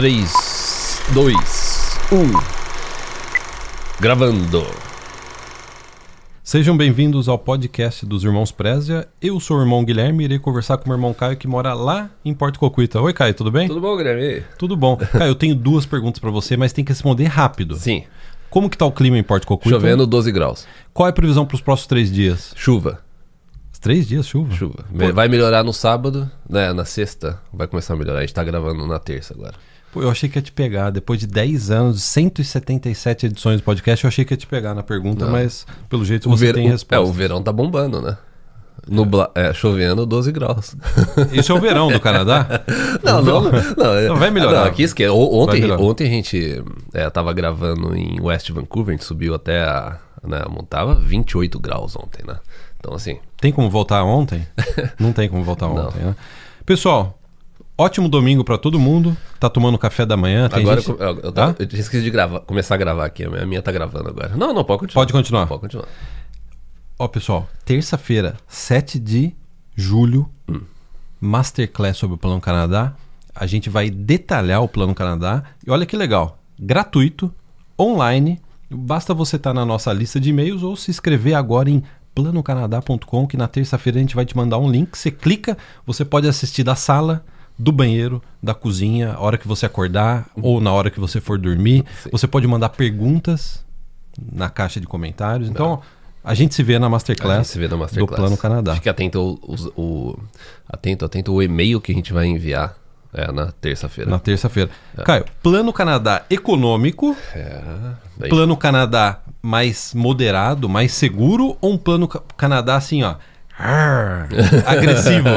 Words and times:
3, 0.00 0.32
2, 1.12 1.36
1. 2.10 2.16
Gravando. 4.00 4.66
Sejam 6.42 6.74
bem-vindos 6.74 7.28
ao 7.28 7.38
podcast 7.38 8.06
dos 8.06 8.24
Irmãos 8.24 8.50
Prézia. 8.50 9.06
Eu 9.20 9.38
sou 9.38 9.58
o 9.58 9.60
irmão 9.60 9.84
Guilherme 9.84 10.22
e 10.22 10.24
irei 10.24 10.38
conversar 10.38 10.78
com 10.78 10.86
o 10.86 10.88
meu 10.88 10.96
irmão 10.96 11.12
Caio 11.12 11.36
que 11.36 11.46
mora 11.46 11.74
lá 11.74 12.08
em 12.24 12.32
Porto 12.32 12.58
Cocuita. 12.58 12.98
Oi, 12.98 13.12
Caio, 13.12 13.34
tudo 13.34 13.50
bem? 13.50 13.68
Tudo 13.68 13.82
bom, 13.82 13.94
Guilherme? 13.94 14.42
Tudo 14.56 14.74
bom. 14.74 14.96
Caio, 15.12 15.32
eu 15.32 15.34
tenho 15.34 15.54
duas 15.54 15.84
perguntas 15.84 16.18
pra 16.18 16.30
você, 16.30 16.56
mas 16.56 16.72
tem 16.72 16.82
que 16.82 16.92
responder 16.92 17.24
rápido. 17.24 17.76
Sim. 17.76 18.04
Como 18.48 18.70
que 18.70 18.78
tá 18.78 18.86
o 18.86 18.92
clima 18.92 19.18
em 19.18 19.22
Porto 19.22 19.46
Cocuita? 19.46 19.76
Chovendo 19.76 20.06
12 20.06 20.32
graus. 20.32 20.66
Qual 20.94 21.08
é 21.08 21.10
a 21.10 21.12
previsão 21.12 21.44
pros 21.44 21.60
próximos 21.60 21.88
três 21.88 22.10
dias? 22.10 22.54
Chuva. 22.56 23.00
Os 23.70 23.78
três 23.78 24.08
dias, 24.08 24.26
chuva? 24.26 24.54
Chuva. 24.54 24.82
Vai 25.12 25.28
melhorar 25.28 25.62
no 25.62 25.74
sábado, 25.74 26.30
né? 26.48 26.72
Na 26.72 26.86
sexta 26.86 27.38
vai 27.52 27.66
começar 27.66 27.92
a 27.92 27.96
melhorar. 27.98 28.20
A 28.20 28.22
gente 28.22 28.32
tá 28.32 28.42
gravando 28.42 28.86
na 28.86 28.98
terça 28.98 29.34
agora. 29.34 29.56
Pô, 29.92 30.02
eu 30.02 30.10
achei 30.10 30.28
que 30.28 30.38
ia 30.38 30.42
te 30.42 30.52
pegar. 30.52 30.90
Depois 30.90 31.18
de 31.20 31.26
10 31.26 31.70
anos, 31.70 32.02
177 32.02 33.26
edições 33.26 33.60
do 33.60 33.64
podcast, 33.64 34.04
eu 34.04 34.08
achei 34.08 34.24
que 34.24 34.32
ia 34.32 34.36
te 34.38 34.46
pegar 34.46 34.74
na 34.74 34.82
pergunta, 34.82 35.24
Não. 35.24 35.32
mas 35.32 35.66
pelo 35.88 36.04
jeito 36.04 36.28
você 36.28 36.46
ver- 36.46 36.54
tem 36.54 36.66
o- 36.68 36.70
resposta. 36.70 36.94
É, 36.96 36.98
o 36.98 37.12
verão 37.12 37.42
tá 37.42 37.52
bombando, 37.52 38.00
né? 38.00 38.16
Nubla... 38.88 39.30
É, 39.34 39.52
chovendo 39.52 40.06
12 40.06 40.32
graus. 40.32 40.74
Isso 41.32 41.52
é 41.52 41.54
o 41.54 41.60
verão 41.60 41.88
do 41.92 42.00
Canadá? 42.00 42.62
Não, 43.04 43.20
não, 43.22 43.42
não, 43.76 43.94
é- 43.94 44.08
Não, 44.08 44.16
vai 44.16 44.30
melhorar. 44.30 44.60
Não, 44.60 44.64
aqui 44.66 44.82
esquece. 44.84 45.10
O- 45.10 45.38
Ontem, 45.40 45.70
ontem 45.72 46.06
a 46.06 46.10
gente 46.10 46.64
é, 46.94 47.08
tava 47.10 47.32
gravando 47.32 47.94
em 47.94 48.18
West 48.20 48.50
Vancouver, 48.50 48.94
a 48.94 48.96
gente 48.96 49.04
subiu 49.06 49.34
até 49.34 49.62
a. 49.62 49.98
Né, 50.22 50.42
montava 50.50 50.94
28 50.94 51.58
graus 51.58 51.96
ontem, 51.96 52.22
né? 52.26 52.36
Então, 52.78 52.94
assim, 52.94 53.18
Tem 53.40 53.50
como 53.52 53.68
voltar 53.70 54.02
ontem? 54.04 54.46
Não 55.00 55.12
tem 55.12 55.28
como 55.28 55.42
voltar 55.42 55.66
ontem, 55.66 55.98
né? 56.02 56.14
Pessoal, 56.66 57.18
ótimo 57.80 58.08
domingo 58.08 58.44
pra 58.44 58.58
todo 58.58 58.78
mundo. 58.78 59.16
Tá 59.38 59.48
tomando 59.48 59.78
café 59.78 60.04
da 60.04 60.16
manhã. 60.16 60.48
Agora 60.52 60.80
gente... 60.80 60.90
eu, 60.90 60.98
eu, 60.98 61.20
eu, 61.20 61.54
eu 61.58 61.66
tinha 61.66 61.80
esquecido 61.80 62.04
de 62.04 62.10
gravar, 62.10 62.40
começar 62.40 62.74
a 62.74 62.78
gravar 62.78 63.06
aqui. 63.06 63.24
A 63.24 63.46
minha, 63.46 63.62
tá 63.62 63.72
gravando 63.72 64.08
agora. 64.08 64.36
Não, 64.36 64.52
não, 64.52 64.64
pode 64.64 64.80
continuar. 64.80 65.02
Pode 65.02 65.12
continuar. 65.12 65.46
Pode 65.46 65.60
continuar. 65.62 65.88
Ó, 66.98 67.08
pessoal, 67.08 67.48
terça-feira, 67.64 68.36
7 68.46 68.98
de 68.98 69.34
julho, 69.74 70.28
Hum. 70.46 70.60
Masterclass 71.18 71.96
sobre 71.96 72.16
o 72.16 72.18
Plano 72.18 72.40
Canadá. 72.40 72.94
A 73.34 73.46
gente 73.46 73.70
vai 73.70 73.88
detalhar 73.88 74.62
o 74.62 74.68
Plano 74.68 74.94
Canadá. 74.94 75.44
E 75.66 75.70
olha 75.70 75.86
que 75.86 75.96
legal, 75.96 76.38
gratuito, 76.58 77.32
online. 77.78 78.38
Basta 78.70 79.14
você 79.14 79.36
estar 79.36 79.54
na 79.54 79.64
nossa 79.64 79.92
lista 79.92 80.20
de 80.20 80.30
e-mails 80.30 80.62
ou 80.62 80.76
se 80.76 80.90
inscrever 80.90 81.34
agora 81.34 81.70
em 81.70 81.82
planocanadá.com, 82.14 83.26
que 83.26 83.36
na 83.36 83.48
terça-feira 83.48 83.98
a 83.98 84.02
gente 84.02 84.14
vai 84.14 84.26
te 84.26 84.36
mandar 84.36 84.58
um 84.58 84.70
link. 84.70 84.96
Você 84.96 85.10
clica, 85.10 85.56
você 85.86 86.04
pode 86.04 86.28
assistir 86.28 86.62
da 86.62 86.74
sala, 86.74 87.24
do 87.62 87.70
banheiro, 87.72 88.22
da 88.42 88.54
cozinha, 88.54 89.12
a 89.12 89.20
hora 89.20 89.36
que 89.36 89.46
você 89.46 89.66
acordar 89.66 90.26
ou 90.40 90.60
na 90.60 90.72
hora 90.72 90.90
que 90.90 90.98
você 90.98 91.20
for 91.20 91.38
dormir. 91.38 91.84
Você 92.10 92.26
pode 92.26 92.46
mandar 92.46 92.70
perguntas 92.70 93.64
na 94.32 94.48
caixa 94.48 94.80
de 94.80 94.86
comentários. 94.86 95.48
Então, 95.48 95.80
a 96.24 96.34
gente 96.34 96.54
se 96.54 96.62
vê 96.62 96.78
na 96.78 96.86
A 96.86 96.88
Masterclass, 96.90 97.36
gente 97.38 97.48
se 97.48 97.58
vê 97.58 97.68
na 97.68 97.76
Masterclass. 97.76 98.10
do 98.10 98.16
Plano 98.16 98.36
Canadá. 98.38 98.74
Fique 98.76 98.88
atento 98.88 99.38
os- 99.46 99.66
o, 99.76 100.18
atento, 100.68 101.04
atento 101.04 101.32
o 101.32 101.42
e-mail 101.42 101.80
que 101.80 101.92
a 101.92 101.94
gente 101.94 102.12
vai 102.12 102.26
enviar 102.26 102.74
é, 103.12 103.30
na 103.32 103.50
terça-feira. 103.50 104.08
Na 104.10 104.18
terça-feira. 104.20 104.70
Caio, 105.04 105.24
Plano 105.42 105.72
Canadá 105.72 106.24
econômico, 106.30 107.16
É, 107.34 107.60
daí- 108.16 108.30
Plano 108.30 108.56
Canadá 108.56 109.20
mais 109.42 109.92
moderado, 109.94 110.68
mais 110.68 110.92
seguro 110.92 111.56
ou 111.60 111.72
um 111.72 111.76
Plano 111.78 112.06
Ca- 112.06 112.22
Canadá 112.36 112.76
assim, 112.76 113.02
ó, 113.02 113.16
arr, 113.60 114.28
agressivo? 114.66 115.28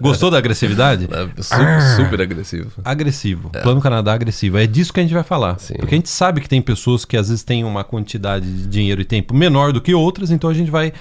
Gostou 0.00 0.30
da 0.30 0.38
agressividade? 0.38 1.08
é 1.10 1.42
su- 1.42 1.96
super, 1.96 2.20
agressivo. 2.20 2.70
Agressivo. 2.84 3.50
Plano 3.50 3.80
Canadá 3.80 4.12
agressivo. 4.14 4.58
É 4.58 4.66
disso 4.66 4.92
que 4.92 5.00
a 5.00 5.02
gente 5.02 5.14
vai 5.14 5.22
falar. 5.24 5.58
Sim. 5.58 5.74
Porque 5.74 5.94
a 5.94 5.98
gente 5.98 6.08
sabe 6.08 6.40
que 6.40 6.48
tem 6.48 6.62
pessoas 6.62 7.04
que 7.04 7.16
às 7.16 7.28
vezes 7.28 7.42
têm 7.42 7.64
uma 7.64 7.84
quantidade 7.84 8.46
de 8.50 8.66
dinheiro 8.66 9.00
e 9.00 9.04
tempo 9.04 9.34
menor 9.34 9.72
do 9.72 9.80
que 9.80 9.94
outras, 9.94 10.30
então 10.30 10.48
a 10.48 10.54
gente 10.54 10.70
vai 10.70 10.92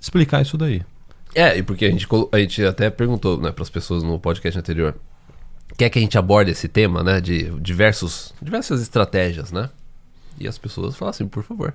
explicar 0.00 0.42
isso 0.42 0.56
daí. 0.56 0.82
É, 1.34 1.58
e 1.58 1.62
porque 1.62 1.84
a 1.84 1.90
gente, 1.90 2.06
a 2.32 2.38
gente 2.38 2.64
até 2.64 2.88
perguntou 2.90 3.40
né, 3.40 3.50
para 3.50 3.62
as 3.62 3.70
pessoas 3.70 4.02
no 4.02 4.18
podcast 4.18 4.58
anterior. 4.58 4.94
Quer 5.76 5.90
que 5.90 5.98
a 5.98 6.02
gente 6.02 6.16
aborde 6.16 6.52
esse 6.52 6.68
tema, 6.68 7.02
né? 7.02 7.20
De 7.20 7.50
diversos, 7.60 8.32
diversas 8.40 8.80
estratégias, 8.80 9.50
né? 9.50 9.68
E 10.38 10.46
as 10.46 10.56
pessoas 10.58 10.94
falam 10.96 11.10
assim, 11.10 11.26
por 11.26 11.42
favor. 11.42 11.74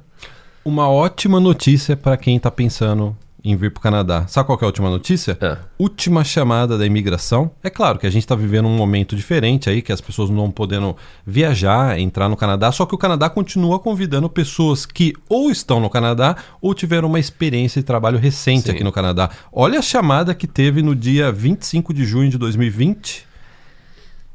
Uma 0.64 0.88
ótima 0.90 1.40
notícia 1.40 1.98
para 1.98 2.16
quem 2.16 2.38
está 2.38 2.50
pensando 2.50 3.16
em 3.44 3.56
vir 3.56 3.72
para 3.72 3.80
o 3.80 3.82
Canadá. 3.82 4.26
Sabe 4.28 4.46
qual 4.48 4.58
que 4.58 4.64
é 4.64 4.68
a 4.68 4.70
última 4.70 4.90
notícia? 4.90 5.38
É. 5.40 5.58
Última 5.78 6.24
chamada 6.24 6.78
da 6.78 6.86
imigração. 6.86 7.52
É 7.64 7.70
claro 7.70 7.98
que 7.98 8.06
a 8.06 8.10
gente 8.10 8.24
está 8.24 8.36
vivendo 8.36 8.68
um 8.68 8.76
momento 8.76 9.16
diferente 9.16 9.70
aí, 9.70 9.82
que 9.82 9.92
as 9.94 10.02
pessoas 10.02 10.30
não 10.30 10.38
estão 10.40 10.52
podendo 10.52 10.96
viajar, 11.26 11.98
entrar 12.00 12.28
no 12.28 12.36
Canadá, 12.36 12.72
só 12.72 12.86
que 12.86 12.94
o 12.94 12.98
Canadá 12.98 13.30
continua 13.30 13.80
convidando 13.80 14.30
pessoas 14.30 14.86
que 14.86 15.14
ou 15.30 15.50
estão 15.50 15.80
no 15.80 15.90
Canadá 15.90 16.36
ou 16.62 16.74
tiveram 16.74 17.08
uma 17.08 17.20
experiência 17.20 17.82
de 17.82 17.86
trabalho 17.86 18.20
recente 18.20 18.66
Sim. 18.68 18.72
aqui 18.72 18.84
no 18.84 18.92
Canadá. 18.92 19.30
Olha 19.52 19.80
a 19.80 19.82
chamada 19.82 20.36
que 20.36 20.46
teve 20.48 20.82
no 20.82 20.94
dia 20.96 21.32
25 21.32 21.94
de 21.94 22.06
junho 22.06 22.30
de 22.30 22.38
2020. 22.38 23.26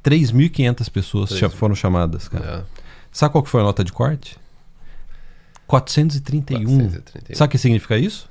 3.500 0.03 0.89
pessoas 0.91 1.31
cha- 1.31 1.49
foram 1.49 1.75
chamadas, 1.75 2.29
cara. 2.29 2.67
É, 2.71 2.85
Sabe 3.11 3.33
qual 3.33 3.45
que 3.45 3.49
foi 3.51 3.61
a 3.61 3.65
nota 3.65 3.83
de 3.85 3.93
corte? 3.93 4.37
431. 5.67 6.65
431. 6.65 7.37
Sabe 7.37 7.49
o 7.49 7.51
que 7.51 7.59
significa 7.59 7.97
isso? 7.97 8.29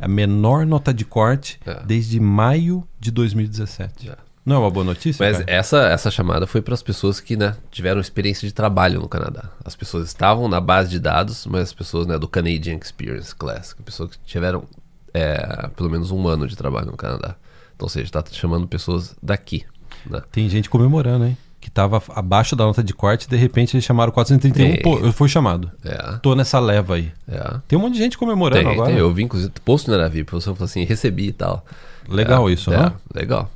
A 0.00 0.08
menor 0.08 0.64
nota 0.66 0.92
de 0.92 1.04
corte 1.04 1.58
É. 1.66 1.82
desde 1.84 2.20
maio 2.20 2.86
de 2.98 3.10
2017. 3.10 4.10
É. 4.10 4.16
Não 4.44 4.56
é 4.56 4.58
uma 4.60 4.70
boa 4.70 4.84
notícia? 4.84 5.24
Mas 5.26 5.38
cara? 5.38 5.50
essa, 5.50 5.76
essa 5.88 6.10
chamada 6.10 6.46
foi 6.46 6.62
para 6.62 6.72
as 6.72 6.82
pessoas 6.82 7.20
que 7.20 7.36
né, 7.36 7.54
tiveram 7.70 8.00
experiência 8.00 8.48
de 8.48 8.54
trabalho 8.54 8.98
no 9.00 9.08
Canadá. 9.08 9.50
As 9.62 9.76
pessoas 9.76 10.06
estavam 10.08 10.48
na 10.48 10.58
base 10.58 10.88
de 10.88 10.98
dados, 10.98 11.44
mas 11.46 11.64
as 11.64 11.72
pessoas 11.74 12.06
né, 12.06 12.18
do 12.18 12.26
Canadian 12.26 12.78
Experience 12.82 13.34
Class, 13.34 13.76
pessoas 13.84 14.12
que 14.12 14.18
tiveram 14.24 14.64
é, 15.12 15.68
pelo 15.76 15.90
menos 15.90 16.10
um 16.10 16.26
ano 16.26 16.46
de 16.46 16.56
trabalho 16.56 16.86
no 16.86 16.96
Canadá. 16.96 17.36
Então, 17.76 17.84
ou 17.84 17.88
seja, 17.90 18.06
está 18.06 18.24
chamando 18.32 18.66
pessoas 18.66 19.14
daqui. 19.22 19.64
Né? 20.06 20.22
Tem 20.32 20.48
gente 20.48 20.70
comemorando, 20.70 21.26
hein? 21.26 21.36
Que 21.68 21.72
tava 21.72 22.02
abaixo 22.16 22.56
da 22.56 22.64
nota 22.64 22.82
de 22.82 22.94
corte 22.94 23.28
de 23.28 23.36
repente 23.36 23.76
eles 23.76 23.84
chamaram 23.84 24.10
431. 24.10 24.72
Tem. 24.72 24.82
Pô, 24.82 24.98
eu 25.00 25.12
fui 25.12 25.28
chamado. 25.28 25.70
É, 25.84 26.16
Tô 26.22 26.34
nessa 26.34 26.58
leva 26.58 26.94
aí. 26.94 27.12
é. 27.30 27.56
Tem 27.68 27.78
um 27.78 27.82
monte 27.82 27.92
de 27.92 27.98
gente 27.98 28.16
comemorando 28.16 28.62
Tem, 28.64 28.72
agora. 28.72 28.88
tem. 28.90 28.98
Eu 28.98 29.12
vi, 29.12 29.24
inclusive, 29.24 29.52
post 29.66 29.86
na 29.90 29.98
Naravi, 29.98 30.20
a 30.22 30.24
pessoa 30.24 30.56
falou 30.56 30.64
assim, 30.64 30.82
recebi 30.84 31.26
e 31.26 31.32
tal. 31.32 31.62
Legal 32.08 32.48
É, 32.48 32.52
isso, 32.54 32.72
é, 32.72 32.78
né? 32.78 32.92
Legal. 33.14 33.50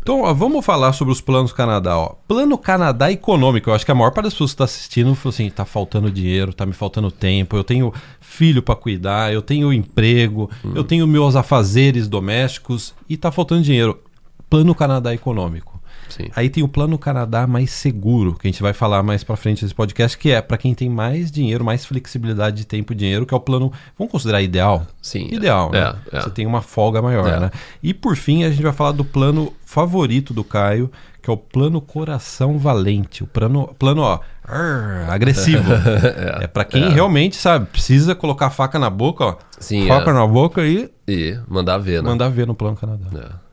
Então, 0.00 0.22
ó, 0.22 0.32
vamos 0.32 0.64
falar 0.64 0.94
sobre 0.94 1.12
os 1.12 1.20
planos 1.20 1.52
Canadá, 1.52 1.98
ó. 1.98 2.14
Plano 2.26 2.56
Canadá 2.56 3.12
econômico. 3.12 3.68
Eu 3.68 3.74
acho 3.74 3.84
que 3.84 3.92
a 3.92 3.94
maior 3.94 4.12
parte 4.12 4.24
das 4.24 4.32
pessoas 4.32 4.52
que 4.52 4.54
está 4.54 4.64
assistindo 4.64 5.14
falou 5.14 5.34
assim: 5.34 5.50
tá 5.50 5.66
faltando 5.66 6.10
dinheiro, 6.10 6.54
tá 6.54 6.64
me 6.64 6.72
faltando 6.72 7.10
tempo, 7.10 7.54
eu 7.54 7.62
tenho 7.62 7.92
filho 8.18 8.62
para 8.62 8.74
cuidar, 8.74 9.30
eu 9.30 9.42
tenho 9.42 9.70
emprego, 9.70 10.48
eu 10.74 10.82
tenho 10.84 11.06
meus 11.06 11.36
afazeres 11.36 12.08
domésticos 12.08 12.94
e 13.06 13.18
tá 13.18 13.30
faltando 13.30 13.60
dinheiro. 13.60 14.00
Plano 14.48 14.74
Canadá 14.74 15.12
econômico. 15.12 15.77
Sim. 16.08 16.28
Aí 16.34 16.48
tem 16.48 16.62
o 16.62 16.68
Plano 16.68 16.98
Canadá 16.98 17.46
mais 17.46 17.70
seguro, 17.70 18.34
que 18.34 18.46
a 18.46 18.50
gente 18.50 18.62
vai 18.62 18.72
falar 18.72 19.02
mais 19.02 19.22
para 19.24 19.36
frente 19.36 19.62
nesse 19.62 19.74
podcast, 19.74 20.16
que 20.16 20.30
é 20.30 20.40
para 20.40 20.56
quem 20.56 20.74
tem 20.74 20.88
mais 20.88 21.30
dinheiro, 21.30 21.64
mais 21.64 21.84
flexibilidade 21.84 22.56
de 22.56 22.66
tempo 22.66 22.92
e 22.92 22.96
dinheiro, 22.96 23.24
que 23.26 23.34
é 23.34 23.36
o 23.36 23.40
plano, 23.40 23.72
vamos 23.98 24.10
considerar 24.10 24.42
ideal? 24.42 24.86
Sim. 25.02 25.28
Ideal, 25.30 25.70
é, 25.74 25.80
né? 25.80 25.94
É, 26.12 26.20
Você 26.20 26.30
tem 26.30 26.46
uma 26.46 26.62
folga 26.62 27.00
maior, 27.02 27.28
É. 27.28 27.40
né? 27.40 27.50
E 27.82 27.92
por 27.92 28.16
fim, 28.16 28.44
a 28.44 28.50
gente 28.50 28.62
vai 28.62 28.72
falar 28.72 28.92
do 28.92 29.04
plano 29.04 29.52
favorito 29.64 30.32
do 30.32 30.42
Caio, 30.42 30.90
que 31.20 31.28
é 31.28 31.32
o 31.32 31.36
plano 31.36 31.80
Coração 31.80 32.58
Valente. 32.58 33.22
O 33.22 33.26
plano, 33.26 33.74
plano 33.78 34.00
ó, 34.02 34.20
arr, 34.44 35.10
agressivo. 35.10 35.70
é 36.40 36.46
para 36.46 36.64
quem 36.64 36.88
realmente, 36.90 37.36
sabe, 37.36 37.66
precisa 37.66 38.14
colocar 38.14 38.46
a 38.46 38.50
faca 38.50 38.78
na 38.78 38.88
boca, 38.88 39.24
ó. 39.24 39.36
Sim, 39.58 39.86
faca 39.86 40.10
é. 40.10 40.14
na 40.14 40.26
boca 40.26 40.64
e 40.66 40.90
E 41.06 41.38
mandar 41.46 41.76
ver, 41.78 42.02
né? 42.02 42.08
mandar 42.08 42.28
ver 42.30 42.46
no 42.46 42.54
plano 42.54 42.76
Canadá. 42.76 43.06
É. 43.14 43.48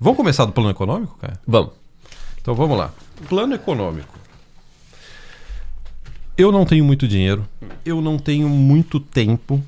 Vamos 0.00 0.16
começar 0.16 0.46
do 0.46 0.52
plano 0.52 0.70
econômico, 0.70 1.18
Caio? 1.20 1.34
Vamos. 1.46 1.72
Então 2.40 2.54
vamos 2.54 2.76
lá. 2.76 2.92
Plano 3.28 3.54
econômico. 3.54 4.18
Eu 6.36 6.50
não 6.50 6.64
tenho 6.64 6.84
muito 6.84 7.06
dinheiro, 7.06 7.46
eu 7.84 8.00
não 8.00 8.18
tenho 8.18 8.48
muito 8.48 8.98
tempo 8.98 9.62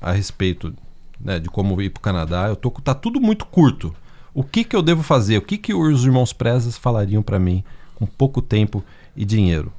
a 0.00 0.12
respeito 0.12 0.72
né, 1.20 1.40
de 1.40 1.48
como 1.48 1.80
ir 1.82 1.90
para 1.90 1.98
o 1.98 2.02
Canadá. 2.02 2.46
Eu 2.46 2.54
tô, 2.54 2.70
tá 2.70 2.94
tudo 2.94 3.20
muito 3.20 3.44
curto. 3.44 3.94
O 4.32 4.44
que, 4.44 4.62
que 4.62 4.76
eu 4.76 4.82
devo 4.82 5.02
fazer? 5.02 5.38
O 5.38 5.42
que, 5.42 5.58
que 5.58 5.74
os 5.74 6.04
irmãos 6.04 6.32
Prezas 6.32 6.76
falariam 6.76 7.22
para 7.22 7.38
mim 7.38 7.64
com 7.94 8.06
pouco 8.06 8.40
tempo 8.40 8.84
e 9.16 9.24
dinheiro? 9.24 9.72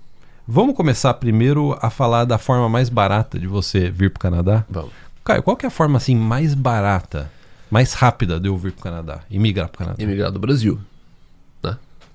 Vamos 0.45 0.75
começar 0.75 1.13
primeiro 1.13 1.77
a 1.81 1.89
falar 1.89 2.25
da 2.25 2.37
forma 2.37 2.67
mais 2.67 2.89
barata 2.89 3.39
de 3.39 3.47
você 3.47 3.89
vir 3.89 4.09
para 4.09 4.17
o 4.17 4.21
Canadá? 4.21 4.65
Vamos. 4.69 4.91
Caio, 5.23 5.43
qual 5.43 5.55
que 5.55 5.65
é 5.65 5.67
a 5.67 5.71
forma 5.71 5.97
assim 5.97 6.15
mais 6.15 6.53
barata, 6.53 7.29
mais 7.69 7.93
rápida 7.93 8.39
de 8.39 8.47
eu 8.47 8.57
vir 8.57 8.71
para 8.71 8.79
o 8.79 8.83
Canadá, 8.83 9.19
imigrar 9.29 9.67
para 9.67 9.75
o 9.75 9.79
Canadá? 9.79 10.03
Imigrar 10.03 10.31
do 10.31 10.39
Brasil. 10.39 10.79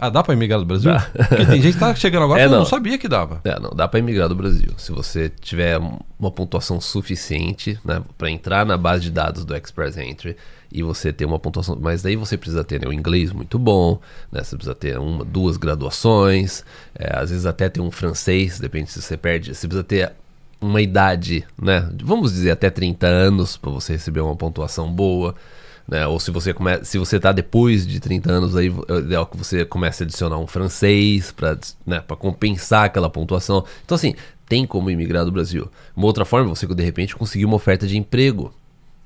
Ah, 0.02 0.10
dá 0.10 0.20
pra 0.20 0.34
imigrar 0.34 0.58
do 0.58 0.66
Brasil? 0.66 0.92
Dá. 0.92 1.08
Porque 1.28 1.46
tem 1.46 1.62
gente 1.62 1.74
que 1.74 1.78
tá 1.78 1.94
chegando 1.94 2.24
agora 2.24 2.40
É, 2.42 2.48
não. 2.48 2.58
não 2.58 2.64
sabia 2.64 2.98
que 2.98 3.06
dava. 3.06 3.40
É, 3.44 3.60
não, 3.60 3.70
dá 3.70 3.86
pra 3.86 4.00
imigrar 4.00 4.28
do 4.28 4.34
Brasil. 4.34 4.70
Se 4.76 4.90
você 4.90 5.28
tiver 5.28 5.78
uma 6.18 6.30
pontuação 6.32 6.80
suficiente, 6.80 7.78
né, 7.84 8.02
para 8.18 8.28
entrar 8.28 8.66
na 8.66 8.76
base 8.76 9.04
de 9.04 9.12
dados 9.12 9.44
do 9.44 9.54
Express 9.54 9.96
Entry 9.96 10.36
e 10.72 10.82
você 10.82 11.12
ter 11.12 11.24
uma 11.24 11.38
pontuação, 11.38 11.78
mas 11.80 12.02
daí 12.02 12.16
você 12.16 12.36
precisa 12.36 12.64
ter 12.64 12.80
né, 12.80 12.88
o 12.88 12.92
inglês 12.92 13.30
muito 13.30 13.60
bom, 13.60 14.00
né, 14.32 14.42
você 14.42 14.56
precisa 14.56 14.74
ter 14.74 14.98
uma, 14.98 15.24
duas 15.24 15.56
graduações, 15.56 16.64
é, 16.96 17.16
às 17.16 17.30
vezes 17.30 17.46
até 17.46 17.68
ter 17.68 17.80
um 17.80 17.92
francês, 17.92 18.58
depende 18.58 18.90
se 18.90 19.00
você 19.00 19.16
perde, 19.16 19.54
você 19.54 19.68
precisa 19.68 19.84
ter 19.84 20.10
uma 20.60 20.82
idade, 20.82 21.44
né, 21.56 21.88
vamos 22.02 22.32
dizer 22.32 22.50
até 22.50 22.70
30 22.70 23.06
anos 23.06 23.56
para 23.56 23.70
você 23.70 23.92
receber 23.92 24.20
uma 24.20 24.34
pontuação 24.34 24.92
boa. 24.92 25.36
Né? 25.86 26.06
Ou 26.06 26.18
se 26.20 26.30
você 26.30 26.52
come... 26.52 26.84
se 26.84 26.98
você 26.98 27.18
tá 27.18 27.32
depois 27.32 27.86
de 27.86 28.00
30 28.00 28.30
anos, 28.30 28.56
aí 28.56 28.72
é 28.88 28.98
ideal 28.98 29.26
que 29.26 29.36
você 29.36 29.64
comece 29.64 30.02
a 30.02 30.06
adicionar 30.06 30.38
um 30.38 30.46
francês 30.46 31.32
para 31.32 31.58
né, 31.86 32.00
pra 32.00 32.16
compensar 32.16 32.84
aquela 32.84 33.10
pontuação. 33.10 33.64
Então, 33.84 33.94
assim, 33.94 34.14
tem 34.48 34.66
como 34.66 34.90
imigrar 34.90 35.24
do 35.24 35.32
Brasil. 35.32 35.70
Uma 35.96 36.06
outra 36.06 36.24
forma, 36.24 36.48
você 36.48 36.66
de 36.66 36.82
repente 36.82 37.16
conseguir 37.16 37.44
uma 37.44 37.56
oferta 37.56 37.86
de 37.86 37.96
emprego 37.96 38.52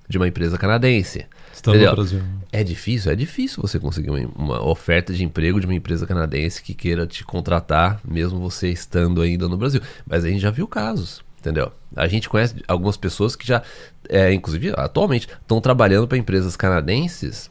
de 0.09 0.19
uma 0.19 0.29
empresa 0.29 0.57
canadense. 0.57 1.27
Estando 1.53 1.77
Entendeu? 1.77 1.91
no 1.91 1.97
Brasil. 1.97 2.23
É 2.53 2.63
difícil, 2.63 3.11
é 3.11 3.17
difícil 3.17 3.63
você 3.63 3.79
conseguir 3.79 4.11
uma, 4.11 4.21
uma 4.37 4.69
oferta 4.69 5.13
de 5.13 5.25
emprego 5.25 5.59
de 5.59 5.67
uma 5.67 5.75
empresa 5.75 6.07
canadense 6.07 6.63
que 6.63 6.75
queira 6.75 7.07
te 7.07 7.25
contratar, 7.25 8.01
mesmo 8.05 8.39
você 8.39 8.69
estando 8.69 9.23
ainda 9.23 9.49
no 9.49 9.57
Brasil. 9.57 9.81
Mas 10.07 10.25
a 10.25 10.29
gente 10.29 10.41
já 10.41 10.51
viu 10.51 10.69
casos, 10.69 11.23
entendeu? 11.47 11.73
A 11.95 12.09
gente 12.09 12.29
conhece 12.29 12.57
algumas 12.67 12.97
pessoas 12.97 13.37
que 13.37 13.47
já, 13.47 13.63
é, 14.09 14.33
inclusive 14.33 14.75
atualmente, 14.77 15.29
estão 15.29 15.61
trabalhando 15.61 16.09
para 16.09 16.19
empresas 16.19 16.57
canadenses 16.57 17.49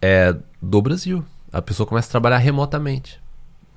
é, 0.00 0.34
do 0.60 0.82
Brasil. 0.82 1.24
A 1.52 1.62
pessoa 1.62 1.86
começa 1.86 2.08
a 2.08 2.10
trabalhar 2.10 2.38
remotamente, 2.38 3.20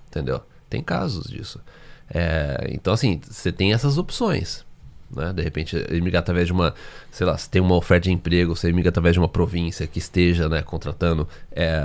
entendeu? 0.07 0.41
Tem 0.67 0.81
casos 0.81 1.29
disso. 1.29 1.61
É, 2.09 2.69
então, 2.71 2.93
assim, 2.93 3.21
você 3.23 3.51
tem 3.51 3.71
essas 3.71 3.99
opções. 3.99 4.65
Né? 5.13 5.31
De 5.33 5.41
repente, 5.41 5.75
emigrar 5.89 6.21
através 6.21 6.47
de 6.47 6.53
uma, 6.53 6.73
sei 7.11 7.25
lá, 7.25 7.37
se 7.37 7.49
tem 7.49 7.61
uma 7.61 7.75
oferta 7.75 8.05
de 8.05 8.11
emprego, 8.11 8.55
você 8.55 8.69
emigra 8.69 8.89
através 8.89 9.13
de 9.13 9.19
uma 9.19 9.29
província 9.29 9.85
que 9.87 9.99
esteja 9.99 10.49
né, 10.49 10.61
contratando, 10.61 11.27
é, 11.51 11.81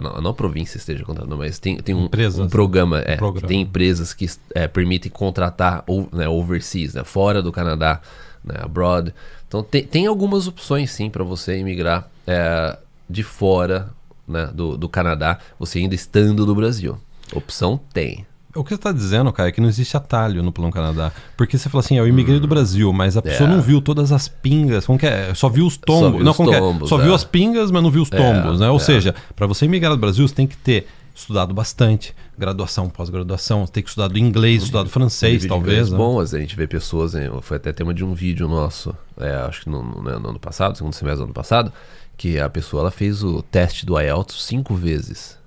não, 0.00 0.20
não 0.20 0.34
província 0.34 0.78
esteja 0.78 1.04
contratando, 1.04 1.36
mas 1.36 1.58
tem, 1.58 1.76
tem 1.76 1.94
um, 1.94 2.08
um 2.38 2.48
programa, 2.48 3.00
é, 3.00 3.16
Programa. 3.16 3.46
tem 3.46 3.60
empresas 3.60 4.12
que 4.14 4.28
é, 4.54 4.66
permitem 4.66 5.10
contratar 5.10 5.84
ou, 5.86 6.08
né, 6.12 6.28
overseas, 6.28 6.94
né, 6.94 7.04
fora 7.04 7.42
do 7.42 7.52
Canadá, 7.52 8.00
né, 8.42 8.56
abroad. 8.60 9.14
Então 9.46 9.62
tem, 9.62 9.84
tem 9.84 10.06
algumas 10.06 10.48
opções 10.48 10.90
sim 10.90 11.10
para 11.10 11.22
você 11.22 11.54
emigrar 11.54 12.08
é, 12.26 12.76
de 13.08 13.22
fora 13.22 13.90
né, 14.26 14.50
do, 14.52 14.76
do 14.76 14.88
Canadá, 14.88 15.38
você 15.58 15.78
ainda 15.78 15.94
estando 15.94 16.46
no 16.46 16.54
Brasil. 16.54 16.98
Opção 17.32 17.78
tem. 17.92 18.26
O 18.54 18.62
que 18.62 18.70
você 18.70 18.74
está 18.76 18.92
dizendo, 18.92 19.32
cara, 19.32 19.48
é 19.48 19.52
que 19.52 19.60
não 19.60 19.68
existe 19.68 19.96
atalho 19.96 20.42
no 20.42 20.52
Plano 20.52 20.70
Canadá. 20.72 21.10
Porque 21.36 21.58
você 21.58 21.68
fala 21.68 21.82
assim, 21.82 21.98
eu 21.98 22.06
imigrei 22.06 22.38
do 22.38 22.46
Brasil, 22.46 22.92
mas 22.92 23.16
a 23.16 23.22
pessoa 23.22 23.48
É. 23.48 23.52
não 23.52 23.60
viu 23.60 23.80
todas 23.82 24.12
as 24.12 24.28
pingas. 24.28 24.86
Como 24.86 24.98
que 24.98 25.06
é? 25.06 25.34
Só 25.34 25.48
viu 25.48 25.66
os 25.66 25.76
tombos. 25.76 26.12
viu 26.16 26.24
não, 26.24 26.30
os 26.32 26.36
que 26.36 26.50
é? 26.54 26.58
tombos, 26.58 26.88
Só 26.88 27.00
é. 27.00 27.02
viu 27.04 27.14
as 27.14 27.24
pingas, 27.24 27.70
mas 27.70 27.82
não 27.82 27.90
viu 27.90 28.02
os 28.02 28.10
tombos, 28.10 28.60
né? 28.60 28.70
Ou 28.70 28.76
é. 28.76 28.80
seja, 28.80 29.14
para 29.34 29.46
você 29.46 29.64
imigrar 29.64 29.92
do 29.92 29.98
Brasil, 29.98 30.26
você 30.28 30.34
tem 30.34 30.46
que 30.46 30.56
ter 30.56 30.86
estudado 31.14 31.52
bastante, 31.54 32.14
graduação, 32.36 32.88
pós-graduação, 32.88 33.66
tem 33.66 33.82
que 33.82 33.88
estudar 33.88 34.16
inglês, 34.16 34.62
estudado 34.64 34.88
francês, 34.88 35.42
de 35.42 35.48
talvez. 35.48 35.90
né? 35.90 35.96
Bom, 35.96 36.18
a 36.20 36.24
gente 36.26 36.56
vê 36.56 36.66
pessoas, 36.66 37.14
hein, 37.14 37.30
foi 37.40 37.56
até 37.56 37.72
tema 37.72 37.94
de 37.94 38.04
um 38.04 38.14
vídeo 38.14 38.48
nosso, 38.48 38.92
é, 39.20 39.30
acho 39.48 39.62
que 39.62 39.70
no, 39.70 39.80
no- 39.82 40.02
né, 40.02 40.16
no 40.18 40.30
ano 40.30 40.40
passado, 40.40 40.76
segundo 40.76 40.92
semestre 40.92 41.20
do 41.20 41.24
ano 41.26 41.32
passado, 41.34 41.72
que 42.16 42.38
a 42.40 42.48
pessoa 42.48 42.82
ela 42.82 42.90
fez 42.90 43.22
o 43.22 43.42
teste 43.42 43.86
do 43.86 43.96
IELTS 44.00 44.42
cinco 44.44 44.74
vezes, 44.74 45.38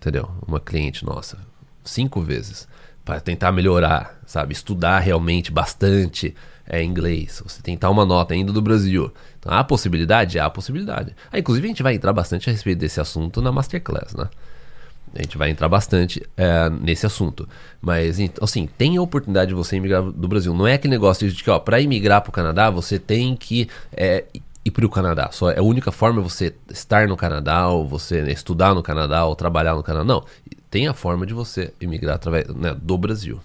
entendeu? 0.00 0.28
Uma 0.44 0.58
cliente 0.58 1.04
nossa, 1.04 1.38
cinco 1.84 2.20
vezes, 2.20 2.68
para 3.04 3.20
tentar 3.20 3.52
melhorar, 3.52 4.20
sabe? 4.26 4.52
Estudar 4.52 4.98
realmente 5.00 5.50
bastante 5.50 6.34
é, 6.66 6.82
inglês, 6.82 7.42
você 7.44 7.60
tentar 7.60 7.90
uma 7.90 8.04
nota 8.04 8.34
ainda 8.34 8.52
do 8.52 8.62
Brasil. 8.62 9.12
Então, 9.38 9.52
há 9.52 9.64
possibilidade? 9.64 10.38
Há 10.38 10.48
possibilidade. 10.48 11.14
Ah, 11.30 11.38
inclusive, 11.38 11.66
a 11.66 11.68
gente 11.68 11.82
vai 11.82 11.94
entrar 11.94 12.12
bastante 12.12 12.48
a 12.48 12.52
respeito 12.52 12.78
desse 12.78 13.00
assunto 13.00 13.42
na 13.42 13.50
Masterclass, 13.50 14.14
né? 14.14 14.28
A 15.14 15.22
gente 15.22 15.36
vai 15.36 15.50
entrar 15.50 15.68
bastante 15.68 16.22
é, 16.36 16.70
nesse 16.70 17.04
assunto. 17.04 17.46
Mas, 17.82 18.18
assim, 18.40 18.66
tem 18.66 18.96
a 18.96 19.02
oportunidade 19.02 19.50
de 19.50 19.54
você 19.54 19.76
emigrar 19.76 20.02
do 20.02 20.26
Brasil. 20.26 20.54
Não 20.54 20.66
é 20.66 20.74
aquele 20.74 20.92
negócio 20.92 21.30
de 21.30 21.44
que, 21.44 21.50
ó, 21.50 21.58
pra 21.58 21.82
emigrar 21.82 22.22
pro 22.22 22.32
Canadá, 22.32 22.70
você 22.70 22.98
tem 22.98 23.36
que 23.36 23.68
é, 23.92 24.24
ir 24.64 24.70
pro 24.70 24.88
Canadá. 24.88 25.30
Só 25.32 25.50
é 25.50 25.58
a 25.58 25.62
única 25.62 25.90
forma 25.90 26.20
é 26.20 26.22
você 26.22 26.54
estar 26.70 27.08
no 27.08 27.16
Canadá, 27.16 27.68
ou 27.68 27.86
você 27.86 28.20
estudar 28.30 28.74
no 28.74 28.82
Canadá, 28.82 29.24
ou 29.24 29.34
trabalhar 29.34 29.74
no 29.74 29.82
Canadá. 29.82 30.04
Não. 30.04 30.24
Tem 30.70 30.88
a 30.88 30.94
forma 30.94 31.26
de 31.26 31.34
você 31.34 31.72
emigrar 31.80 32.16
através 32.16 32.48
né, 32.48 32.74
do 32.80 32.96
Brasil. 32.96 33.40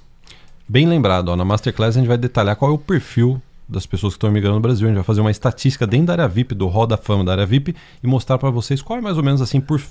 Bem 0.67 0.87
lembrado, 0.87 1.29
ó, 1.29 1.35
na 1.35 1.45
Masterclass 1.45 1.95
a 1.95 1.99
gente 1.99 2.07
vai 2.07 2.17
detalhar 2.17 2.55
qual 2.55 2.71
é 2.71 2.73
o 2.73 2.77
perfil 2.77 3.41
das 3.67 3.85
pessoas 3.85 4.13
que 4.13 4.17
estão 4.17 4.31
migrando 4.31 4.55
no 4.55 4.61
Brasil. 4.61 4.85
A 4.85 4.89
gente 4.89 4.95
vai 4.95 5.03
fazer 5.03 5.21
uma 5.21 5.31
estatística 5.31 5.85
dentro 5.85 6.07
da 6.07 6.13
área 6.13 6.27
VIP, 6.27 6.55
do 6.55 6.67
Hall 6.67 6.87
da 6.87 6.95
Fama 6.95 7.23
da 7.23 7.33
área 7.33 7.45
VIP, 7.45 7.75
e 8.01 8.07
mostrar 8.07 8.37
para 8.37 8.49
vocês 8.49 8.81
qual 8.81 8.99
é 8.99 9.01
mais 9.01 9.17
ou 9.17 9.23
menos 9.23 9.41
assim, 9.41 9.59
por, 9.59 9.81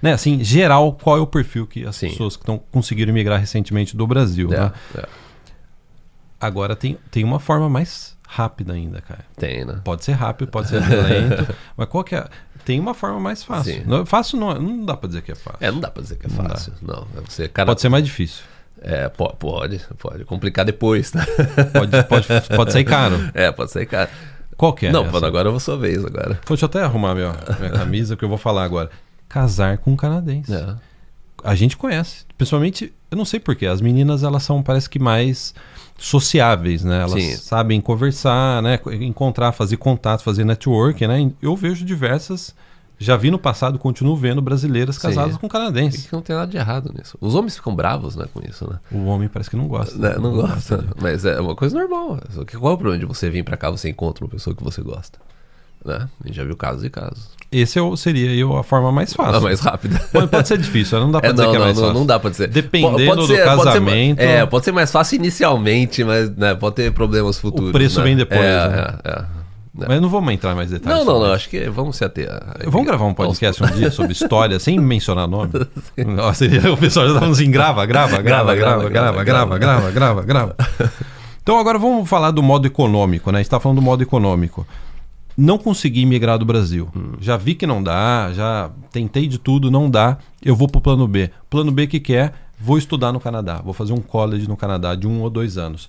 né, 0.00 0.12
assim, 0.12 0.42
geral, 0.42 0.92
qual 0.92 1.18
é 1.18 1.20
o 1.20 1.26
perfil 1.26 1.66
que 1.66 1.84
as 1.84 1.96
Sim. 1.96 2.10
pessoas 2.10 2.36
que 2.36 2.42
estão 2.42 2.58
conseguiram 2.70 3.12
migrar 3.12 3.38
recentemente 3.38 3.96
do 3.96 4.06
Brasil. 4.06 4.52
É, 4.52 4.60
né? 4.60 4.72
é. 4.96 5.08
Agora 6.40 6.74
tem, 6.74 6.96
tem 7.10 7.22
uma 7.22 7.38
forma 7.38 7.68
mais 7.68 8.16
rápida 8.32 8.72
ainda, 8.74 9.00
cara. 9.00 9.24
Tem, 9.36 9.64
né? 9.64 9.80
Pode 9.82 10.04
ser 10.04 10.12
rápido, 10.12 10.48
pode 10.50 10.68
ser 10.68 10.78
lento, 10.80 11.52
mas 11.76 11.88
qual 11.88 12.04
que 12.04 12.14
é? 12.14 12.24
Tem 12.64 12.78
uma 12.78 12.94
forma 12.94 13.18
mais 13.18 13.42
fácil. 13.42 13.74
Sim. 13.74 13.82
Não, 13.86 14.06
fácil 14.06 14.38
não, 14.38 14.52
é- 14.52 14.58
não 14.58 14.84
dá 14.84 14.96
para 14.96 15.08
dizer 15.08 15.22
que 15.22 15.32
é 15.32 15.34
fácil. 15.34 15.58
É, 15.60 15.70
não 15.70 15.80
dá 15.80 15.90
pra 15.90 16.02
dizer 16.02 16.16
que 16.16 16.26
é 16.26 16.28
Não 16.28 16.36
fácil. 16.48 16.72
Não, 16.80 17.06
É 17.16 17.20
você, 17.28 17.48
cara, 17.48 17.66
Pode 17.66 17.80
ser 17.80 17.88
mais 17.88 18.04
difícil. 18.04 18.42
É, 18.82 19.08
po- 19.08 19.34
pode, 19.36 19.80
pode. 19.98 20.24
Complicar 20.24 20.64
depois, 20.64 21.10
tá? 21.10 21.26
Pode, 21.72 22.04
pode, 22.04 22.26
pode 22.56 22.72
sair 22.72 22.84
caro. 22.84 23.16
É, 23.34 23.50
pode 23.50 23.70
ser, 23.72 23.84
cara. 23.86 24.08
Qual 24.56 24.72
que 24.74 24.86
é? 24.86 24.92
não, 24.92 25.06
essa? 25.06 25.26
agora 25.26 25.50
é 25.50 25.54
a 25.54 25.58
sua 25.58 25.76
vez, 25.76 26.04
agora. 26.04 26.32
Então, 26.42 26.54
deixa 26.54 26.64
eu 26.64 26.68
até 26.68 26.82
arrumar 26.82 27.14
minha, 27.14 27.34
minha 27.58 27.70
camisa, 27.72 28.16
que 28.16 28.24
eu 28.24 28.28
vou 28.28 28.38
falar 28.38 28.62
agora. 28.64 28.90
Casar 29.28 29.78
com 29.78 29.92
um 29.92 29.96
canadense. 29.96 30.54
É. 30.54 30.74
A 31.42 31.54
gente 31.54 31.76
conhece. 31.76 32.24
Principalmente, 32.36 32.92
eu 33.10 33.16
não 33.16 33.24
sei 33.24 33.40
porquê, 33.40 33.66
as 33.66 33.80
meninas 33.80 34.22
elas 34.22 34.42
são, 34.42 34.62
parece 34.62 34.88
que 34.88 34.98
mais 34.98 35.54
sociáveis, 36.00 36.82
né? 36.82 37.02
Elas 37.02 37.22
Sim. 37.22 37.36
sabem 37.36 37.80
conversar, 37.80 38.62
né? 38.62 38.78
Encontrar, 39.00 39.52
fazer 39.52 39.76
contato, 39.76 40.22
fazer 40.22 40.44
networking, 40.44 41.06
né? 41.06 41.30
Eu 41.42 41.54
vejo 41.54 41.84
diversas, 41.84 42.54
já 42.98 43.16
vi 43.16 43.30
no 43.30 43.38
passado, 43.38 43.78
continuo 43.78 44.16
vendo 44.16 44.40
brasileiras 44.42 44.96
Sim. 44.96 45.02
casadas 45.02 45.36
com 45.36 45.46
E 45.46 45.50
canadenses. 45.50 46.06
que 46.06 46.12
não 46.12 46.22
tem 46.22 46.34
nada 46.34 46.50
de 46.50 46.56
errado 46.56 46.92
nisso. 46.96 47.16
Os 47.20 47.34
homens 47.34 47.54
ficam 47.56 47.74
bravos, 47.74 48.16
né, 48.16 48.26
com 48.32 48.40
isso, 48.48 48.68
né? 48.68 48.78
O 48.90 49.04
homem 49.06 49.28
parece 49.28 49.50
que 49.50 49.56
não 49.56 49.68
gosta. 49.68 49.96
Né, 49.96 50.16
Não 50.18 50.32
gosta. 50.32 50.84
Mas 51.00 51.24
é 51.24 51.40
uma 51.40 51.54
coisa 51.54 51.78
normal. 51.78 52.18
Qual 52.58 52.72
é 52.72 52.74
o 52.74 52.78
problema 52.78 52.98
de 52.98 53.06
você 53.06 53.28
vir 53.30 53.44
pra 53.44 53.56
cá 53.56 53.70
você 53.70 53.88
encontra 53.90 54.24
uma 54.24 54.30
pessoa 54.30 54.56
que 54.56 54.64
você 54.64 54.82
gosta? 54.82 55.18
Né? 55.84 56.08
A 56.22 56.26
gente 56.26 56.36
já 56.36 56.44
viu 56.44 56.56
casos 56.56 56.84
e 56.84 56.90
casos. 56.90 57.30
Esse 57.50 57.78
é 57.78 57.82
o- 57.82 57.96
seria 57.96 58.30
aí 58.30 58.58
a 58.58 58.62
forma 58.62 58.92
mais 58.92 59.12
fácil. 59.12 59.34
A 59.36 59.40
mais 59.40 59.58
rápida. 59.60 59.98
Pode, 60.12 60.28
pode 60.28 60.46
ser 60.46 60.56
difícil, 60.58 61.00
não 61.00 61.10
dá 61.10 61.20
pra 61.20 61.30
É, 61.30 61.32
dizer 61.32 61.44
não, 61.44 61.50
que 61.50 61.56
é 61.56 61.58
não, 61.58 61.64
mais 61.66 61.76
não, 61.76 61.84
fácil. 61.84 61.98
não 61.98 62.06
dá 62.06 62.20
pra 62.20 62.30
dizer. 62.30 62.48
Dependendo 62.48 62.98
Po- 62.98 63.04
pode 63.06 63.20
do 63.22 63.26
ser- 63.26 63.44
pode 63.44 63.58
ser- 63.58 63.64
casamento. 63.64 64.20
é, 64.20 64.46
pode 64.46 64.64
ser 64.64 64.72
mais 64.72 64.92
fácil 64.92 65.16
inicialmente, 65.16 66.04
mas 66.04 66.30
né, 66.36 66.54
pode 66.54 66.76
ter 66.76 66.92
problemas 66.92 67.38
futuros. 67.38 67.72
preço 67.72 67.98
né? 67.98 68.04
vem 68.04 68.16
depois, 68.16 68.40
É, 68.40 68.68
né? 68.68 68.94
é, 69.04 69.10
é. 69.10 69.24
Mas 69.88 70.00
não 70.02 70.08
vamos 70.08 70.32
entrar 70.32 70.54
mais 70.54 70.70
detalhes. 70.70 71.04
Não, 71.06 71.12
não, 71.14 71.26
não. 71.26 71.32
Acho 71.32 71.48
que 71.48 71.68
vamos 71.70 71.96
se 71.96 72.04
ater. 72.04 72.28
a- 72.30 72.56
Vamos 72.66 72.86
gravar 72.86 73.06
um 73.06 73.14
podcast 73.14 73.62
um 73.64 73.66
dia 73.68 73.90
sobre 73.90 74.12
história, 74.12 74.58
sem 74.60 74.78
mencionar 74.78 75.26
nome? 75.26 75.50
Seria- 76.34 76.72
o 76.72 76.76
pessoal 76.76 77.06
já 77.08 77.14
tá 77.14 77.20
falando 77.20 77.34
assim, 77.34 77.50
grava, 77.50 77.84
grava, 77.86 78.20
grava, 78.22 78.54
grava, 78.54 78.88
grava, 78.88 79.24
grava, 79.24 79.58
grava, 79.58 79.90
grava, 79.90 80.22
grava. 80.22 80.56
Então 81.42 81.58
agora 81.58 81.78
vamos 81.78 82.08
falar 82.08 82.30
do 82.30 82.42
modo 82.42 82.66
econômico, 82.66 83.32
né? 83.32 83.38
A 83.38 83.42
gente 83.42 83.50
tá 83.50 83.58
falando 83.58 83.76
do 83.78 83.82
modo 83.82 84.02
econômico. 84.02 84.66
Não 85.36 85.56
consegui 85.58 86.04
migrar 86.04 86.38
do 86.38 86.44
Brasil. 86.44 86.88
Já 87.20 87.36
vi 87.36 87.54
que 87.54 87.66
não 87.66 87.82
dá, 87.82 88.30
já 88.32 88.70
tentei 88.92 89.26
de 89.26 89.38
tudo, 89.38 89.70
não 89.70 89.88
dá. 89.88 90.18
Eu 90.42 90.54
vou 90.54 90.68
pro 90.68 90.80
plano 90.80 91.06
B. 91.08 91.30
Plano 91.48 91.72
B 91.72 91.86
que 91.86 92.00
que 92.00 92.14
é? 92.14 92.32
Vou 92.58 92.76
estudar 92.76 93.12
no 93.12 93.20
Canadá. 93.20 93.60
Vou 93.64 93.72
fazer 93.72 93.92
um 93.92 94.00
college 94.00 94.46
no 94.46 94.56
Canadá 94.56 94.94
de 94.94 95.06
um 95.06 95.22
ou 95.22 95.30
dois 95.30 95.56
anos. 95.56 95.88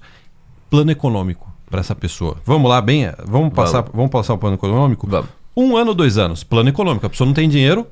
Plano 0.69 0.91
econômico 0.91 1.51
para 1.69 1.81
essa 1.81 1.95
pessoa. 1.95 2.37
Vamos 2.45 2.69
lá, 2.69 2.79
bem? 2.81 3.11
Vamos 3.25 3.53
passar, 3.53 3.81
Vamos. 3.81 3.95
vamos 3.95 4.11
passar 4.11 4.33
o 4.33 4.37
plano 4.37 4.55
econômico? 4.55 5.05
Vamos. 5.07 5.29
Um 5.55 5.75
ano, 5.75 5.93
dois 5.93 6.17
anos. 6.17 6.43
Plano 6.43 6.69
econômico. 6.69 7.05
A 7.05 7.09
pessoa 7.09 7.25
não 7.25 7.33
tem 7.33 7.49
dinheiro, 7.49 7.87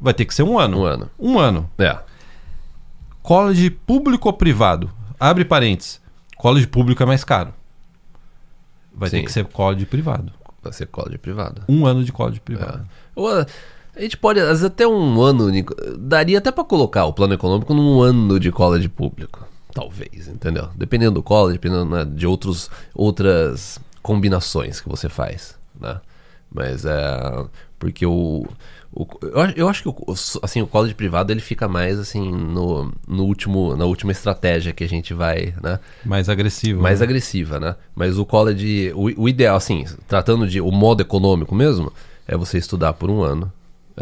vai 0.00 0.14
ter 0.14 0.24
que 0.24 0.34
ser 0.34 0.44
um 0.44 0.58
ano. 0.58 0.80
Um 0.80 0.84
ano. 0.84 1.10
Um 1.18 1.38
ano. 1.38 1.70
É. 1.78 1.98
College 3.22 3.70
público 3.70 4.28
ou 4.28 4.32
privado? 4.32 4.90
Abre 5.18 5.44
parênteses. 5.44 6.00
College 6.36 6.66
público 6.66 7.02
é 7.02 7.06
mais 7.06 7.24
caro. 7.24 7.52
Vai 8.94 9.08
ter 9.08 9.18
Sim. 9.18 9.24
que 9.24 9.32
ser 9.32 9.46
college 9.46 9.86
privado. 9.86 10.32
Vai 10.62 10.72
ser 10.72 10.86
college 10.86 11.18
privado. 11.18 11.62
Um 11.68 11.86
ano 11.86 12.04
de 12.04 12.12
college 12.12 12.40
privado. 12.40 12.86
Ou, 13.14 13.28
a 13.28 14.00
gente 14.00 14.16
pode, 14.16 14.40
às 14.40 14.48
vezes, 14.48 14.64
até 14.64 14.86
um 14.86 15.20
ano. 15.20 15.50
Daria 15.98 16.38
até 16.38 16.50
pra 16.50 16.64
colocar 16.64 17.04
o 17.04 17.12
plano 17.12 17.34
econômico 17.34 17.74
num 17.74 18.00
ano 18.00 18.40
de 18.40 18.50
college 18.50 18.88
público. 18.88 19.46
Talvez, 19.74 20.28
entendeu? 20.28 20.68
Dependendo 20.74 21.14
do 21.14 21.22
college, 21.22 21.58
dependendo 21.58 21.86
né, 21.86 22.04
de 22.04 22.26
outros, 22.26 22.70
outras 22.94 23.78
combinações 24.02 24.80
que 24.80 24.88
você 24.88 25.08
faz, 25.08 25.58
né? 25.78 26.00
Mas 26.50 26.84
é. 26.84 27.46
Porque 27.78 28.06
o, 28.06 28.46
O- 28.94 29.06
eu, 29.22 29.40
acho- 29.40 29.54
eu 29.56 29.68
acho 29.68 29.82
que 29.82 29.88
o, 29.88 29.94
o- 30.06 30.14
assim, 30.42 30.60
o 30.60 30.66
college 30.66 30.94
privado 30.94 31.32
ele 31.32 31.40
fica 31.40 31.66
mais 31.66 31.98
assim 31.98 32.30
no, 32.30 32.92
no 33.08 33.24
último, 33.24 33.74
na 33.76 33.84
última 33.86 34.12
estratégia 34.12 34.72
que 34.72 34.84
a 34.84 34.88
gente 34.88 35.14
vai, 35.14 35.54
né? 35.62 35.80
Mais 36.04 36.28
agressivo. 36.28 36.80
mais 36.82 37.00
né? 37.00 37.04
agressiva, 37.04 37.58
né? 37.58 37.74
Mas 37.94 38.18
o 38.18 38.26
college, 38.26 38.92
o, 38.94 39.22
o 39.22 39.28
ideal, 39.28 39.56
assim, 39.56 39.84
tratando 40.06 40.46
de 40.46 40.60
o 40.60 40.70
modo 40.70 41.00
econômico 41.00 41.54
mesmo, 41.54 41.92
é 42.28 42.36
você 42.36 42.58
estudar 42.58 42.92
por 42.92 43.08
um 43.10 43.22
ano. 43.22 43.50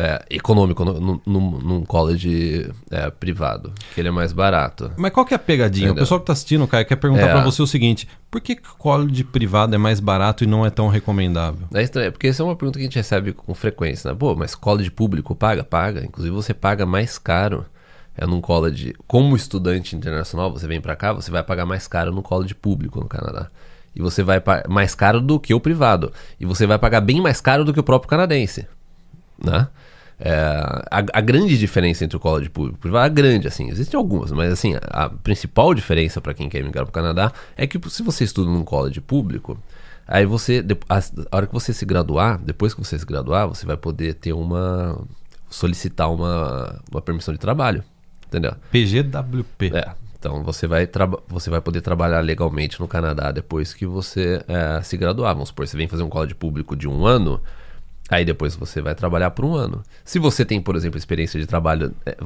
É, 0.03 0.25
econômico 0.31 0.83
no- 0.85 1.21
no- 1.27 1.61
num, 1.61 1.85
college 1.85 2.71
é, 2.91 3.11
privado, 3.11 3.71
que 3.95 4.01
ele 4.01 4.09
é 4.09 4.11
mais 4.11 4.33
barato. 4.33 4.91
Mas 4.97 5.13
qual 5.13 5.27
que 5.27 5.35
é 5.35 5.37
a 5.37 5.39
pegadinha? 5.39 5.89
Entendeu? 5.89 6.01
O 6.03 6.05
pessoal 6.05 6.21
que 6.21 6.27
tá 6.27 6.33
assistindo, 6.33 6.67
cara, 6.67 6.85
quer 6.85 6.97
perguntar 6.97 7.27
É. 7.27 7.33
pra 7.33 7.43
você 7.45 7.61
o 7.61 7.67
seguinte: 7.67 8.09
por 8.31 8.41
que 8.41 8.57
college 8.79 9.25
privado 9.25 9.75
é 9.75 9.79
mais 9.79 10.01
barato 10.01 10.43
e 10.43 10.47
não 10.47 10.65
é 10.65 10.71
tão 10.71 10.89
recomendável? 10.89 11.67
É 11.75 11.83
estranho, 11.83 12.11
porque 12.13 12.29
essa 12.29 12.43
é 12.43 12.45
uma 12.47 12.57
pergunta 12.57 12.79
que 12.79 12.85
a 12.85 12.87
gente 12.87 12.97
recebe 12.97 13.33
com 13.35 13.53
frequência, 13.53 14.11
né? 14.11 14.17
Pô, 14.19 14.35
mas 14.35 14.55
college 14.55 14.91
público 14.91 15.35
paga? 15.35 15.63
Paga. 15.65 16.03
Inclusive 16.05 16.35
você 16.35 16.55
paga 16.55 16.87
mais 16.87 17.19
caro 17.19 17.67
é 18.17 18.25
num 18.27 18.41
college. 18.41 18.95
Como 19.07 19.37
estudante 19.37 19.95
internacional, 19.97 20.51
você 20.53 20.67
vem 20.67 20.81
pra 20.81 20.97
cá, 20.97 21.13
você 21.13 21.31
vai 21.31 21.43
pagar 21.43 21.67
mais 21.67 21.87
caro 21.87 22.11
no 22.13 22.23
college 22.23 22.55
público 22.55 23.01
no 23.01 23.07
Canadá. 23.07 23.49
E 23.95 24.01
você 24.01 24.23
vai 24.23 24.41
mais 24.69 24.95
caro 24.95 25.21
do 25.21 25.39
que 25.41 25.53
o 25.53 25.61
privado. 25.61 26.13
E 26.39 26.47
você 26.47 26.65
vai 26.67 26.79
pagar 26.79 27.01
bem 27.01 27.21
mais 27.21 27.41
caro 27.41 27.65
do 27.65 27.73
que 27.73 27.81
o 27.81 27.83
próprio 27.83 28.09
canadense. 28.09 28.67
Né? 29.43 29.67
É, 30.23 30.37
a, 30.91 30.99
a 31.15 31.21
grande 31.23 31.57
diferença 31.57 32.05
entre 32.05 32.15
o 32.15 32.21
college 32.21 32.51
público 32.51 32.77
e 32.77 32.81
privado 32.81 33.07
é 33.07 33.09
grande, 33.09 33.49
assim, 33.49 33.71
existem 33.71 33.97
algumas, 33.97 34.31
mas 34.31 34.53
assim, 34.53 34.75
a, 34.75 35.05
a 35.05 35.09
principal 35.09 35.73
diferença 35.73 36.21
para 36.21 36.35
quem 36.35 36.47
quer 36.47 36.63
migrar 36.63 36.85
para 36.85 36.91
o 36.91 36.93
Canadá 36.93 37.33
é 37.57 37.67
que 37.67 37.81
se 37.89 38.03
você 38.03 38.25
estuda 38.25 38.51
num 38.51 38.63
college 38.63 39.01
público, 39.01 39.59
aí 40.07 40.27
você, 40.27 40.63
a, 40.91 40.99
a 40.99 41.37
hora 41.37 41.47
que 41.47 41.55
você 41.55 41.73
se 41.73 41.87
graduar, 41.87 42.39
depois 42.39 42.75
que 42.75 42.85
você 42.85 42.99
se 42.99 43.07
graduar, 43.07 43.49
você 43.49 43.65
vai 43.65 43.79
poder 43.79 44.13
ter 44.13 44.35
uma, 44.35 45.01
solicitar 45.49 46.13
uma, 46.13 46.79
uma 46.93 47.01
permissão 47.01 47.33
de 47.33 47.41
trabalho, 47.41 47.83
entendeu? 48.27 48.53
PGWP. 48.71 49.73
É, 49.75 49.95
então 50.19 50.45
você 50.45 50.67
vai, 50.67 50.87
você 51.27 51.49
vai 51.49 51.63
poder 51.63 51.81
trabalhar 51.81 52.21
legalmente 52.21 52.79
no 52.79 52.87
Canadá 52.87 53.33
depois 53.33 53.73
que 53.73 53.87
você 53.87 54.45
é, 54.47 54.83
se 54.83 54.99
graduar. 54.99 55.33
Vamos 55.33 55.49
supor, 55.49 55.67
você 55.67 55.79
vem 55.79 55.89
fazer 55.89 56.03
um 56.03 56.11
college 56.11 56.35
público 56.35 56.77
de 56.77 56.87
um 56.87 57.07
ano, 57.07 57.41
aí 58.11 58.25
depois 58.25 58.57
você 58.57 58.83
vai 58.83 58.95
trabalhar 58.95 59.31
por 59.31 59.45
um 59.45 59.55
ano. 59.55 59.83
Se 60.05 60.19
você 60.19 60.45
tem, 60.45 60.61
por 60.61 60.77
exemplo, 60.77 60.99
experiência 60.99 61.39
de 61.39 61.47
trabalho, 61.47 61.95
é, 62.05 62.17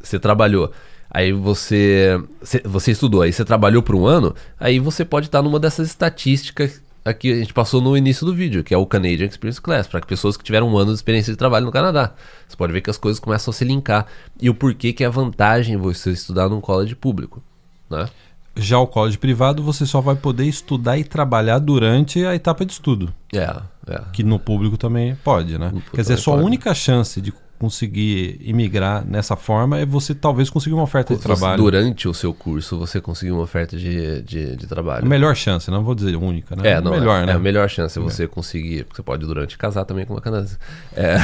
você 0.00 0.18
trabalhou, 0.18 0.72
aí 1.10 1.32
você, 1.32 2.20
você, 2.64 2.92
estudou, 2.92 3.22
aí 3.22 3.32
você 3.32 3.44
trabalhou 3.44 3.82
por 3.82 3.94
um 3.94 4.06
ano, 4.06 4.34
aí 4.58 4.78
você 4.78 5.04
pode 5.04 5.26
estar 5.26 5.42
numa 5.42 5.60
dessas 5.60 5.88
estatísticas 5.88 6.82
aqui 7.08 7.32
a 7.32 7.36
gente 7.36 7.54
passou 7.54 7.80
no 7.80 7.96
início 7.96 8.24
do 8.26 8.34
vídeo, 8.34 8.62
que 8.62 8.74
é 8.74 8.78
o 8.78 8.86
Canadian 8.86 9.26
Experience 9.26 9.60
Class, 9.60 9.86
para 9.86 10.00
pessoas 10.00 10.36
que 10.36 10.44
tiveram 10.44 10.68
um 10.68 10.76
ano 10.76 10.90
de 10.90 10.96
experiência 10.96 11.32
de 11.32 11.36
trabalho 11.36 11.66
no 11.66 11.72
Canadá. 11.72 12.12
Você 12.46 12.56
pode 12.56 12.72
ver 12.72 12.80
que 12.80 12.90
as 12.90 12.98
coisas 12.98 13.18
começam 13.18 13.50
a 13.50 13.54
se 13.54 13.64
linkar. 13.64 14.06
E 14.40 14.50
o 14.50 14.54
porquê 14.54 14.92
que 14.92 15.04
é 15.04 15.08
vantagem 15.08 15.76
você 15.76 16.10
estudar 16.10 16.48
num 16.48 16.60
college 16.60 16.94
público. 16.94 17.42
Né? 17.88 18.08
Já 18.56 18.78
o 18.78 18.86
college 18.86 19.18
privado, 19.18 19.62
você 19.62 19.86
só 19.86 20.00
vai 20.00 20.16
poder 20.16 20.44
estudar 20.44 20.98
e 20.98 21.04
trabalhar 21.04 21.58
durante 21.58 22.24
a 22.24 22.34
etapa 22.34 22.64
de 22.64 22.72
estudo. 22.72 23.12
É, 23.32 23.56
é. 23.88 24.00
Que 24.12 24.22
no 24.22 24.38
público 24.38 24.76
também 24.76 25.16
pode, 25.24 25.58
né? 25.58 25.70
público 25.70 25.90
Quer 25.96 26.02
dizer, 26.02 26.16
sua 26.16 26.34
pode. 26.34 26.46
única 26.46 26.74
chance 26.74 27.20
de 27.20 27.32
conseguir 27.58 28.38
imigrar 28.40 29.04
nessa 29.04 29.34
forma 29.36 29.78
é 29.78 29.84
você 29.84 30.14
talvez 30.14 30.48
conseguir 30.48 30.74
uma 30.74 30.84
oferta 30.84 31.14
de 31.14 31.20
trabalho. 31.20 31.62
Durante 31.62 32.06
o 32.08 32.14
seu 32.14 32.32
curso, 32.32 32.78
você 32.78 33.00
conseguir 33.00 33.32
uma 33.32 33.42
oferta 33.42 33.76
de, 33.76 34.22
de, 34.22 34.56
de 34.56 34.64
A 34.64 34.68
trabalho. 34.68 35.06
melhor 35.06 35.34
chance, 35.34 35.70
não 35.70 35.82
vou 35.82 35.94
dizer 35.94 36.14
única, 36.16 36.54
né? 36.54 36.70
É, 36.70 36.80
não, 36.80 36.92
melhor, 36.92 37.22
é, 37.22 37.26
né? 37.26 37.32
é 37.32 37.34
a 37.34 37.38
melhor 37.38 37.68
chance 37.68 37.98
é 37.98 38.02
você 38.02 38.26
conseguir, 38.28 38.84
porque 38.84 38.96
você 38.96 39.02
pode 39.02 39.26
durante 39.26 39.58
casar 39.58 39.84
também 39.84 40.06
com 40.06 40.14
uma 40.14 40.20
canadense. 40.20 40.56
É, 40.94 41.16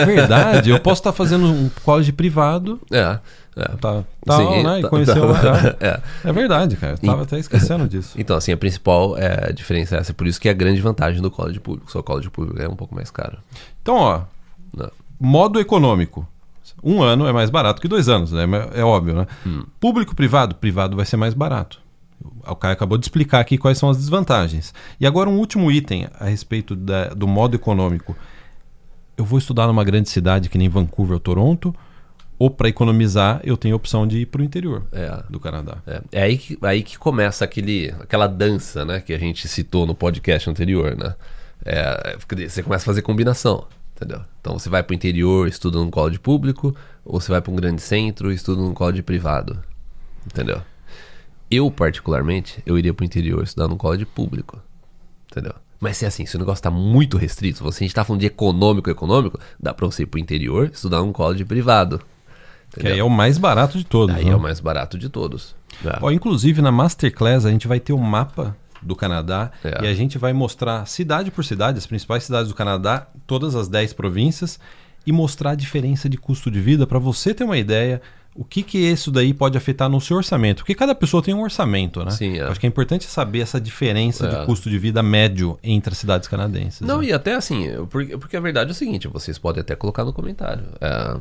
É 0.00 0.04
verdade, 0.06 0.70
eu 0.70 0.80
posso 0.80 1.00
estar 1.00 1.12
fazendo 1.12 1.46
um 1.46 1.68
college 1.84 2.12
privado, 2.12 2.80
é, 2.90 3.18
é. 3.56 3.64
tá, 3.80 4.02
tal, 4.24 4.52
Sim, 4.54 4.62
né? 4.62 4.78
E 4.78 4.82
tá- 4.82 4.88
conhecer 4.88 5.14
tá- 5.14 5.20
uma... 5.26 5.76
é. 5.80 6.00
É 6.24 6.32
verdade, 6.32 6.76
cara. 6.76 6.94
Eu 6.94 6.98
tava 6.98 7.22
até 7.22 7.38
esquecendo 7.38 7.86
disso. 7.88 8.14
Então, 8.18 8.36
assim, 8.36 8.52
a 8.52 8.56
principal 8.56 9.16
é, 9.18 9.52
diferença 9.52 9.96
é 9.96 9.98
essa. 10.00 10.14
Por 10.14 10.26
isso 10.26 10.40
que 10.40 10.48
é 10.48 10.52
a 10.52 10.54
grande 10.54 10.80
vantagem 10.80 11.20
do 11.20 11.30
college 11.30 11.60
público. 11.60 11.90
Só 11.90 11.98
o 11.98 12.02
college 12.02 12.30
público 12.30 12.60
é 12.62 12.68
um 12.68 12.76
pouco 12.76 12.94
mais 12.94 13.10
caro. 13.10 13.38
Então, 13.82 13.96
ó, 13.96 14.20
Não. 14.76 14.90
Modo 15.20 15.60
econômico. 15.60 16.26
Um 16.82 17.02
ano 17.02 17.26
é 17.26 17.32
mais 17.32 17.50
barato 17.50 17.80
que 17.80 17.88
dois 17.88 18.08
anos, 18.08 18.32
né? 18.32 18.44
É 18.74 18.82
óbvio, 18.82 19.14
né? 19.14 19.26
Hum. 19.46 19.64
Público 19.78 20.14
privado, 20.14 20.54
privado 20.54 20.96
vai 20.96 21.04
ser 21.04 21.16
mais 21.18 21.34
barato. 21.34 21.78
O 22.46 22.54
Caio 22.56 22.72
acabou 22.72 22.96
de 22.98 23.04
explicar 23.04 23.40
aqui 23.40 23.58
quais 23.58 23.76
são 23.78 23.88
as 23.90 23.96
desvantagens. 23.98 24.72
E 24.98 25.06
agora 25.06 25.28
um 25.28 25.36
último 25.38 25.70
item 25.70 26.06
a 26.18 26.24
respeito 26.26 26.74
da- 26.74 27.08
do 27.08 27.26
modo 27.28 27.54
econômico. 27.54 28.16
Eu 29.16 29.24
vou 29.24 29.38
estudar 29.38 29.66
numa 29.66 29.84
grande 29.84 30.08
cidade 30.08 30.48
que 30.48 30.56
nem 30.56 30.68
Vancouver 30.68 31.14
ou 31.14 31.20
Toronto, 31.20 31.74
ou 32.38 32.48
para 32.50 32.68
economizar 32.70 33.40
eu 33.44 33.56
tenho 33.56 33.74
a 33.74 33.76
opção 33.76 34.06
de 34.06 34.18
ir 34.20 34.26
para 34.26 34.40
o 34.40 34.44
interior 34.44 34.86
É. 34.92 35.22
do 35.28 35.38
Canadá. 35.38 35.78
É, 35.86 36.00
é 36.12 36.22
aí, 36.22 36.38
que, 36.38 36.58
aí 36.62 36.82
que 36.82 36.98
começa 36.98 37.44
aquele, 37.44 37.94
aquela 38.00 38.26
dança, 38.26 38.84
né? 38.84 39.00
Que 39.00 39.12
a 39.12 39.18
gente 39.18 39.46
citou 39.48 39.86
no 39.86 39.94
podcast 39.94 40.48
anterior, 40.48 40.96
né? 40.96 41.14
É, 41.64 42.16
você 42.48 42.62
começa 42.62 42.84
a 42.84 42.86
fazer 42.86 43.02
combinação, 43.02 43.66
entendeu? 44.00 44.22
Então 44.40 44.58
você 44.58 44.70
vai 44.70 44.82
pro 44.82 44.94
interior, 44.94 45.46
estuda 45.46 45.78
num 45.78 45.90
college 45.90 46.18
público, 46.18 46.74
ou 47.04 47.20
você 47.20 47.30
vai 47.30 47.40
para 47.40 47.52
um 47.52 47.56
grande 47.56 47.82
centro 47.82 48.32
estuda 48.32 48.62
num 48.62 48.72
college 48.72 49.02
privado, 49.02 49.62
entendeu? 50.24 50.62
Eu, 51.50 51.70
particularmente, 51.70 52.62
eu 52.64 52.78
iria 52.78 52.94
pro 52.94 53.04
interior 53.04 53.42
estudar 53.42 53.68
num 53.68 53.76
college 53.76 54.06
público, 54.06 54.58
entendeu? 55.30 55.54
Mas 55.78 55.96
se 55.96 56.06
assim, 56.06 56.24
se 56.24 56.36
o 56.36 56.38
negócio 56.38 56.62
tá 56.62 56.70
muito 56.70 57.16
restrito, 57.16 57.58
se 57.58 57.62
você, 57.64 57.84
a 57.84 57.86
gente 57.86 57.94
tá 57.94 58.04
falando 58.04 58.20
de 58.20 58.26
econômico, 58.26 58.88
econômico, 58.88 59.38
dá 59.58 59.74
pra 59.74 59.86
você 59.86 60.02
ir 60.04 60.06
pro 60.06 60.20
interior 60.20 60.70
estudar 60.72 60.98
num 60.98 61.12
college 61.12 61.44
privado. 61.44 62.00
Que 62.78 62.86
aí 62.86 62.98
é 62.98 63.04
o 63.04 63.10
mais 63.10 63.36
barato 63.36 63.76
de 63.76 63.84
todos. 63.84 64.14
Aí 64.14 64.26
né? 64.26 64.30
é 64.30 64.36
o 64.36 64.40
mais 64.40 64.60
barato 64.60 64.96
de 64.96 65.08
todos. 65.08 65.56
É. 65.84 65.98
Ó, 66.00 66.10
inclusive 66.10 66.62
na 66.62 66.70
Masterclass 66.70 67.44
a 67.44 67.50
gente 67.50 67.66
vai 67.66 67.80
ter 67.80 67.92
um 67.92 67.98
mapa 67.98 68.56
do 68.82 68.96
Canadá 68.96 69.50
É. 69.64 69.84
e 69.84 69.86
a 69.86 69.94
gente 69.94 70.18
vai 70.18 70.32
mostrar 70.32 70.86
cidade 70.86 71.30
por 71.30 71.44
cidade, 71.44 71.78
as 71.78 71.86
principais 71.86 72.24
cidades 72.24 72.48
do 72.48 72.54
Canadá, 72.54 73.06
todas 73.26 73.54
as 73.54 73.68
10 73.68 73.92
províncias 73.92 74.58
e 75.06 75.12
mostrar 75.12 75.50
a 75.50 75.54
diferença 75.54 76.08
de 76.08 76.16
custo 76.16 76.50
de 76.50 76.60
vida 76.60 76.86
para 76.86 76.98
você 76.98 77.32
ter 77.34 77.44
uma 77.44 77.58
ideia 77.58 78.00
o 78.32 78.44
que 78.44 78.62
que 78.62 78.78
isso 78.78 79.10
daí 79.10 79.34
pode 79.34 79.58
afetar 79.58 79.88
no 79.90 80.00
seu 80.00 80.16
orçamento, 80.16 80.58
porque 80.58 80.74
cada 80.74 80.94
pessoa 80.94 81.20
tem 81.20 81.34
um 81.34 81.42
orçamento, 81.42 82.04
né? 82.04 82.12
Sim, 82.12 82.38
é. 82.38 82.42
Acho 82.44 82.60
que 82.60 82.64
é 82.66 82.68
importante 82.68 83.04
saber 83.06 83.40
essa 83.40 83.60
diferença 83.60 84.24
É. 84.24 84.40
de 84.40 84.46
custo 84.46 84.70
de 84.70 84.78
vida 84.78 85.02
médio 85.02 85.58
entre 85.64 85.92
as 85.92 85.98
cidades 85.98 86.28
canadenses. 86.28 86.80
Não, 86.80 86.98
né? 87.00 87.06
e 87.08 87.12
até 87.12 87.34
assim, 87.34 87.66
porque, 87.90 88.16
porque 88.16 88.36
a 88.36 88.40
verdade 88.40 88.70
é 88.70 88.72
o 88.72 88.74
seguinte, 88.74 89.08
vocês 89.08 89.36
podem 89.36 89.60
até 89.60 89.74
colocar 89.74 90.04
no 90.04 90.12
comentário. 90.12 90.62
é, 90.80 91.16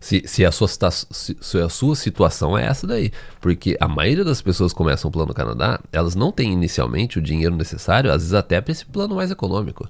se, 0.00 0.22
se, 0.26 0.44
a 0.44 0.50
sua, 0.52 0.68
se, 0.68 1.36
se 1.40 1.58
a 1.58 1.68
sua 1.68 1.94
situação 1.96 2.56
é 2.56 2.66
essa 2.66 2.86
daí. 2.86 3.12
Porque 3.40 3.76
a 3.80 3.88
maioria 3.88 4.24
das 4.24 4.40
pessoas 4.42 4.72
que 4.72 4.78
começam 4.78 5.08
o 5.08 5.12
plano 5.12 5.34
Canadá, 5.34 5.80
elas 5.92 6.14
não 6.14 6.32
têm 6.32 6.52
inicialmente 6.52 7.18
o 7.18 7.22
dinheiro 7.22 7.54
necessário, 7.56 8.10
às 8.10 8.18
vezes 8.22 8.34
até 8.34 8.60
para 8.60 8.72
esse 8.72 8.86
plano 8.86 9.14
mais 9.16 9.30
econômico. 9.30 9.88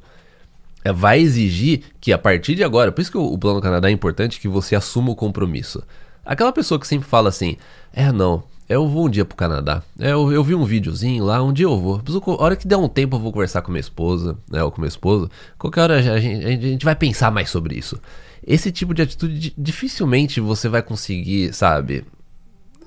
É, 0.85 0.93
vai 0.93 1.21
exigir 1.21 1.83
que 2.01 2.13
a 2.13 2.19
partir 2.19 2.55
de 2.55 2.65
agora, 2.65 2.91
por 2.91 3.01
isso 3.01 3.11
que 3.13 3.19
o, 3.19 3.25
o 3.33 3.39
plano 3.39 3.61
Canadá 3.61 3.89
é 3.89 3.93
importante 3.93 4.41
que 4.41 4.49
você 4.49 4.75
assuma 4.75 5.11
o 5.11 5.17
compromisso. 5.17 5.83
Aquela 6.25 6.53
pessoa 6.53 6.79
que 6.79 6.87
sempre 6.87 7.09
fala 7.09 7.29
assim, 7.29 7.57
é 7.93 8.11
não, 8.11 8.43
eu 8.69 8.89
vou 8.89 9.07
um 9.07 9.11
dia 9.11 9.25
pro 9.25 9.37
Canadá. 9.37 9.83
É, 9.99 10.13
eu, 10.13 10.33
eu 10.33 10.43
vi 10.43 10.55
um 10.55 10.65
videozinho 10.65 11.25
lá, 11.25 11.43
um 11.43 11.53
dia 11.53 11.67
eu 11.67 11.79
vou. 11.79 12.01
A 12.39 12.43
hora 12.43 12.57
que 12.57 12.67
der 12.67 12.77
um 12.77 12.89
tempo 12.89 13.17
eu 13.17 13.21
vou 13.21 13.33
conversar 13.33 13.63
com 13.63 13.71
minha 13.71 13.81
esposa, 13.81 14.37
né, 14.51 14.63
ou 14.65 14.71
com 14.71 14.81
meu 14.81 14.89
esposo. 14.89 15.31
Qualquer 15.59 15.83
hora 15.83 15.97
a 15.99 16.19
gente- 16.21 16.45
a 16.45 16.51
gente 16.51 16.85
vai 16.85 16.97
pensar 16.97 17.31
mais 17.31 17.51
sobre 17.51 17.77
isso. 17.77 18.01
Esse 18.47 18.73
tipo 18.73 18.93
de 18.93 19.03
atitude 19.03 19.39
di- 19.39 19.55
dificilmente 19.57 20.41
você 20.41 20.69
vai 20.69 20.83
conseguir, 20.83 21.53
sabe, 21.53 22.05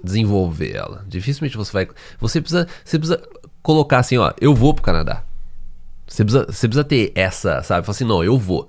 desenvolver 0.04 0.76
ela. 0.76 1.06
Dificilmente 1.08 1.56
você 1.56 1.72
vai. 1.72 1.88
Você 2.20 2.42
precisa, 2.42 2.68
você 2.84 3.00
precisa 3.00 3.22
colocar 3.62 4.00
assim, 4.00 4.18
ó, 4.18 4.34
eu 4.40 4.54
vou 4.54 4.74
pro 4.74 4.84
Canadá. 4.84 5.24
Você 6.08 6.24
precisa, 6.24 6.46
você 6.46 6.68
precisa 6.68 6.84
ter 6.84 7.12
essa, 7.16 7.64
sabe? 7.64 7.86
Falar 7.86 7.96
assim, 7.96 8.06
não, 8.06 8.24
eu 8.24 8.38
vou. 8.38 8.68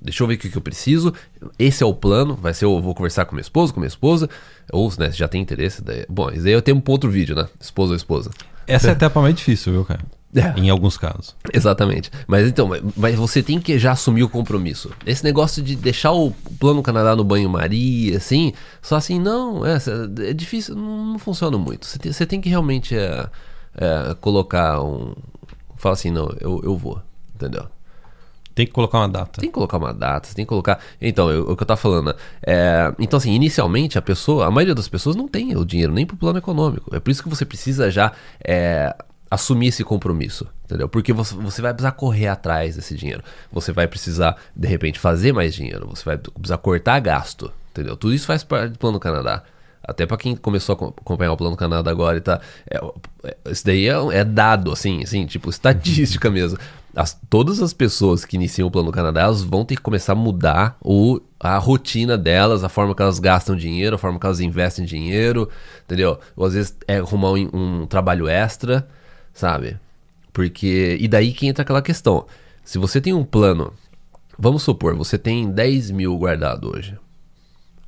Deixa 0.00 0.22
eu 0.22 0.28
ver 0.28 0.34
o 0.34 0.38
que, 0.38 0.48
que 0.48 0.56
eu 0.56 0.62
preciso. 0.62 1.12
Esse 1.58 1.82
é 1.82 1.86
o 1.86 1.92
plano. 1.92 2.36
Vai 2.36 2.54
ser, 2.54 2.64
eu 2.64 2.80
vou 2.80 2.94
conversar 2.94 3.24
com 3.24 3.34
meu 3.34 3.42
esposo, 3.42 3.74
com 3.74 3.80
minha 3.80 3.88
esposa. 3.88 4.30
Ou, 4.72 4.90
né, 4.96 5.10
se 5.10 5.18
já 5.18 5.26
tem 5.26 5.42
interesse. 5.42 5.82
Daí... 5.82 6.06
Bom, 6.08 6.30
isso 6.30 6.46
aí 6.46 6.52
eu 6.52 6.62
tenho 6.62 6.76
um 6.76 6.82
outro 6.90 7.10
vídeo, 7.10 7.34
né? 7.34 7.48
Esposa 7.60 7.92
ou 7.92 7.96
esposa. 7.96 8.30
Essa 8.66 8.88
é 8.88 8.90
a 8.90 8.92
etapa 8.92 9.20
mais 9.20 9.34
difícil, 9.34 9.72
viu, 9.72 9.84
cara? 9.84 10.00
É. 10.34 10.60
Em 10.60 10.68
alguns 10.68 10.98
casos. 10.98 11.34
Exatamente. 11.52 12.10
Mas 12.26 12.46
então, 12.46 12.68
mas- 12.96 13.14
você 13.14 13.42
tem 13.42 13.58
que 13.58 13.78
já 13.78 13.92
assumir 13.92 14.22
o 14.22 14.28
compromisso. 14.28 14.90
Esse 15.06 15.24
negócio 15.24 15.62
de 15.62 15.74
deixar 15.74 16.12
o 16.12 16.32
plano 16.60 16.82
Canadá 16.82 17.16
no 17.16 17.24
banho-maria, 17.24 18.18
assim, 18.18 18.52
só 18.82 18.96
assim, 18.96 19.18
não, 19.18 19.64
é, 19.64 19.78
é 20.28 20.32
difícil, 20.34 20.74
não, 20.76 21.12
não 21.12 21.18
funciona 21.18 21.56
muito. 21.56 21.86
Você 21.86 21.98
tem, 21.98 22.12
você 22.12 22.26
tem 22.26 22.40
que 22.42 22.48
realmente 22.50 22.94
é, 22.94 23.26
é, 23.74 24.14
colocar 24.20 24.82
um. 24.82 25.14
Falar 25.76 25.94
assim, 25.94 26.10
não, 26.10 26.28
eu, 26.40 26.60
eu 26.62 26.76
vou, 26.76 27.00
entendeu? 27.34 27.64
Tem 28.54 28.66
que 28.66 28.72
colocar 28.72 28.98
uma 28.98 29.08
data. 29.08 29.40
Tem 29.40 29.48
que 29.48 29.54
colocar 29.54 29.78
uma 29.78 29.94
data, 29.94 30.28
você 30.28 30.34
tem 30.34 30.44
que 30.44 30.48
colocar. 30.48 30.80
Então, 31.00 31.30
eu- 31.30 31.48
o 31.48 31.56
que 31.56 31.62
eu 31.62 31.66
tava 31.66 31.80
falando? 31.80 32.14
É, 32.44 32.92
então, 32.98 33.16
assim, 33.16 33.32
inicialmente 33.32 33.96
a 33.96 34.02
pessoa, 34.02 34.46
a 34.46 34.50
maioria 34.50 34.74
das 34.74 34.88
pessoas 34.88 35.14
não 35.16 35.28
tem 35.28 35.56
o 35.56 35.64
dinheiro 35.64 35.92
nem 35.92 36.04
pro 36.04 36.16
plano 36.16 36.38
econômico. 36.38 36.94
É 36.94 36.98
por 37.00 37.10
isso 37.10 37.22
que 37.22 37.28
você 37.28 37.44
precisa 37.46 37.88
já 37.90 38.10
é, 38.44 38.94
assumir 39.30 39.68
esse 39.68 39.84
compromisso, 39.84 40.46
entendeu? 40.64 40.88
Porque 40.88 41.12
você, 41.12 41.60
vai 41.60 41.72
precisar 41.72 41.92
correr 41.92 42.28
atrás 42.28 42.76
desse 42.76 42.94
dinheiro. 42.94 43.22
Você 43.52 43.72
vai 43.72 43.86
precisar, 43.86 44.36
de 44.56 44.66
repente, 44.66 44.98
fazer 44.98 45.32
mais 45.32 45.54
dinheiro. 45.54 45.88
Você 45.90 46.04
vai 46.04 46.16
precisar 46.16 46.58
cortar 46.58 46.98
gasto, 47.00 47.52
entendeu? 47.70 47.96
Tudo 47.96 48.14
isso 48.14 48.26
faz 48.26 48.42
parte 48.42 48.72
do 48.72 48.78
Plano 48.78 48.98
Canadá. 48.98 49.42
Até 49.82 50.04
para 50.06 50.16
quem 50.16 50.36
começou 50.36 50.74
a 50.74 50.88
acompanhar 51.00 51.32
o 51.32 51.36
Plano 51.36 51.56
Canadá 51.56 51.90
agora 51.90 52.18
e 52.18 52.20
tá. 52.20 52.40
É, 52.70 52.78
é, 53.24 53.36
isso 53.50 53.64
daí 53.64 53.88
é, 53.88 53.94
é, 54.12 54.24
dado, 54.24 54.72
assim, 54.72 55.02
assim, 55.02 55.24
tipo, 55.26 55.48
estatística 55.50 56.28
mesmo. 56.30 56.58
As, 56.96 57.18
todas 57.30 57.62
as 57.62 57.72
pessoas 57.72 58.24
que 58.24 58.36
iniciam 58.36 58.66
o 58.66 58.70
Plano 58.70 58.90
Canadá, 58.90 59.22
elas 59.22 59.42
vão 59.42 59.64
ter 59.64 59.76
que 59.76 59.82
começar 59.82 60.12
a 60.12 60.16
mudar 60.16 60.76
o, 60.82 61.20
a 61.38 61.56
rotina 61.58 62.18
delas, 62.18 62.64
a 62.64 62.68
forma 62.68 62.94
que 62.94 63.02
elas 63.02 63.18
gastam 63.18 63.54
dinheiro, 63.54 63.94
a 63.94 63.98
forma 63.98 64.18
que 64.18 64.26
elas 64.26 64.40
investem 64.40 64.84
dinheiro, 64.84 65.48
entendeu? 65.84 66.18
Ou 66.34 66.46
às 66.46 66.54
vezes 66.54 66.76
é 66.88 66.96
arrumar 66.96 67.32
um, 67.32 67.48
um 67.52 67.86
trabalho 67.86 68.26
extra 68.26 68.88
sabe? 69.38 69.78
Porque. 70.32 70.96
E 71.00 71.06
daí 71.06 71.32
que 71.32 71.46
entra 71.46 71.62
aquela 71.62 71.80
questão. 71.80 72.26
Se 72.64 72.76
você 72.78 73.00
tem 73.00 73.14
um 73.14 73.24
plano. 73.24 73.72
Vamos 74.36 74.62
supor, 74.62 74.94
você 74.94 75.18
tem 75.18 75.50
10 75.50 75.90
mil 75.90 76.16
guardado 76.16 76.72
hoje. 76.72 76.96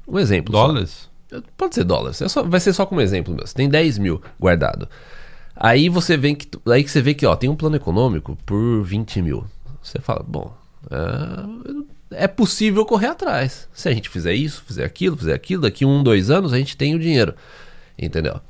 Um 0.07 0.19
exemplo. 0.19 0.53
Dólares? 0.53 1.09
Só. 1.31 1.41
Pode 1.57 1.75
ser 1.77 1.85
dólares. 1.85 2.21
É 2.21 2.29
só, 2.29 2.43
vai 2.43 2.59
ser 2.59 2.73
só 2.73 2.85
como 2.85 3.01
exemplo 3.01 3.33
mesmo. 3.33 3.47
Você 3.47 3.55
tem 3.55 3.69
10 3.69 3.99
mil 3.99 4.21
guardado. 4.39 4.89
Aí 5.55 5.89
você 5.89 6.17
vem 6.17 6.35
que. 6.35 6.49
Aí 6.67 6.83
que 6.83 6.91
você 6.91 7.03
vê 7.03 7.15
que, 7.15 7.27
ó, 7.27 7.37
tem 7.37 7.51
um 7.51 7.57
plano 7.57 7.77
econômico 7.77 8.37
por 8.47 8.83
20 8.83 9.23
mil. 9.23 9.45
Você 9.83 10.01
fala, 10.01 10.25
bom. 10.27 10.53
É, 12.11 12.25
é 12.25 12.29
possível 12.29 12.85
correr 12.85 13.09
atrás. 13.09 13.69
Se 13.73 13.89
a 13.89 13.93
gente 13.93 14.09
fizer 14.09 14.35
isso, 14.35 14.65
fizer 14.67 14.85
aquilo, 14.85 15.17
fizer 15.17 15.35
aquilo, 15.35 15.63
daqui 15.63 15.85
um, 15.85 16.03
dois 16.03 16.31
anos 16.31 16.53
a 16.53 16.59
gente 16.59 16.77
tem 16.77 16.95
o 16.95 16.99
dinheiro. 16.99 17.35
Entendeu? 17.99 18.41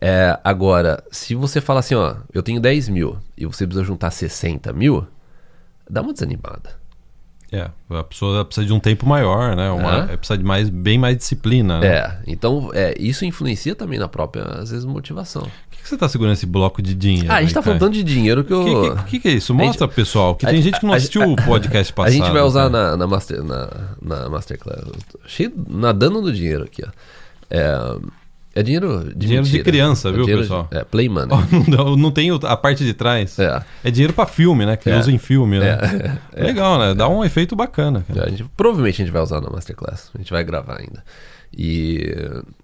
É, 0.00 0.38
agora, 0.44 1.02
se 1.10 1.34
você 1.34 1.60
fala 1.60 1.80
assim, 1.80 1.94
ó, 1.94 2.16
eu 2.32 2.42
tenho 2.42 2.60
10 2.60 2.88
mil 2.88 3.18
e 3.36 3.46
você 3.46 3.66
precisa 3.66 3.84
juntar 3.84 4.10
60 4.10 4.72
mil, 4.72 5.06
dá 5.88 6.02
uma 6.02 6.12
desanimada. 6.12 6.86
É, 7.52 7.70
a 7.90 8.02
pessoa 8.02 8.44
precisa 8.44 8.66
de 8.66 8.72
um 8.72 8.80
tempo 8.80 9.06
maior, 9.06 9.54
né? 9.54 9.70
Uma, 9.70 10.12
é. 10.12 10.16
Precisa 10.16 10.36
de 10.36 10.44
mais, 10.44 10.68
bem 10.68 10.98
mais 10.98 11.16
disciplina. 11.16 11.78
Né? 11.78 11.86
É, 11.86 12.18
então 12.26 12.70
é, 12.74 12.94
isso 12.98 13.24
influencia 13.24 13.74
também 13.74 13.98
na 13.98 14.08
própria, 14.08 14.42
às 14.44 14.70
vezes, 14.70 14.84
motivação. 14.84 15.42
O 15.42 15.70
que, 15.70 15.80
que 15.80 15.88
você 15.88 15.94
está 15.94 16.08
segurando 16.08 16.32
esse 16.32 16.44
bloco 16.44 16.82
de 16.82 16.92
dinheiro? 16.92 17.30
Ah, 17.30 17.36
a 17.36 17.40
gente 17.40 17.50
está 17.50 17.62
falando 17.62 17.88
de 17.88 18.02
dinheiro 18.02 18.42
que 18.42 18.52
eu. 18.52 18.62
O 18.62 18.96
que, 18.96 19.04
que, 19.04 19.20
que, 19.20 19.28
é 19.28 19.32
isso? 19.32 19.54
Mostra, 19.54 19.86
gente, 19.86 19.94
pessoal, 19.94 20.34
que 20.34 20.44
tem 20.44 20.60
gente 20.60 20.80
que 20.80 20.86
não 20.86 20.92
assistiu 20.92 21.22
o 21.22 21.36
podcast 21.36 21.92
passado. 21.92 22.10
A 22.12 22.16
gente 22.16 22.30
vai 22.32 22.42
usar 22.42 22.68
na, 22.68 22.96
na, 22.96 23.06
master, 23.06 23.42
na, 23.44 23.70
na 24.02 24.28
Masterclass. 24.28 24.84
Cheio, 25.26 25.52
nadando 25.68 26.20
no 26.20 26.32
dinheiro 26.32 26.64
aqui, 26.64 26.82
ó. 26.84 26.90
É, 27.48 27.98
é 28.56 28.62
dinheiro 28.62 29.04
de 29.04 29.14
Dinheiro 29.14 29.44
mentira. 29.44 29.62
de 29.62 29.70
criança, 29.70 30.08
é 30.08 30.12
viu, 30.12 30.24
pessoal? 30.24 30.66
De, 30.70 30.78
é, 30.78 30.84
play 30.84 31.10
money. 31.10 31.28
não, 31.68 31.94
não 31.94 32.10
tem 32.10 32.30
a 32.30 32.56
parte 32.56 32.86
de 32.86 32.94
trás. 32.94 33.38
É, 33.38 33.62
é 33.84 33.90
dinheiro 33.90 34.14
para 34.14 34.24
filme, 34.24 34.64
né? 34.64 34.78
Que 34.78 34.88
é. 34.88 34.98
usa 34.98 35.12
em 35.12 35.18
filme, 35.18 35.58
né? 35.58 35.78
É. 36.32 36.40
Legal, 36.42 36.78
né? 36.78 36.94
Dá 36.94 37.06
um 37.06 37.22
efeito 37.22 37.54
bacana. 37.54 38.02
A 38.08 38.30
gente, 38.30 38.44
provavelmente 38.56 39.02
a 39.02 39.04
gente 39.04 39.12
vai 39.12 39.20
usar 39.20 39.42
na 39.42 39.50
Masterclass. 39.50 40.10
A 40.14 40.18
gente 40.18 40.30
vai 40.30 40.42
gravar 40.42 40.80
ainda. 40.80 41.04
E, 41.54 42.14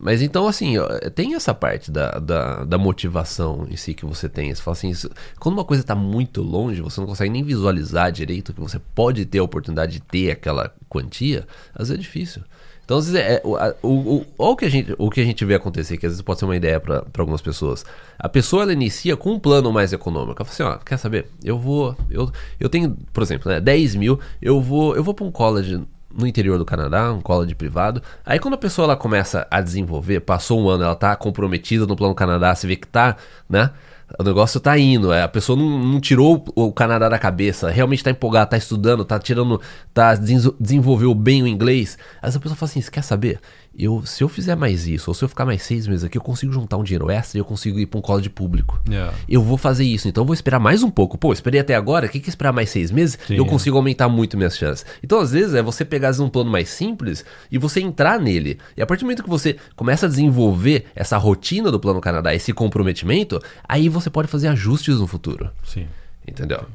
mas 0.01 0.23
então, 0.23 0.47
assim, 0.47 0.77
tem 1.15 1.35
essa 1.35 1.53
parte 1.53 1.91
da, 1.91 2.13
da, 2.13 2.65
da, 2.65 2.79
motivação 2.79 3.67
em 3.71 3.77
si 3.77 3.93
que 3.93 4.07
você 4.07 4.31
tem. 4.31 4.55
Você 4.55 4.63
fala 4.63 4.75
assim, 4.75 4.89
isso, 4.89 5.11
quando 5.39 5.57
uma 5.57 5.65
coisa 5.65 5.83
está 5.83 5.95
muito 5.95 6.41
longe, 6.41 6.81
você 6.81 7.01
não 7.01 7.07
consegue 7.07 7.31
nem 7.31 7.45
visualizar 7.45 8.11
direito 8.11 8.55
que 8.55 8.61
você 8.61 8.79
pode 8.95 9.27
ter 9.27 9.41
a 9.41 9.45
oportunidade 9.45 9.93
de 9.93 10.01
ter 10.01 10.31
aquela 10.31 10.75
quantia, 10.89 11.47
às 11.75 11.89
vezes 11.89 12.01
é 12.01 12.03
difícil. 12.03 12.43
Então, 12.85 12.99
às 12.99 13.09
vezes, 13.09 13.21
é, 13.21 13.41
o, 13.45 13.89
o, 13.89 14.27
o, 14.37 14.57
que 14.57 14.65
a 14.65 14.69
gente, 14.69 14.95
o 14.99 15.09
que 15.09 15.21
a 15.21 15.25
gente 15.25 15.45
vê 15.45 15.55
acontecer, 15.55 15.97
que 15.97 16.05
às 16.05 16.13
vezes 16.13 16.23
pode 16.23 16.41
ser 16.41 16.45
uma 16.45 16.57
ideia 16.57 16.81
para 16.81 17.05
algumas 17.19 17.41
pessoas. 17.41 17.85
A 18.19 18.29
pessoa 18.29 18.65
ela 18.65 18.73
inicia 18.73 19.17
com 19.17 19.33
um 19.33 19.39
plano 19.39 19.73
mais 19.73 19.93
econômico. 19.93 20.43
Ela 20.43 20.45
fala 20.45 20.71
assim: 20.71 20.81
ó, 20.81 20.85
quer 20.85 20.97
saber? 20.99 21.27
Eu 21.45 21.59
vou. 21.59 21.97
Eu, 22.11 22.31
eu 22.59 22.69
tenho, 22.69 22.97
por 23.13 23.23
exemplo, 23.23 23.51
né, 23.51 23.61
10 23.61 23.95
mil, 23.95 24.19
eu 24.41 24.61
vou, 24.61 24.97
eu 24.97 25.05
vou 25.05 25.15
para 25.15 25.25
um 25.25 25.31
college 25.31 25.81
no 26.15 26.27
interior 26.27 26.59
do 26.59 26.65
Canadá, 26.65 27.13
um 27.13 27.21
college 27.21 27.55
privado. 27.55 28.03
Aí 28.25 28.39
quando 28.39 28.55
a 28.55 28.59
pessoa 28.59 28.85
ela 28.85 28.97
começa 28.97 29.47
a 29.51 29.61
desenvolver, 29.61 30.21
passou 30.21 30.61
um 30.61 30.69
ano, 30.69 30.85
ela 30.85 30.95
tá 30.95 31.17
comprometida 31.17 31.87
no 31.87 31.97
plano 31.97 32.15
Canadá, 32.15 32.55
você 32.55 32.67
vê 32.67 32.77
que 32.77 32.87
tá, 32.87 33.17
né? 33.49 33.71
O 34.19 34.23
negócio 34.23 34.61
tá 34.61 34.79
indo, 34.79 35.13
é, 35.13 35.23
a 35.23 35.29
pessoa 35.29 35.57
não, 35.57 35.79
não 35.79 36.01
tirou 36.01 36.45
o 36.55 36.73
Canadá 36.73 37.09
da 37.09 37.19
cabeça, 37.19 37.71
realmente 37.71 38.05
tá 38.05 38.11
empolgada, 38.11 38.51
tá 38.51 38.57
estudando, 38.57 39.05
tá 39.05 39.19
tirando, 39.19 39.61
tá 39.95 40.15
desenvolveu 40.15 41.15
bem 41.15 41.43
o 41.43 41.47
inglês. 41.47 41.97
Aí 42.21 42.29
essa 42.29 42.39
pessoa 42.39 42.57
fala 42.57 42.71
assim: 42.71 42.83
quer 42.91 43.03
saber? 43.03 43.41
Eu, 43.77 44.05
se 44.05 44.23
eu 44.23 44.29
fizer 44.29 44.55
mais 44.55 44.87
isso, 44.87 45.11
ou 45.11 45.15
se 45.15 45.25
eu 45.25 45.29
ficar 45.29 45.47
mais 45.47 45.63
seis 45.63 45.87
meses 45.87 46.05
aqui, 46.05 46.19
eu 46.19 46.23
consigo 46.23 46.53
juntar 46.53 46.77
um 46.77 46.83
dinheiro 46.83 47.11
extra 47.11 47.39
e 47.39 47.41
eu 47.41 47.45
consigo 47.45 47.79
ir 47.79 47.87
para 47.87 47.99
um 47.99 48.03
college 48.03 48.29
público. 48.29 48.81
Yeah. 48.89 49.15
Eu 49.29 49.43
vou 49.43 49.57
fazer 49.57 49.85
isso, 49.85 50.09
então 50.09 50.23
eu 50.23 50.27
vou 50.27 50.35
esperar 50.35 50.59
mais 50.59 50.83
um 50.83 50.91
pouco. 50.91 51.17
Pô, 51.17 51.33
esperei 51.33 51.61
até 51.61 51.75
agora, 51.75 52.07
o 52.07 52.09
que, 52.09 52.21
que 52.21 52.29
esperar 52.29 52.53
mais 52.53 52.71
seis 52.71 52.91
meses? 52.91 53.19
Sim, 53.27 53.37
eu 53.37 53.47
consigo 53.47 53.77
aumentar 53.77 54.09
muito 54.09 54.37
minhas 54.37 54.57
chances. 54.57 54.85
Então, 55.03 55.21
às 55.21 55.33
vezes, 55.33 55.55
é 55.55 55.63
você 55.63 55.85
pegar 55.85 56.13
um 56.21 56.29
plano 56.29 56.51
mais 56.51 56.69
simples 56.69 57.25
e 57.51 57.57
você 57.57 57.81
entrar 57.81 58.21
nele. 58.21 58.59
E 58.77 58.83
a 58.83 58.87
partir 58.87 59.01
do 59.01 59.07
momento 59.07 59.23
que 59.23 59.31
você 59.31 59.57
começa 59.75 60.07
a 60.07 60.09
desenvolver 60.09 60.87
essa 60.95 61.17
rotina 61.17 61.71
do 61.71 61.81
Plano 61.81 62.01
Canadá, 62.01 62.35
esse 62.35 62.53
comprometimento, 62.53 63.41
aí 63.67 63.89
você 63.89 64.11
pode 64.11 64.29
fazer 64.29 64.49
ajustes 64.49 64.99
no 64.99 65.07
futuro. 65.07 65.51
Sim. 65.65 65.87
Entendeu? 66.29 66.67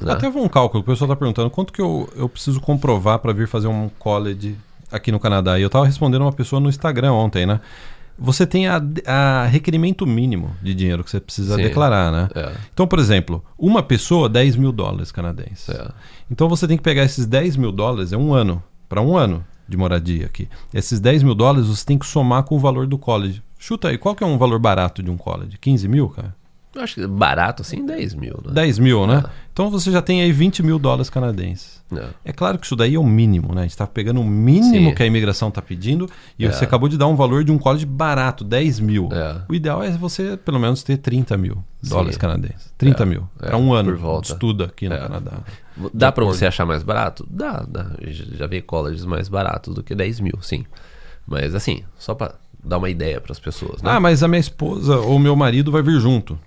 Né? 0.00 0.12
Até 0.12 0.28
um 0.28 0.48
cálculo, 0.48 0.82
o 0.82 0.86
pessoal 0.86 1.10
está 1.10 1.16
perguntando 1.16 1.50
quanto 1.50 1.72
que 1.72 1.80
eu, 1.80 2.08
eu 2.16 2.28
preciso 2.28 2.60
comprovar 2.60 3.18
para 3.18 3.32
vir 3.32 3.46
fazer 3.46 3.68
um 3.68 3.88
college 3.98 4.56
aqui 4.92 5.10
no 5.10 5.18
Canadá. 5.18 5.58
E 5.58 5.62
eu 5.62 5.66
estava 5.66 5.86
respondendo 5.86 6.22
uma 6.22 6.32
pessoa 6.32 6.60
no 6.60 6.68
Instagram 6.68 7.12
ontem, 7.12 7.46
né? 7.46 7.60
Você 8.18 8.46
tem 8.46 8.68
a, 8.68 8.80
a 9.06 9.46
requerimento 9.46 10.06
mínimo 10.06 10.54
de 10.62 10.74
dinheiro 10.74 11.02
que 11.02 11.10
você 11.10 11.18
precisa 11.18 11.56
Sim, 11.56 11.62
declarar, 11.62 12.12
né? 12.12 12.28
É. 12.34 12.52
Então, 12.72 12.86
por 12.86 12.98
exemplo, 12.98 13.42
uma 13.58 13.82
pessoa, 13.82 14.28
10 14.28 14.56
mil 14.56 14.70
dólares 14.70 15.10
canadenses. 15.10 15.68
É. 15.70 15.88
Então 16.30 16.48
você 16.48 16.68
tem 16.68 16.76
que 16.76 16.82
pegar 16.82 17.04
esses 17.04 17.26
10 17.26 17.56
mil 17.56 17.72
dólares, 17.72 18.12
é 18.12 18.16
um 18.16 18.32
ano, 18.34 18.62
para 18.88 19.00
um 19.00 19.16
ano 19.16 19.44
de 19.66 19.76
moradia 19.76 20.26
aqui. 20.26 20.48
Esses 20.72 21.00
10 21.00 21.22
mil 21.22 21.34
dólares 21.34 21.66
você 21.66 21.84
tem 21.84 21.98
que 21.98 22.06
somar 22.06 22.42
com 22.44 22.54
o 22.56 22.58
valor 22.58 22.86
do 22.86 22.98
college. 22.98 23.42
Chuta 23.58 23.88
aí, 23.88 23.98
qual 23.98 24.14
que 24.14 24.22
é 24.22 24.26
um 24.26 24.36
valor 24.36 24.58
barato 24.58 25.02
de 25.02 25.10
um 25.10 25.16
college? 25.16 25.56
15 25.58 25.88
mil, 25.88 26.08
cara? 26.08 26.34
Eu 26.74 26.82
acho 26.82 26.94
que 26.94 27.06
barato 27.06 27.62
assim, 27.62 27.84
10 27.84 28.14
mil, 28.14 28.40
né? 28.46 28.52
10 28.52 28.78
mil, 28.78 29.06
né? 29.06 29.22
É. 29.24 29.30
Então 29.52 29.70
você 29.70 29.90
já 29.90 30.00
tem 30.00 30.22
aí 30.22 30.32
20 30.32 30.62
mil 30.62 30.78
dólares 30.78 31.10
canadenses. 31.10 31.82
É. 31.94 32.30
é 32.30 32.32
claro 32.32 32.58
que 32.58 32.64
isso 32.64 32.74
daí 32.74 32.94
é 32.94 32.98
o 32.98 33.04
mínimo, 33.04 33.54
né? 33.54 33.60
A 33.60 33.64
gente 33.64 33.72
está 33.72 33.86
pegando 33.86 34.20
o 34.20 34.24
mínimo 34.24 34.88
Sim. 34.88 34.94
que 34.94 35.02
a 35.02 35.06
imigração 35.06 35.48
está 35.50 35.60
pedindo 35.60 36.08
e 36.38 36.46
é. 36.46 36.50
você 36.50 36.64
acabou 36.64 36.88
de 36.88 36.96
dar 36.96 37.06
um 37.06 37.14
valor 37.14 37.44
de 37.44 37.52
um 37.52 37.58
college 37.58 37.84
barato, 37.84 38.42
10 38.44 38.80
mil. 38.80 39.10
É. 39.12 39.42
O 39.46 39.54
ideal 39.54 39.82
é 39.82 39.90
você 39.90 40.38
pelo 40.38 40.58
menos 40.58 40.82
ter 40.82 40.96
30 40.96 41.36
mil 41.36 41.62
dólares 41.82 42.16
canadenses. 42.16 42.72
30 42.78 43.02
é. 43.02 43.06
mil. 43.06 43.28
Para 43.36 43.58
um 43.58 43.74
ano 43.74 44.20
de 44.22 44.28
estudo 44.28 44.64
aqui 44.64 44.88
no 44.88 44.96
Canadá. 44.96 45.32
Dá 45.92 46.10
para 46.10 46.24
você 46.24 46.46
achar 46.46 46.64
mais 46.64 46.82
barato? 46.82 47.26
Dá, 47.30 47.66
dá. 47.68 47.90
Já 48.32 48.46
vi 48.46 48.62
colleges 48.62 49.04
mais 49.04 49.28
baratos 49.28 49.74
do 49.74 49.82
que 49.82 49.94
10 49.94 50.20
mil, 50.20 50.38
sim. 50.40 50.64
Mas 51.26 51.54
assim, 51.54 51.82
só 51.98 52.14
para 52.14 52.34
dar 52.64 52.78
uma 52.78 52.88
ideia 52.88 53.20
para 53.20 53.32
as 53.32 53.38
pessoas. 53.38 53.82
Né? 53.82 53.90
Ah, 53.90 54.00
mas 54.00 54.22
a 54.22 54.28
minha 54.28 54.40
esposa 54.40 54.98
ou 54.98 55.18
meu 55.18 55.36
marido 55.36 55.70
vai 55.70 55.82
vir 55.82 56.00
junto 56.00 56.38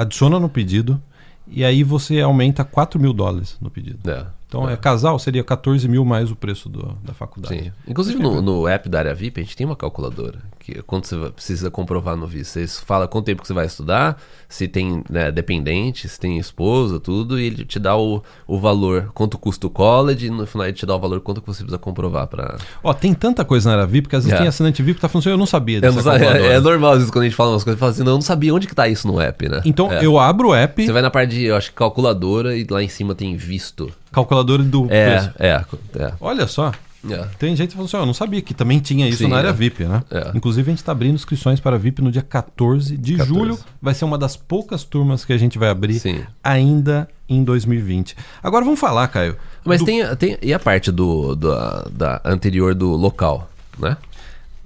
adiciona 0.00 0.40
no 0.40 0.48
pedido 0.48 1.00
e 1.46 1.64
aí 1.64 1.82
você 1.82 2.20
aumenta 2.20 2.64
4 2.64 2.98
mil 2.98 3.12
dólares 3.12 3.56
no 3.60 3.70
pedido. 3.70 4.08
É, 4.08 4.26
então, 4.48 4.68
é. 4.68 4.74
é. 4.74 4.76
casal 4.76 5.18
seria 5.18 5.42
14 5.44 5.86
mil 5.88 6.04
mais 6.04 6.30
o 6.30 6.36
preço 6.36 6.68
do, 6.68 6.96
da 7.04 7.12
faculdade. 7.12 7.64
Sim. 7.64 7.72
Inclusive, 7.86 8.18
no, 8.20 8.40
no, 8.40 8.68
app 8.68 8.88
da 8.88 9.00
área 9.00 9.14
VIP, 9.14 9.40
a 9.40 9.44
gente 9.44 9.56
tem 9.56 9.66
uma 9.66 9.76
calculadora. 9.76 10.38
Que 10.70 10.82
quando 10.82 11.04
você 11.04 11.16
precisa 11.30 11.70
comprovar 11.70 12.16
no 12.16 12.26
visto, 12.26 12.52
você 12.52 12.66
fala 12.66 13.08
quanto 13.08 13.24
tempo 13.26 13.42
que 13.42 13.48
você 13.48 13.54
vai 13.54 13.66
estudar, 13.66 14.16
se 14.48 14.68
tem 14.68 15.02
né, 15.10 15.30
dependente, 15.32 16.08
se 16.08 16.18
tem 16.18 16.38
esposa, 16.38 17.00
tudo, 17.00 17.40
e 17.40 17.46
ele 17.46 17.64
te 17.64 17.78
dá 17.78 17.96
o, 17.96 18.22
o 18.46 18.58
valor, 18.58 19.10
quanto 19.12 19.36
custa 19.36 19.66
o 19.66 19.70
college, 19.70 20.26
e 20.26 20.30
no 20.30 20.46
final 20.46 20.66
ele 20.66 20.76
te 20.76 20.86
dá 20.86 20.94
o 20.94 21.00
valor, 21.00 21.20
quanto 21.20 21.40
que 21.40 21.46
você 21.46 21.62
precisa 21.62 21.78
comprovar 21.78 22.28
para. 22.28 22.56
Ó, 22.84 22.94
tem 22.94 23.12
tanta 23.12 23.44
coisa 23.44 23.68
na 23.68 23.76
área 23.76 23.86
VIP, 23.86 24.08
que 24.08 24.16
às 24.16 24.24
vezes 24.24 24.36
é. 24.36 24.38
tem 24.38 24.48
assinante 24.48 24.82
VIP 24.82 24.96
que 24.96 25.00
tá 25.00 25.08
funcionando, 25.08 25.38
eu 25.38 25.40
não 25.40 25.46
sabia 25.46 25.80
dessa 25.80 26.02
não, 26.02 26.12
é, 26.12 26.54
é, 26.54 26.60
normal, 26.60 26.92
às 26.92 26.98
vezes, 26.98 27.10
quando 27.10 27.22
a 27.22 27.26
gente 27.26 27.36
fala 27.36 27.50
umas 27.50 27.64
coisas, 27.64 27.80
fala 27.80 27.92
assim, 27.92 28.04
não, 28.04 28.12
eu 28.12 28.16
não 28.16 28.22
sabia 28.22 28.54
onde 28.54 28.68
que 28.68 28.74
tá 28.74 28.86
isso 28.86 29.08
no 29.08 29.20
app, 29.20 29.48
né? 29.48 29.60
Então, 29.64 29.92
é. 29.92 30.04
eu 30.04 30.18
abro 30.18 30.50
o 30.50 30.54
app. 30.54 30.84
Você 30.84 30.92
vai 30.92 31.02
na 31.02 31.10
parte 31.10 31.30
de, 31.30 31.44
eu 31.44 31.56
acho 31.56 31.70
que 31.70 31.76
calculadora, 31.76 32.56
e 32.56 32.64
lá 32.70 32.82
em 32.82 32.88
cima 32.88 33.14
tem 33.14 33.36
visto. 33.36 33.90
Calculadora 34.12 34.62
do 34.62 34.86
é, 34.88 35.10
preço. 35.10 35.30
É, 35.38 35.64
é. 35.98 36.12
Olha 36.20 36.46
só. 36.46 36.72
É. 37.08 37.26
Tem 37.38 37.56
gente 37.56 37.70
que 37.70 37.74
falou 37.74 37.86
assim: 37.86 37.96
eu 37.96 38.06
não 38.06 38.14
sabia 38.14 38.42
que 38.42 38.52
também 38.52 38.78
tinha 38.78 39.08
isso 39.08 39.18
Sim, 39.18 39.28
na 39.28 39.38
área 39.38 39.48
é. 39.48 39.52
VIP, 39.52 39.84
né? 39.84 40.02
É. 40.10 40.32
Inclusive, 40.34 40.68
a 40.68 40.72
gente 40.72 40.80
está 40.80 40.92
abrindo 40.92 41.14
inscrições 41.14 41.58
para 41.60 41.78
VIP 41.78 42.02
no 42.02 42.12
dia 42.12 42.22
14 42.22 42.96
de 42.96 43.16
14. 43.16 43.34
julho. 43.34 43.58
Vai 43.80 43.94
ser 43.94 44.04
uma 44.04 44.18
das 44.18 44.36
poucas 44.36 44.84
turmas 44.84 45.24
que 45.24 45.32
a 45.32 45.38
gente 45.38 45.58
vai 45.58 45.70
abrir 45.70 45.98
Sim. 45.98 46.22
ainda 46.42 47.08
em 47.28 47.42
2020. 47.42 48.16
Agora 48.42 48.64
vamos 48.64 48.78
falar, 48.78 49.08
Caio. 49.08 49.36
Mas 49.64 49.80
do... 49.80 49.86
tem, 49.86 50.16
tem. 50.16 50.38
E 50.42 50.52
a 50.52 50.58
parte 50.58 50.90
do, 50.90 51.34
do 51.34 51.50
da 51.90 52.20
anterior 52.24 52.74
do 52.74 52.90
local, 52.90 53.48
né? 53.78 53.96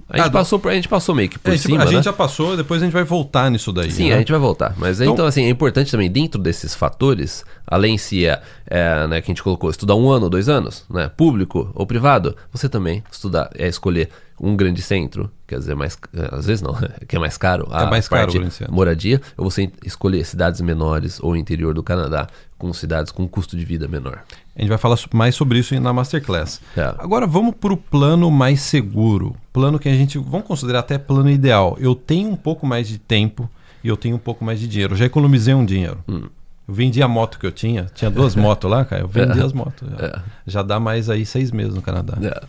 A 0.07 0.17
gente, 0.17 0.27
ah, 0.27 0.31
passou, 0.31 0.61
a 0.65 0.73
gente 0.73 0.87
passou 0.87 1.15
meio 1.15 1.27
que 1.27 1.39
por 1.39 1.51
a 1.51 1.57
cima. 1.57 1.81
A 1.81 1.85
né? 1.85 1.91
gente 1.91 2.03
já 2.03 2.13
passou, 2.13 2.55
depois 2.55 2.79
a 2.79 2.85
gente 2.85 2.93
vai 2.93 3.03
voltar 3.03 3.49
nisso 3.49 3.73
daí. 3.73 3.89
Sim, 3.89 4.09
né? 4.09 4.15
a 4.15 4.17
gente 4.19 4.31
vai 4.31 4.39
voltar. 4.39 4.75
Mas 4.77 5.01
então, 5.01 5.13
então, 5.13 5.25
assim, 5.25 5.45
é 5.45 5.49
importante 5.49 5.89
também, 5.89 6.11
dentro 6.11 6.39
desses 6.39 6.75
fatores, 6.75 7.43
além 7.65 7.97
se 7.97 8.23
é, 8.25 8.39
é 8.67 9.07
né, 9.07 9.19
que 9.19 9.31
a 9.31 9.33
gente 9.33 9.41
colocou, 9.41 9.69
estudar 9.69 9.95
um 9.95 10.07
ano, 10.09 10.29
dois 10.29 10.47
anos, 10.47 10.85
né? 10.89 11.09
Público 11.17 11.71
ou 11.73 11.87
privado, 11.87 12.37
você 12.51 12.69
também 12.69 13.03
estudar, 13.11 13.49
é 13.57 13.67
escolher 13.67 14.09
um 14.39 14.55
grande 14.55 14.81
centro, 14.81 15.31
quer 15.47 15.59
dizer, 15.59 15.75
mais, 15.75 15.97
eh, 16.13 16.29
às 16.31 16.45
vezes 16.45 16.61
não, 16.61 16.75
que 17.07 17.15
é 17.15 17.19
mais 17.19 17.37
caro, 17.37 17.67
a 17.71 17.83
É 17.83 17.89
mais 17.89 18.07
caro 18.07 18.31
moradia, 18.69 19.21
ou 19.37 19.49
você 19.49 19.71
escolher 19.85 20.25
cidades 20.25 20.59
menores 20.61 21.19
ou 21.21 21.35
interior 21.35 21.73
do 21.73 21.81
Canadá, 21.81 22.27
com 22.57 22.71
cidades 22.73 23.11
com 23.11 23.27
custo 23.27 23.55
de 23.57 23.63
vida 23.65 23.87
menor. 23.87 24.23
A 24.55 24.61
gente 24.61 24.69
vai 24.69 24.77
falar 24.77 24.97
mais 25.13 25.35
sobre 25.35 25.59
isso 25.59 25.77
na 25.79 25.91
Masterclass. 25.93 26.61
É. 26.75 26.81
Agora 26.97 27.27
vamos 27.27 27.55
para 27.55 27.73
o 27.73 27.77
plano 27.77 28.31
mais 28.31 28.61
seguro. 28.61 29.35
Plano 29.51 29.77
que 29.77 29.89
a 29.89 29.93
gente, 29.93 30.17
vamos 30.17 30.47
considerar 30.47 30.79
até 30.79 30.97
plano 30.97 31.29
ideal. 31.29 31.77
Eu 31.79 31.93
tenho 31.95 32.29
um 32.29 32.35
pouco 32.35 32.65
mais 32.65 32.87
de 32.87 32.97
tempo 32.97 33.49
e 33.83 33.87
eu 33.89 33.97
tenho 33.97 34.15
um 34.15 34.19
pouco 34.19 34.43
mais 34.45 34.59
de 34.59 34.67
dinheiro. 34.67 34.93
Eu 34.93 34.97
já 34.97 35.05
economizei 35.05 35.53
um 35.53 35.65
dinheiro. 35.65 35.97
Hum. 36.07 36.23
Eu 36.67 36.73
vendi 36.73 37.03
a 37.03 37.07
moto 37.07 37.37
que 37.37 37.45
eu 37.45 37.51
tinha. 37.51 37.85
Tinha 37.93 38.09
duas 38.09 38.33
motos 38.37 38.71
lá, 38.71 38.83
cara. 38.85 39.01
Eu 39.03 39.07
vendi 39.07 39.39
as 39.41 39.51
motos. 39.53 39.87
Já, 39.87 40.05
É. 40.05 40.21
já 40.47 40.63
dá 40.63 40.79
mais 40.79 41.09
aí 41.09 41.25
seis 41.25 41.51
meses 41.51 41.75
no 41.75 41.81
Canadá. 41.81 42.17
É. 42.21 42.41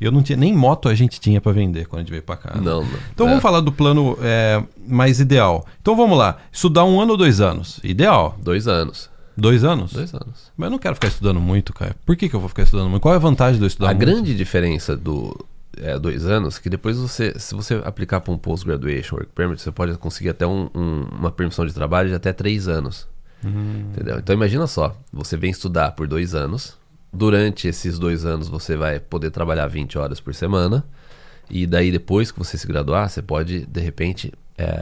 Eu 0.00 0.12
não 0.12 0.22
tinha 0.22 0.36
nem 0.36 0.54
moto 0.54 0.88
a 0.88 0.94
gente 0.94 1.18
tinha 1.20 1.40
para 1.40 1.52
vender 1.52 1.86
quando 1.86 2.00
a 2.00 2.02
gente 2.02 2.10
veio 2.10 2.22
para 2.22 2.36
cá. 2.36 2.54
né? 2.54 2.60
Não, 2.62 2.82
não. 2.82 2.98
Então 3.14 3.26
É. 3.26 3.30
vamos 3.30 3.42
falar 3.42 3.60
do 3.60 3.72
plano 3.72 4.16
é, 4.20 4.62
mais 4.86 5.20
ideal. 5.20 5.64
Então 5.80 5.96
vamos 5.96 6.18
lá. 6.18 6.38
Estudar 6.52 6.84
um 6.84 7.00
ano 7.00 7.12
ou 7.12 7.16
dois 7.16 7.40
anos? 7.40 7.80
Ideal. 7.82 8.38
Dois 8.42 8.68
anos. 8.68 9.08
Dois 9.36 9.64
anos? 9.64 9.92
Dois 9.92 10.14
anos. 10.14 10.50
Mas 10.56 10.66
eu 10.66 10.70
não 10.70 10.78
quero 10.78 10.94
ficar 10.94 11.08
estudando 11.08 11.38
muito, 11.40 11.72
cara. 11.74 11.94
Por 12.06 12.16
que, 12.16 12.28
que 12.28 12.34
eu 12.36 12.40
vou 12.40 12.48
ficar 12.48 12.62
estudando 12.62 12.88
muito? 12.88 13.02
Qual 13.02 13.12
é 13.12 13.16
a 13.16 13.20
vantagem 13.20 13.58
de 13.58 13.64
eu 13.64 13.68
estudar 13.68 13.90
a 13.90 13.94
muito? 13.94 14.00
grande 14.06 14.34
diferença 14.34 14.96
do 14.96 15.36
é, 15.78 15.98
dois 15.98 16.24
anos, 16.24 16.58
que 16.58 16.70
depois 16.70 16.96
você, 16.96 17.38
se 17.38 17.54
você 17.54 17.74
aplicar 17.84 18.22
para 18.22 18.32
um 18.32 18.38
post-graduation 18.38 19.14
work 19.16 19.30
permit, 19.34 19.60
você 19.60 19.70
pode 19.70 19.94
conseguir 19.98 20.30
até 20.30 20.46
um- 20.46 20.70
um- 20.74 21.06
uma 21.18 21.30
permissão 21.30 21.66
de 21.66 21.74
trabalho 21.74 22.08
de 22.08 22.14
até 22.14 22.32
três 22.32 22.66
anos. 22.66 23.06
Hum. 23.44 23.84
Entendeu? 23.92 24.18
Então 24.18 24.34
imagina 24.34 24.66
só, 24.66 24.96
você 25.12 25.36
vem 25.36 25.50
estudar 25.50 25.92
por 25.92 26.08
dois 26.08 26.34
anos, 26.34 26.78
durante 27.16 27.66
esses 27.66 27.98
dois 27.98 28.24
anos 28.24 28.48
você 28.48 28.76
vai 28.76 29.00
poder 29.00 29.30
trabalhar 29.30 29.66
20 29.66 29.98
horas 29.98 30.20
por 30.20 30.34
semana, 30.34 30.84
e 31.48 31.66
daí 31.66 31.90
depois 31.90 32.30
que 32.30 32.38
você 32.38 32.58
se 32.58 32.66
graduar, 32.66 33.08
você 33.08 33.22
pode, 33.22 33.66
de 33.66 33.80
repente, 33.80 34.32
é, 34.58 34.76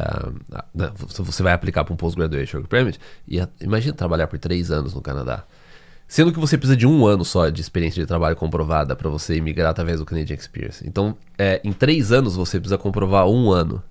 você 1.08 1.42
vai 1.42 1.52
aplicar 1.52 1.84
para 1.84 1.94
um 1.94 1.96
post-graduation 1.96 2.58
work 2.58 2.68
permit, 2.68 2.98
e 3.28 3.40
imagina 3.60 3.94
trabalhar 3.94 4.26
por 4.26 4.38
três 4.38 4.70
anos 4.70 4.94
no 4.94 5.00
Canadá. 5.00 5.44
Sendo 6.06 6.32
que 6.32 6.38
você 6.38 6.58
precisa 6.58 6.76
de 6.76 6.86
um 6.86 7.06
ano 7.06 7.24
só 7.24 7.48
de 7.48 7.60
experiência 7.60 8.02
de 8.02 8.06
trabalho 8.06 8.36
comprovada 8.36 8.94
para 8.94 9.08
você 9.08 9.36
imigrar 9.36 9.70
através 9.70 9.98
do 9.98 10.04
Canadian 10.04 10.36
Experience. 10.36 10.86
Então, 10.86 11.16
é, 11.38 11.60
em 11.64 11.72
três 11.72 12.12
anos 12.12 12.36
você 12.36 12.60
precisa 12.60 12.76
comprovar 12.76 13.26
um 13.26 13.50
ano. 13.50 13.82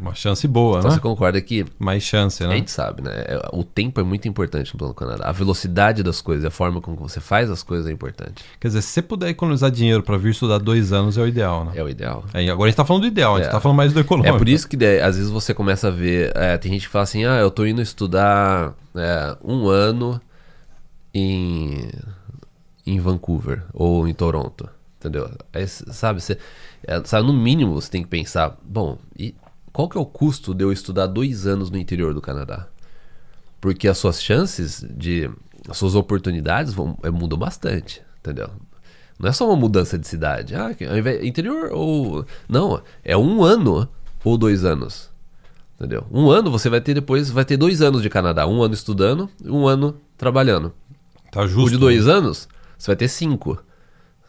Uma 0.00 0.14
chance 0.14 0.46
boa, 0.46 0.78
Então 0.78 0.90
né? 0.90 0.96
você 0.96 1.00
concorda 1.00 1.40
que 1.40 1.66
Mais 1.78 2.02
chance, 2.02 2.42
a 2.44 2.46
né? 2.48 2.56
gente 2.56 2.70
sabe, 2.70 3.02
né? 3.02 3.10
É, 3.26 3.48
O 3.52 3.64
tempo 3.64 4.00
é 4.00 4.04
muito 4.04 4.28
importante 4.28 4.72
no 4.72 4.78
plano 4.78 4.94
Canadá. 4.94 5.24
A 5.28 5.32
velocidade 5.32 6.02
das 6.02 6.20
coisas, 6.20 6.44
a 6.44 6.50
forma 6.50 6.80
como 6.80 6.96
você 6.96 7.20
faz 7.20 7.50
as 7.50 7.62
coisas 7.62 7.86
é 7.88 7.92
importante. 7.92 8.44
Quer 8.60 8.68
dizer, 8.68 8.82
se 8.82 8.88
você 8.90 9.02
puder 9.02 9.28
economizar 9.30 9.70
dinheiro 9.70 10.02
para 10.02 10.16
vir 10.16 10.30
estudar 10.30 10.58
dois 10.58 10.92
anos, 10.92 11.18
é 11.18 11.22
o 11.22 11.26
ideal, 11.26 11.64
né? 11.64 11.72
É 11.74 11.82
o 11.82 11.88
ideal. 11.88 12.24
Aí, 12.32 12.48
agora 12.48 12.68
a 12.68 12.70
gente 12.70 12.76
tá 12.76 12.84
falando 12.84 13.02
do 13.02 13.08
ideal, 13.08 13.34
a 13.34 13.38
gente 13.38 13.48
É. 13.48 13.50
tá 13.52 13.60
falando 13.60 13.76
mais 13.76 13.92
do 13.92 14.00
econômico. 14.00 14.34
É 14.34 14.38
por 14.38 14.48
isso 14.48 14.68
que 14.68 14.76
daí, 14.76 15.00
às 15.00 15.16
vezes 15.16 15.30
você 15.30 15.52
começa 15.52 15.88
a 15.88 15.90
ver. 15.90 16.32
é, 16.36 16.56
tem 16.58 16.70
gente 16.72 16.86
que 16.86 16.92
fala 16.92 17.02
assim: 17.04 17.24
ah, 17.24 17.36
eu 17.38 17.50
tô 17.50 17.66
indo 17.66 17.82
estudar 17.82 18.74
é, 18.94 19.36
um 19.44 19.68
ano 19.68 20.20
em, 21.14 21.88
em 22.86 23.00
Vancouver 23.00 23.64
ou 23.72 24.06
em 24.06 24.14
Toronto. 24.14 24.68
Entendeu? 24.98 25.30
Aí, 25.52 25.62
s- 25.62 25.84
sabe, 25.92 26.20
você, 26.20 26.36
é, 26.86 27.00
sabe, 27.04 27.26
no 27.26 27.32
mínimo 27.32 27.74
você 27.74 27.90
tem 27.90 28.02
que 28.02 28.08
pensar: 28.08 28.56
bom, 28.62 28.98
e 29.18 29.34
qual 29.72 29.88
que 29.88 29.96
é 29.96 30.00
o 30.00 30.06
custo 30.06 30.54
de 30.54 30.64
eu 30.64 30.72
estudar 30.72 31.06
dois 31.06 31.46
anos 31.46 31.70
no 31.70 31.78
interior 31.78 32.14
do 32.14 32.20
Canadá? 32.20 32.68
Porque 33.60 33.88
as 33.88 33.98
suas 33.98 34.22
chances 34.22 34.84
de. 34.88 35.30
As 35.68 35.76
suas 35.76 35.94
oportunidades 35.94 36.72
vão, 36.72 36.96
é, 37.02 37.10
mudam 37.10 37.38
bastante, 37.38 38.00
entendeu? 38.20 38.48
Não 39.18 39.28
é 39.28 39.32
só 39.32 39.46
uma 39.46 39.56
mudança 39.56 39.98
de 39.98 40.06
cidade. 40.06 40.54
Ah, 40.54 40.70
interior 41.22 41.70
ou. 41.72 42.24
Não, 42.48 42.80
é 43.04 43.16
um 43.16 43.42
ano 43.42 43.88
ou 44.24 44.38
dois 44.38 44.64
anos. 44.64 45.10
Entendeu? 45.76 46.06
Um 46.10 46.30
ano 46.30 46.50
você 46.50 46.68
vai 46.68 46.80
ter 46.80 46.94
depois, 46.94 47.30
vai 47.30 47.44
ter 47.44 47.56
dois 47.56 47.82
anos 47.82 48.02
de 48.02 48.10
Canadá. 48.10 48.46
Um 48.46 48.62
ano 48.62 48.74
estudando 48.74 49.28
e 49.44 49.50
um 49.50 49.66
ano 49.66 49.96
trabalhando. 50.16 50.72
Tá 51.30 51.42
O 51.42 51.48
justo. 51.48 51.70
de 51.70 51.76
dois 51.78 52.06
anos, 52.08 52.48
você 52.76 52.86
vai 52.88 52.96
ter 52.96 53.08
cinco. 53.08 53.62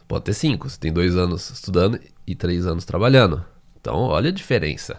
Pode 0.07 0.25
ter 0.25 0.33
cinco. 0.33 0.69
Você 0.69 0.79
tem 0.79 0.91
dois 0.91 1.15
anos 1.15 1.49
estudando 1.49 1.99
e 2.25 2.35
três 2.35 2.65
anos 2.65 2.85
trabalhando. 2.85 3.43
Então, 3.79 3.95
olha 3.95 4.29
a 4.29 4.33
diferença. 4.33 4.97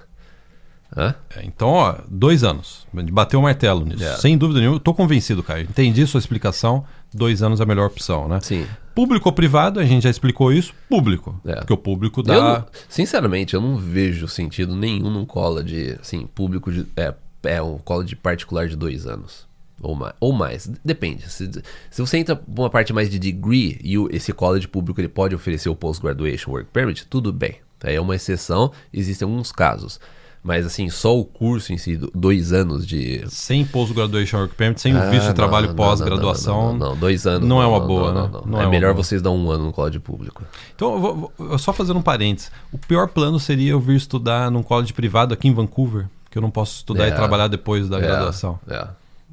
Hã? 0.96 1.14
É, 1.36 1.44
Então, 1.44 1.68
ó, 1.68 1.96
dois 2.08 2.42
anos. 2.42 2.86
Bateu 2.92 3.38
o 3.38 3.42
martelo 3.42 3.84
nisso. 3.84 4.02
É. 4.02 4.16
Sem 4.16 4.36
dúvida 4.36 4.60
nenhuma. 4.60 4.76
Eu 4.76 4.80
tô 4.80 4.92
convencido, 4.92 5.42
cara. 5.42 5.60
Entendi 5.62 6.06
sua 6.06 6.18
explicação. 6.18 6.84
Dois 7.12 7.42
anos 7.42 7.60
é 7.60 7.62
a 7.62 7.66
melhor 7.66 7.86
opção, 7.86 8.28
né? 8.28 8.38
Sim. 8.40 8.66
Público 8.94 9.28
ou 9.28 9.32
privado, 9.32 9.80
a 9.80 9.84
gente 9.84 10.02
já 10.04 10.10
explicou 10.10 10.52
isso. 10.52 10.72
Público. 10.88 11.40
É. 11.44 11.56
Porque 11.56 11.72
o 11.72 11.76
público 11.76 12.22
dá. 12.22 12.34
Eu 12.34 12.42
não- 12.42 12.66
sinceramente, 12.88 13.54
eu 13.54 13.60
não 13.60 13.76
vejo 13.76 14.26
sentido 14.28 14.74
nenhum 14.76 15.10
num 15.10 15.24
college, 15.24 15.96
assim, 16.00 16.26
público 16.26 16.70
de. 16.70 16.86
É, 16.96 17.14
é 17.44 17.62
um 17.62 17.78
college 17.78 18.14
particular 18.16 18.68
de 18.68 18.76
dois 18.76 19.06
anos. 19.06 19.48
Ou 19.80 19.94
mais. 19.94 20.14
Ou 20.20 20.32
mais. 20.32 20.70
Depende. 20.84 21.28
Se, 21.30 21.50
se 21.90 22.00
você 22.02 22.18
entra 22.18 22.40
uma 22.46 22.68
parte 22.68 22.92
mais 22.92 23.08
de 23.08 23.18
degree 23.18 23.78
e 23.82 23.96
o- 23.96 24.08
esse 24.12 24.32
college 24.32 24.68
público 24.68 25.00
ele 25.00 25.08
pode 25.08 25.34
oferecer 25.34 25.68
o 25.68 25.74
post-graduation 25.74 26.50
work 26.50 26.68
permit, 26.72 27.06
tudo 27.06 27.32
bem. 27.32 27.56
É 27.82 27.98
uma 28.00 28.14
exceção, 28.14 28.70
existem 28.92 29.26
alguns 29.26 29.50
casos. 29.50 29.98
Mas 30.42 30.64
assim, 30.64 30.88
só 30.88 31.18
o 31.18 31.22
curso 31.24 31.70
em 31.72 31.76
si, 31.76 31.98
do- 31.98 32.10
dois 32.14 32.50
anos 32.52 32.86
de. 32.86 33.22
Sem 33.28 33.62
post-graduation 33.64 34.38
work 34.38 34.54
permit, 34.54 34.80
sem 34.80 34.94
o 34.94 34.98
Ah, 34.98 35.10
visto 35.10 35.26
de 35.28 35.34
trabalho 35.34 35.74
pós-graduação. 35.74 36.68
Não, 36.68 36.72
não, 36.72 36.88
não, 36.90 36.96
dois 36.96 37.26
anos. 37.26 37.46
não 37.46 37.60
é 37.62 37.66
uma 37.66 37.78
boa, 37.80 38.12
né? 38.12 38.40
não. 38.46 38.60
É, 38.60 38.64
é 38.64 38.68
melhor 38.68 38.94
vocês 38.94 39.20
dar 39.20 39.30
um 39.30 39.50
ano 39.50 39.66
no 39.66 39.72
college 39.72 39.98
público. 39.98 40.42
Então, 40.74 40.94
eu 40.94 41.00
vou, 41.00 41.32
eu 41.38 41.58
só 41.58 41.72
fazendo 41.74 41.98
um 41.98 42.02
parênteses. 42.02 42.50
O 42.72 42.78
pior 42.78 43.08
plano 43.08 43.38
seria 43.38 43.72
eu 43.72 43.80
vir 43.80 43.96
estudar 43.96 44.50
num 44.50 44.62
college 44.62 44.94
privado 44.94 45.34
aqui 45.34 45.46
em 45.46 45.52
Vancouver, 45.52 46.06
que 46.30 46.38
eu 46.38 46.42
não 46.42 46.50
posso 46.50 46.76
estudar 46.76 47.04
É. 47.04 47.08
e 47.10 47.12
trabalhar 47.14 47.48
depois 47.48 47.86
da 47.88 47.98
É, 47.98 48.00
graduação. 48.00 48.58
É, 48.66 48.88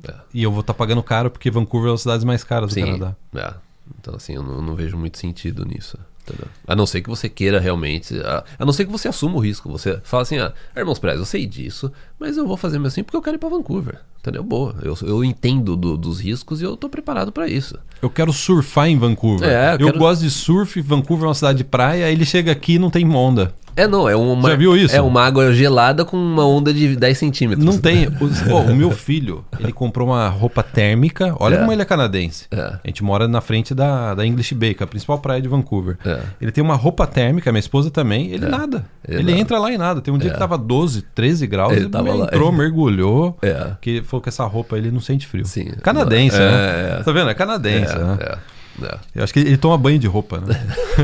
é. 0.09 0.13
E 0.33 0.43
eu 0.43 0.51
vou 0.51 0.59
estar 0.59 0.73
pagando 0.73 1.01
caro 1.01 1.29
porque 1.31 1.49
Vancouver 1.49 1.87
é 1.87 1.91
uma 1.91 1.93
das 1.95 2.01
cidades 2.01 2.25
mais 2.25 2.43
caras 2.43 2.69
do 2.69 2.73
Sim, 2.73 2.81
Canadá. 2.85 3.15
é. 3.33 3.53
Então, 4.01 4.13
assim, 4.15 4.33
eu 4.33 4.43
não, 4.43 4.61
não 4.61 4.75
vejo 4.75 4.97
muito 4.97 5.17
sentido 5.17 5.63
nisso. 5.63 5.97
Entendeu? 6.27 6.47
A 6.67 6.75
não 6.75 6.85
ser 6.85 7.01
que 7.01 7.09
você 7.09 7.29
queira 7.29 7.59
realmente. 7.59 8.19
A, 8.19 8.43
a 8.59 8.65
não 8.65 8.73
ser 8.73 8.85
que 8.85 8.91
você 8.91 9.07
assuma 9.07 9.35
o 9.37 9.39
risco. 9.39 9.69
Você 9.71 9.99
fala 10.03 10.23
assim: 10.23 10.37
ah, 10.39 10.51
irmãos 10.75 10.99
Prez, 10.99 11.17
eu 11.19 11.25
sei 11.25 11.45
disso, 11.45 11.91
mas 12.19 12.35
eu 12.37 12.45
vou 12.45 12.57
fazer 12.57 12.77
mesmo 12.77 12.87
assim 12.87 13.03
porque 13.03 13.15
eu 13.17 13.21
quero 13.21 13.35
ir 13.37 13.39
pra 13.39 13.49
Vancouver. 13.49 13.99
Entendeu? 14.19 14.43
Boa. 14.43 14.75
Eu, 14.81 14.97
eu 15.03 15.23
entendo 15.23 15.77
do- 15.77 15.95
dos 15.95 16.19
riscos 16.19 16.59
e 16.61 16.65
eu 16.65 16.75
tô 16.75 16.89
preparado 16.89 17.31
pra 17.31 17.47
isso. 17.47 17.77
Eu 18.01 18.09
quero 18.09 18.33
surfar 18.33 18.87
em 18.89 18.97
Vancouver. 18.97 19.47
É, 19.47 19.69
eu 19.75 19.79
eu 19.79 19.85
quero- 19.87 19.99
gosto 19.99 20.21
de 20.21 20.29
surf, 20.29 20.81
Vancouver 20.81 21.25
é 21.25 21.27
uma 21.29 21.33
cidade 21.33 21.59
de 21.59 21.63
praia, 21.63 22.11
ele 22.11 22.25
chega 22.25 22.51
aqui 22.51 22.73
e 22.73 22.79
não 22.79 22.89
tem 22.89 23.07
onda. 23.15 23.53
É, 23.77 23.87
não, 23.87 24.09
é 24.09 24.15
uma. 24.15 24.49
Já 24.49 24.55
viu 24.55 24.75
isso? 24.75 24.95
É 24.95 25.01
uma 25.01 25.23
água 25.23 25.53
gelada 25.53 26.03
com 26.03 26.17
uma 26.17 26.45
onda 26.45 26.73
de 26.73 26.95
10 26.95 27.17
centímetros. 27.17 27.63
Não 27.65 27.77
tem. 27.77 28.09
Pô, 28.49 28.59
o 28.61 28.75
meu 28.75 28.89
filho, 28.91 29.45
ele 29.59 29.71
comprou 29.71 30.07
uma 30.07 30.27
roupa 30.27 30.63
térmica. 30.63 31.35
Olha 31.39 31.55
É. 31.55 31.59
como 31.59 31.71
ele 31.71 31.81
é 31.81 31.85
canadense. 31.85 32.45
É. 32.51 32.59
A 32.61 32.79
gente 32.87 33.03
mora 33.03 33.27
na 33.27 33.39
frente 33.39 33.75
da, 33.75 34.15
da 34.15 34.25
English 34.25 34.55
Bay, 34.55 34.73
que 34.73 34.81
é 34.81 34.85
a 34.85 34.87
principal 34.87 35.19
praia 35.19 35.41
de 35.41 35.47
Vancouver. 35.47 35.97
É. 36.03 36.19
Ele 36.41 36.51
tem 36.51 36.63
uma 36.63 36.75
roupa 36.75 37.05
térmica, 37.05 37.51
minha 37.51 37.59
esposa 37.59 37.91
também. 37.91 38.31
Ele 38.31 38.47
nada. 38.47 38.85
Ele 39.07 39.19
Ele, 39.19 39.31
nada. 39.31 39.41
entra 39.41 39.59
lá 39.59 39.71
e 39.71 39.77
nada. 39.77 40.01
Tem 40.01 40.13
um 40.13 40.17
dia 40.17 40.31
que 40.31 40.39
tava 40.39 40.57
12, 40.57 41.03
13 41.13 41.45
graus. 41.47 41.71
Ele 41.73 41.81
Ele, 41.83 41.89
tava 41.89 42.13
lá. 42.13 42.25
entrou, 42.25 42.51
mergulhou. 42.51 43.37
É. 43.43 43.71
Que 43.79 44.01
falou 44.01 44.21
que 44.21 44.29
essa 44.29 44.43
roupa 44.45 44.77
ele 44.77 44.89
não 44.89 44.99
sente 44.99 45.27
frio. 45.27 45.45
Sim. 45.45 45.67
Canadense, 45.83 46.35
É, 46.35 46.39
né? 46.39 46.97
é. 46.99 47.03
Tá 47.03 47.11
vendo? 47.11 47.29
É 47.29 47.33
canadense, 47.35 47.95
né? 47.95 48.17
É, 48.19 48.37
é. 48.85 48.97
Eu 49.15 49.23
acho 49.23 49.33
que 49.33 49.39
ele 49.39 49.57
toma 49.57 49.75
banho 49.77 49.97
de 49.97 50.05
roupa, 50.07 50.39
né? 50.39 50.55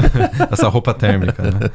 Essa 0.51 0.67
roupa 0.69 0.93
térmica, 0.93 1.41
né? 1.41 1.69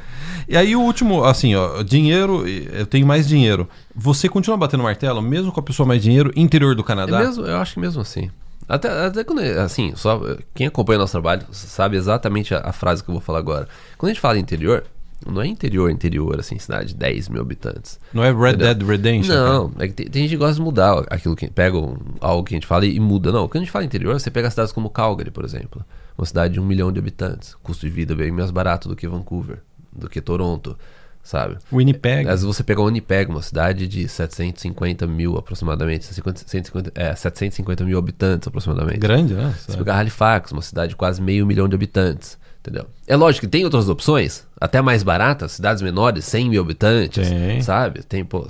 E 0.48 0.56
aí 0.56 0.74
o 0.74 0.80
último, 0.80 1.24
assim, 1.24 1.54
ó, 1.54 1.82
dinheiro, 1.82 2.46
eu 2.48 2.86
tenho 2.86 3.06
mais 3.06 3.28
dinheiro. 3.28 3.68
Você 3.94 4.28
continua 4.28 4.56
batendo 4.56 4.82
martelo, 4.82 5.20
mesmo 5.20 5.52
com 5.52 5.60
a 5.60 5.62
pessoa 5.62 5.86
mais 5.86 6.02
dinheiro, 6.02 6.32
interior 6.34 6.74
do 6.74 6.82
É 6.82 6.84
Canadá? 6.86 7.18
mesmo, 7.18 7.44
eu 7.44 7.56
acho 7.58 7.74
que 7.74 7.80
mesmo 7.80 8.00
assim. 8.00 8.30
Até, 8.66 8.88
até 9.06 9.24
quando, 9.24 9.40
assim, 9.40 9.92
só 9.96 10.20
quem 10.54 10.66
acompanha 10.66 10.98
nosso 10.98 11.12
trabalho 11.12 11.42
sabe 11.52 11.96
exatamente 11.96 12.54
a, 12.54 12.60
a 12.60 12.72
frase 12.72 13.02
que 13.04 13.10
eu 13.10 13.14
vou 13.14 13.20
falar 13.20 13.38
agora. 13.38 13.68
Quando 13.96 14.10
a 14.10 14.12
gente 14.14 14.20
fala 14.20 14.38
interior, 14.38 14.84
não 15.26 15.40
é 15.42 15.46
interior, 15.46 15.90
interior, 15.90 16.38
assim, 16.38 16.58
cidade 16.58 16.88
de 16.88 16.94
10 16.94 17.28
mil 17.28 17.40
habitantes. 17.42 17.98
Não 18.14 18.22
é 18.24 18.30
Red 18.32 18.50
Entendeu? 18.54 18.74
Dead 18.74 18.88
Redemption? 18.88 19.34
Não, 19.34 19.72
é 19.78 19.86
que 19.88 19.94
tem, 19.94 20.06
tem 20.06 20.22
gente 20.22 20.30
que 20.32 20.36
gosta 20.36 20.54
de 20.54 20.60
mudar 20.62 21.02
aquilo 21.10 21.34
que 21.36 21.48
pega 21.50 21.76
um- 21.78 21.96
algo 22.20 22.44
que 22.44 22.54
a 22.54 22.56
gente 22.56 22.66
fala 22.66 22.86
e, 22.86 22.94
e 22.96 23.00
muda. 23.00 23.32
Não, 23.32 23.48
quando 23.48 23.56
a 23.62 23.64
gente 23.64 23.72
fala 23.72 23.84
interior, 23.84 24.18
você 24.18 24.30
pega 24.30 24.50
cidades 24.50 24.72
como 24.72 24.88
Calgary, 24.90 25.30
por 25.30 25.44
exemplo. 25.44 25.84
Uma 26.16 26.26
cidade 26.26 26.54
de 26.54 26.60
um 26.60 26.64
milhão 26.64 26.92
de 26.92 26.98
habitantes. 26.98 27.54
Custo 27.62 27.86
de 27.86 27.92
vida 27.92 28.14
bem 28.14 28.30
mais 28.30 28.50
barato 28.50 28.88
do 28.88 28.94
que 28.96 29.08
Vancouver, 29.08 29.58
do 29.98 30.08
que 30.08 30.20
Toronto, 30.20 30.76
sabe? 31.22 31.58
Winnipeg. 31.72 32.26
Às 32.28 32.40
vezes 32.40 32.44
você 32.44 32.64
pega 32.64 32.82
Winnipeg, 32.82 33.30
uma 33.30 33.42
cidade 33.42 33.86
de 33.86 34.08
750 34.08 35.06
mil 35.06 35.36
aproximadamente, 35.36 36.06
150, 36.06 36.44
150, 36.46 36.92
é, 36.94 37.14
750 37.14 37.84
mil 37.84 37.98
habitantes 37.98 38.48
aproximadamente. 38.48 38.98
Grande, 38.98 39.34
né? 39.34 39.54
Você 39.58 39.76
pega 39.76 39.94
Halifax, 39.94 40.52
uma 40.52 40.62
cidade 40.62 40.90
de 40.90 40.96
quase 40.96 41.20
meio 41.20 41.46
milhão 41.46 41.68
de 41.68 41.74
habitantes, 41.74 42.38
entendeu? 42.60 42.86
É 43.06 43.14
lógico 43.14 43.46
que 43.46 43.50
tem 43.50 43.64
outras 43.64 43.88
opções, 43.88 44.46
até 44.58 44.80
mais 44.80 45.02
baratas, 45.02 45.52
cidades 45.52 45.82
menores, 45.82 46.24
100 46.24 46.48
mil 46.48 46.62
habitantes, 46.62 47.28
Tem. 47.28 47.60
sabe? 47.60 48.02
Tem, 48.02 48.24
pô, 48.24 48.46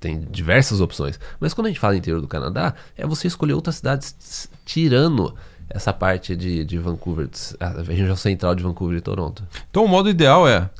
tem 0.00 0.20
diversas 0.30 0.80
opções. 0.80 1.20
Mas 1.38 1.54
quando 1.54 1.66
a 1.66 1.70
gente 1.70 1.80
fala 1.80 1.96
interior 1.96 2.20
do 2.20 2.28
Canadá, 2.28 2.74
é 2.96 3.06
você 3.06 3.28
escolher 3.28 3.54
outras 3.54 3.76
cidades 3.76 4.48
tirando 4.64 5.32
essa 5.68 5.92
parte 5.92 6.36
de, 6.36 6.64
de 6.64 6.78
Vancouver, 6.78 7.28
a 7.60 7.82
região 7.82 8.16
central 8.16 8.54
de 8.54 8.62
Vancouver 8.62 8.98
e 8.98 9.00
Toronto. 9.00 9.44
Então 9.70 9.84
o 9.84 9.88
modo 9.88 10.08
ideal 10.08 10.48
é 10.48 10.70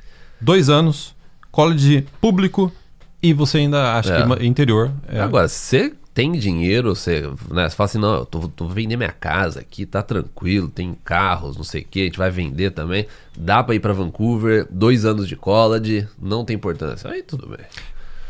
Dois 0.41 0.69
anos, 0.69 1.15
college 1.51 2.07
público 2.21 2.73
e 3.23 3.33
você 3.33 3.59
ainda 3.59 3.95
acha 3.99 4.15
É. 4.15 4.37
que 4.37 4.47
interior. 4.47 4.91
É, 5.09 5.21
Agora, 5.21 5.49
você 5.49 5.93
tem 6.13 6.33
dinheiro, 6.33 6.95
você, 6.95 7.23
né, 7.51 7.69
você 7.69 7.77
fala 7.77 7.85
assim, 7.87 7.99
não, 7.99 8.15
eu 8.15 8.25
tô, 8.27 8.49
tô 8.49 8.67
vendendo 8.69 8.99
minha 8.99 9.13
casa 9.13 9.61
aqui, 9.61 9.85
tá 9.85 10.03
tranquilo, 10.03 10.69
tem 10.69 10.97
carros, 11.05 11.57
não 11.57 11.65
sei 11.65 11.83
o 11.83 11.85
que, 11.85 12.01
a 12.01 12.05
gente 12.05 12.19
vai 12.19 12.31
vender 12.31 12.71
também. 12.71 13.07
Dá 13.37 13.63
pra 13.63 13.75
ir 13.75 13.81
pra 13.81 13.93
Vancouver, 13.93 14.67
dois 14.71 15.05
anos 15.05 15.29
de 15.29 15.37
college, 15.37 16.09
não 16.19 16.45
tem 16.45 16.57
importância. 16.57 17.11
Aí 17.11 17.23
tudo 17.23 17.47
bem. 17.49 17.67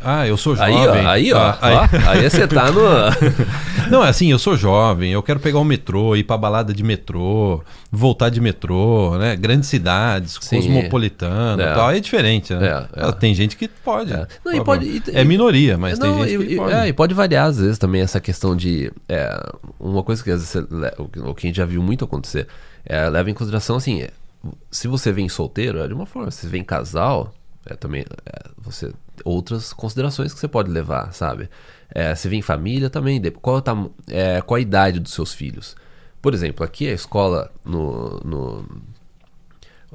Ah, 0.03 0.27
eu 0.27 0.37
sou 0.37 0.53
Aí, 0.59 0.73
jovem. 0.73 1.05
ó, 1.05 1.09
aí, 1.09 1.33
ó, 1.33 1.37
Ah, 1.39 1.57
aí- 1.61 1.75
ó, 1.75 2.09
aí 2.09 2.29
você 2.29 2.47
tá 2.47 2.71
no. 2.71 2.81
Não, 3.89 4.03
é 4.05 4.09
assim, 4.09 4.29
eu 4.31 4.37
sou 4.37 4.55
jovem, 4.55 5.11
eu 5.11 5.23
quero 5.23 5.39
pegar 5.39 5.59
o 5.59 5.63
metrô, 5.63 6.15
ir 6.15 6.23
pra 6.23 6.37
balada 6.37 6.73
de 6.73 6.83
metrô, 6.83 7.63
voltar 7.91 8.29
de 8.29 8.39
metrô, 8.39 9.17
né? 9.17 9.35
Grandes 9.35 9.69
cidades, 9.69 10.37
Sim. 10.41 10.57
cosmopolitano 10.57 11.61
É. 11.61 11.73
tal. 11.73 11.91
É 11.91 11.99
diferente, 11.99 12.53
né? 12.53 12.67
É, 12.67 12.99
é. 13.01 13.05
Ah, 13.07 13.11
Tem 13.11 13.33
gente 13.33 13.55
que 13.57 13.67
pode. 13.67 14.13
É. 14.13 14.27
Não, 14.45 14.53
e 14.53 14.63
pode- 14.63 14.85
e- 14.85 15.01
é 15.13 15.23
minoria, 15.23 15.77
mas 15.77 15.97
Não, 15.97 16.17
tem 16.19 16.27
gente 16.29 16.43
e, 16.43 16.47
que 16.47 16.55
pode. 16.57 16.73
é, 16.73 16.87
e 16.87 16.93
pode 16.93 17.13
variar 17.13 17.47
às 17.47 17.57
vezes 17.57 17.77
também 17.77 18.01
essa 18.01 18.19
questão 18.19 18.55
de. 18.55 18.91
é, 19.09 19.35
uma 19.79 20.03
coisa 20.03 20.23
que 20.23 20.29
às 20.29 20.39
vezes 20.41 20.49
você 20.49 20.59
le- 20.75 20.93
o 20.99 21.05
que- 21.07 21.19
o 21.19 21.33
que 21.33 21.47
a 21.47 21.49
gente 21.49 21.57
já 21.57 21.65
viu 21.65 21.81
muito 21.81 22.05
acontecer, 22.05 22.47
é, 22.85 23.09
leva 23.09 23.29
em 23.31 23.33
consideração 23.33 23.77
assim: 23.77 24.01
é, 24.01 24.09
se 24.69 24.87
você 24.87 25.11
vem 25.11 25.27
solteiro, 25.27 25.79
é 25.79 25.87
de 25.87 25.93
uma 25.93 26.05
forma, 26.05 26.29
se 26.29 26.45
vem 26.45 26.63
casal, 26.63 27.33
é 27.69 27.75
também. 27.75 28.01
é, 28.25 28.49
você 28.57 28.91
outras 29.25 29.73
considerações 29.73 30.33
que 30.33 30.39
você 30.39 30.47
pode 30.47 30.69
levar, 30.69 31.11
sabe? 31.13 31.49
É, 31.89 32.13
se 32.15 32.27
vem 32.29 32.41
família 32.41 32.89
também, 32.89 33.21
qual, 33.41 33.61
tá, 33.61 33.75
é, 34.09 34.41
qual 34.41 34.57
a 34.57 34.61
idade 34.61 34.99
dos 34.99 35.13
seus 35.13 35.33
filhos? 35.33 35.75
Por 36.21 36.33
exemplo, 36.33 36.65
aqui 36.65 36.87
a 36.87 36.93
escola 36.93 37.51
no- 37.65 38.19
no, 38.23 38.65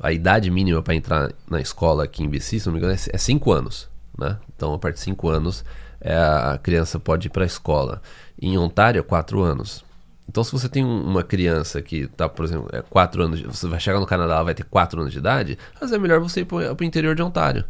a 0.02 0.12
idade 0.12 0.50
mínima 0.50 0.82
para 0.82 0.94
entrar 0.94 1.32
na 1.48 1.60
escola 1.60 2.04
aqui 2.04 2.22
em 2.22 2.28
BC, 2.28 2.60
se 2.60 2.66
não 2.66 2.72
me 2.72 2.78
engano, 2.78 2.94
é 2.94 3.18
5 3.18 3.52
anos. 3.52 3.88
Né? 4.18 4.38
Então, 4.56 4.72
a 4.74 4.78
partir 4.78 4.96
de 4.98 5.04
5 5.04 5.28
anos, 5.28 5.64
é, 6.00 6.14
a 6.16 6.58
criança 6.62 6.98
pode 6.98 7.28
ir 7.28 7.30
para 7.30 7.44
a 7.44 7.46
escola. 7.46 8.02
Em 8.40 8.56
Ontário, 8.58 8.98
é 8.98 9.02
4 9.02 9.42
anos. 9.42 9.84
Então, 10.28 10.42
se 10.44 10.52
você 10.52 10.68
tem 10.68 10.84
um- 10.84 11.02
uma 11.02 11.22
criança 11.22 11.82
que 11.82 12.02
está, 12.02 12.28
por 12.28 12.44
exemplo, 12.44 12.68
é 12.72 12.80
4 12.80 13.22
anos, 13.22 13.40
de- 13.40 13.46
você 13.46 13.66
vai 13.66 13.80
chegar 13.80 13.98
no 14.00 14.06
Canadá, 14.06 14.34
ela 14.34 14.44
vai 14.44 14.54
ter 14.54 14.64
4 14.64 15.00
anos 15.00 15.12
de 15.12 15.18
idade, 15.18 15.58
às 15.74 15.80
vezes 15.80 15.94
é 15.94 15.98
melhor 15.98 16.20
você 16.20 16.40
ir 16.40 16.44
para 16.44 16.74
o 16.80 16.84
interior 16.84 17.14
de 17.14 17.22
Ontário. 17.22 17.64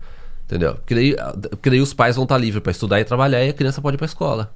Entendeu? 0.47 0.75
Porque 0.75 0.95
daí, 0.95 1.17
porque 1.51 1.71
daí 1.71 1.81
os 1.81 1.95
pais 1.95 2.17
vão 2.17 2.25
estar 2.25 2.37
livres 2.37 2.63
para 2.63 2.71
estudar 2.73 3.01
e 3.01 3.05
trabalhar 3.05 3.43
e 3.43 3.49
a 3.49 3.53
criança 3.55 3.81
pode 3.81 3.95
ir 3.95 3.99
para 3.99 4.05
escola. 4.07 4.53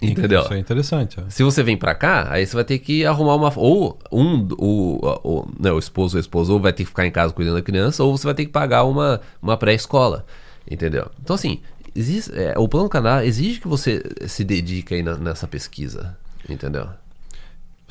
Entendeu? 0.00 0.40
Isso 0.42 0.52
é 0.54 0.58
interessante. 0.58 1.20
ó. 1.20 1.30
Se 1.30 1.44
você 1.44 1.62
vem 1.62 1.76
pra 1.76 1.94
cá, 1.94 2.26
aí 2.28 2.44
você 2.44 2.56
vai 2.56 2.64
ter 2.64 2.80
que 2.80 3.06
arrumar 3.06 3.36
uma. 3.36 3.52
Ou 3.56 3.96
um, 4.10 4.48
o, 4.58 4.98
o, 5.22 5.48
né, 5.60 5.70
o 5.70 5.78
esposo 5.78 6.16
ou 6.16 6.18
a 6.18 6.20
esposa, 6.20 6.52
ou 6.52 6.58
vai 6.58 6.72
ter 6.72 6.82
que 6.82 6.88
ficar 6.88 7.06
em 7.06 7.10
casa 7.12 7.32
cuidando 7.32 7.54
da 7.54 7.62
criança, 7.62 8.02
ou 8.02 8.16
você 8.18 8.24
vai 8.26 8.34
ter 8.34 8.46
que 8.46 8.50
pagar 8.50 8.82
uma, 8.82 9.20
uma 9.40 9.56
pré-escola. 9.56 10.26
Entendeu? 10.68 11.08
Então, 11.22 11.34
assim, 11.34 11.60
existe, 11.94 12.32
é, 12.36 12.54
o 12.58 12.68
Plano 12.68 12.88
Canadá 12.88 13.24
exige 13.24 13.60
que 13.60 13.68
você 13.68 14.02
se 14.26 14.42
dedique 14.42 14.92
aí 14.92 15.04
na- 15.04 15.16
nessa 15.16 15.46
pesquisa. 15.46 16.16
Entendeu? 16.48 16.88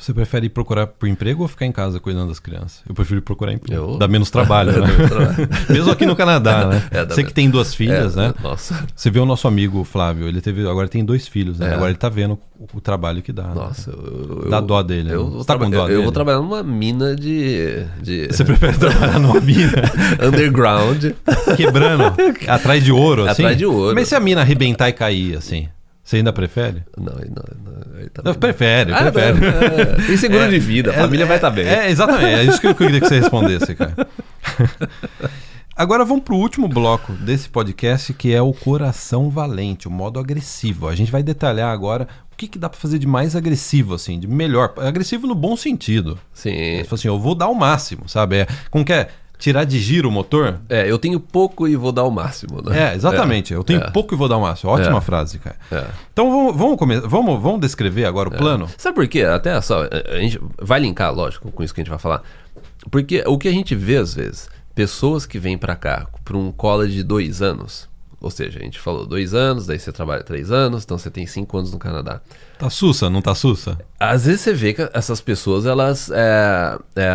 Você 0.02 0.12
prefere 0.12 0.46
ir 0.46 0.48
procurar 0.48 0.86
por 0.88 1.08
emprego 1.08 1.42
ou 1.42 1.48
ficar 1.48 1.64
em 1.64 1.70
casa 1.72 2.00
cuidando 2.00 2.28
das 2.28 2.40
crianças? 2.40 2.80
Eu 2.88 2.94
prefiro 2.94 3.22
procurar 3.22 3.52
emprego. 3.52 3.92
Eu- 3.92 3.98
Dá 3.98 4.08
menos 4.08 4.30
trabalho, 4.30 4.72
né? 4.82 4.88
Mesmo 5.70 5.90
aqui 5.92 6.04
no 6.04 6.16
Canadá, 6.16 6.66
né? 6.68 6.82
É, 6.90 7.04
dá 7.04 7.14
Você 7.14 7.22
que 7.22 7.32
tem 7.32 7.48
duas 7.48 7.72
filhas, 7.72 8.16
É, 8.16 8.20
né? 8.28 8.34
Nossa. 8.42 8.84
Você 8.96 9.10
vê 9.10 9.20
o 9.20 9.24
nosso 9.26 9.46
amigo 9.46 9.84
Flávio, 9.84 10.26
ele 10.26 10.40
teve, 10.40 10.66
agora 10.68 10.88
tem 10.88 11.04
dois 11.04 11.28
filhos, 11.28 11.58
né? 11.58 11.70
É. 11.70 11.74
Agora 11.74 11.90
ele 11.90 11.98
tá 11.98 12.08
vendo 12.08 12.36
o, 12.58 12.66
o 12.74 12.80
trabalho 12.80 13.22
que 13.22 13.32
dá. 13.32 13.44
né? 13.44 13.54
Nossa, 13.54 13.90
eu, 13.90 14.40
eu, 14.44 14.50
Dá 14.50 14.60
dó 14.60 14.82
dele, 14.82 15.04
né? 15.08 15.14
Eu, 15.14 15.30
vou 15.30 15.44
tá 15.44 15.56
com 15.56 15.70
dó 15.70 15.76
eu- 15.76 15.82
eu 15.82 15.88
dele? 15.88 16.02
vou 16.02 16.12
trabalhar 16.12 16.38
numa 16.40 16.62
mina 16.64 17.14
de. 17.14 17.84
de 18.02 18.26
Você 18.26 18.44
prefere 18.44 18.76
trabalhar 18.78 19.20
numa 19.20 19.40
mina 19.40 19.72
underground. 20.26 21.04
quebrando 21.56 22.12
atrás 22.48 22.82
de 22.84 22.92
ouro, 22.92 23.22
assim? 23.22 23.42
Atrás 23.42 23.56
de 23.58 23.66
ouro. 23.66 23.94
Mas 23.94 24.08
se 24.08 24.14
a 24.14 24.20
mina 24.20 24.40
arrebentar 24.40 24.88
e 24.88 24.92
cair, 24.92 25.36
assim, 25.36 25.68
você 26.04 26.16
ainda 26.16 26.32
prefere? 26.32 26.82
Não, 26.96 27.12
não, 27.14 27.44
não, 27.64 27.98
aí 27.98 28.08
tá 28.10 28.22
Não, 28.24 28.34
prefere, 28.34 28.92
Ah, 28.92 29.10
prefere. 29.10 29.40
não, 29.40 29.48
é, 29.48 30.06
tem 30.06 30.16
seguro 30.16 30.48
de 30.50 30.58
vida, 30.60 30.90
a 30.90 30.94
família 30.94 31.24
vai 31.26 31.36
estar 31.36 31.50
bem. 31.50 31.66
É, 31.66 31.90
exatamente. 31.90 32.24
É 32.40 32.44
isso 32.44 32.60
que 32.60 32.66
eu 32.66 32.74
queria 32.74 33.00
que 33.00 33.06
você 33.08 33.20
respondesse, 33.20 33.74
cara. 33.74 33.94
Agora 35.74 36.04
vamos 36.04 36.22
pro 36.24 36.36
último 36.36 36.68
bloco 36.68 37.12
desse 37.14 37.48
podcast, 37.48 38.12
que 38.12 38.32
é 38.34 38.42
o 38.42 38.52
coração 38.52 39.30
valente, 39.30 39.88
o 39.88 39.90
modo 39.90 40.20
agressivo. 40.20 40.86
A 40.86 40.94
gente 40.94 41.10
vai 41.10 41.22
detalhar 41.22 41.72
agora 41.72 42.06
o 42.30 42.36
que, 42.36 42.46
que 42.46 42.58
dá 42.58 42.68
pra 42.68 42.78
fazer 42.78 42.98
de 42.98 43.06
mais 43.06 43.34
agressivo, 43.34 43.94
assim, 43.94 44.20
de 44.20 44.26
melhor. 44.28 44.74
Agressivo 44.76 45.26
no 45.26 45.34
bom 45.34 45.56
sentido. 45.56 46.18
Sim. 46.34 46.84
Falou 46.84 46.94
assim, 46.98 47.08
eu 47.08 47.18
vou 47.18 47.34
dar 47.34 47.48
o 47.48 47.54
máximo, 47.54 48.06
sabe? 48.06 48.36
É, 48.40 48.46
como 48.70 48.84
que 48.84 48.92
é? 48.92 49.08
Tirar 49.42 49.64
de 49.64 49.80
giro 49.80 50.08
o 50.08 50.12
motor? 50.12 50.60
É, 50.68 50.88
eu 50.88 50.96
tenho 51.00 51.18
pouco 51.18 51.66
e 51.66 51.74
vou 51.74 51.90
dar 51.90 52.04
o 52.04 52.10
máximo, 52.12 52.62
né? 52.62 52.92
É, 52.92 52.94
exatamente. 52.94 53.52
Eu 53.52 53.64
tenho 53.64 53.80
é. 53.80 53.90
pouco 53.90 54.14
e 54.14 54.16
vou 54.16 54.28
dar 54.28 54.36
o 54.36 54.40
máximo. 54.40 54.70
Ótima 54.70 54.98
É. 54.98 55.00
frase, 55.00 55.40
cara. 55.40 55.56
É. 55.72 55.84
Então 56.12 56.30
vamos, 56.30 56.56
vamos, 56.56 56.76
come- 56.78 57.00
vamos, 57.00 57.42
vamos 57.42 57.60
descrever 57.60 58.04
agora 58.04 58.28
o 58.28 58.32
plano? 58.32 58.68
Sabe 58.78 58.94
por 58.94 59.08
quê? 59.08 59.22
Até 59.24 59.60
só, 59.60 59.82
a 59.82 60.20
gente 60.20 60.40
vai 60.60 60.78
linkar, 60.78 61.12
lógico, 61.12 61.50
com 61.50 61.64
isso 61.64 61.74
que 61.74 61.80
a 61.80 61.82
gente 61.82 61.90
vai 61.90 61.98
falar. 61.98 62.22
Porque 62.88 63.24
o 63.26 63.36
que 63.36 63.48
a 63.48 63.52
gente 63.52 63.74
vê 63.74 63.96
às 63.96 64.14
vezes, 64.14 64.48
pessoas 64.76 65.26
que 65.26 65.40
vêm 65.40 65.58
pra 65.58 65.74
cá 65.74 66.06
por 66.24 66.36
um 66.36 66.52
college 66.52 66.94
de 66.94 67.02
dois 67.02 67.42
anos, 67.42 67.88
ou 68.20 68.30
seja, 68.30 68.60
a 68.60 68.62
gente 68.62 68.78
falou 68.78 69.04
dois 69.04 69.34
anos, 69.34 69.66
daí 69.66 69.80
você 69.80 69.90
trabalha 69.90 70.22
três 70.22 70.52
anos, 70.52 70.84
então 70.84 70.96
você 70.96 71.10
tem 71.10 71.26
cinco 71.26 71.58
anos 71.58 71.72
no 71.72 71.78
Canadá. 71.80 72.20
Tá 72.60 72.70
sussa, 72.70 73.10
não 73.10 73.20
tá 73.20 73.34
sussa? 73.34 73.76
Às 73.98 74.24
vezes 74.26 74.42
você 74.42 74.54
vê 74.54 74.72
que 74.72 74.88
essas 74.94 75.20
pessoas, 75.20 75.66
elas 75.66 76.08
é, 76.14 76.78
é, 76.94 77.10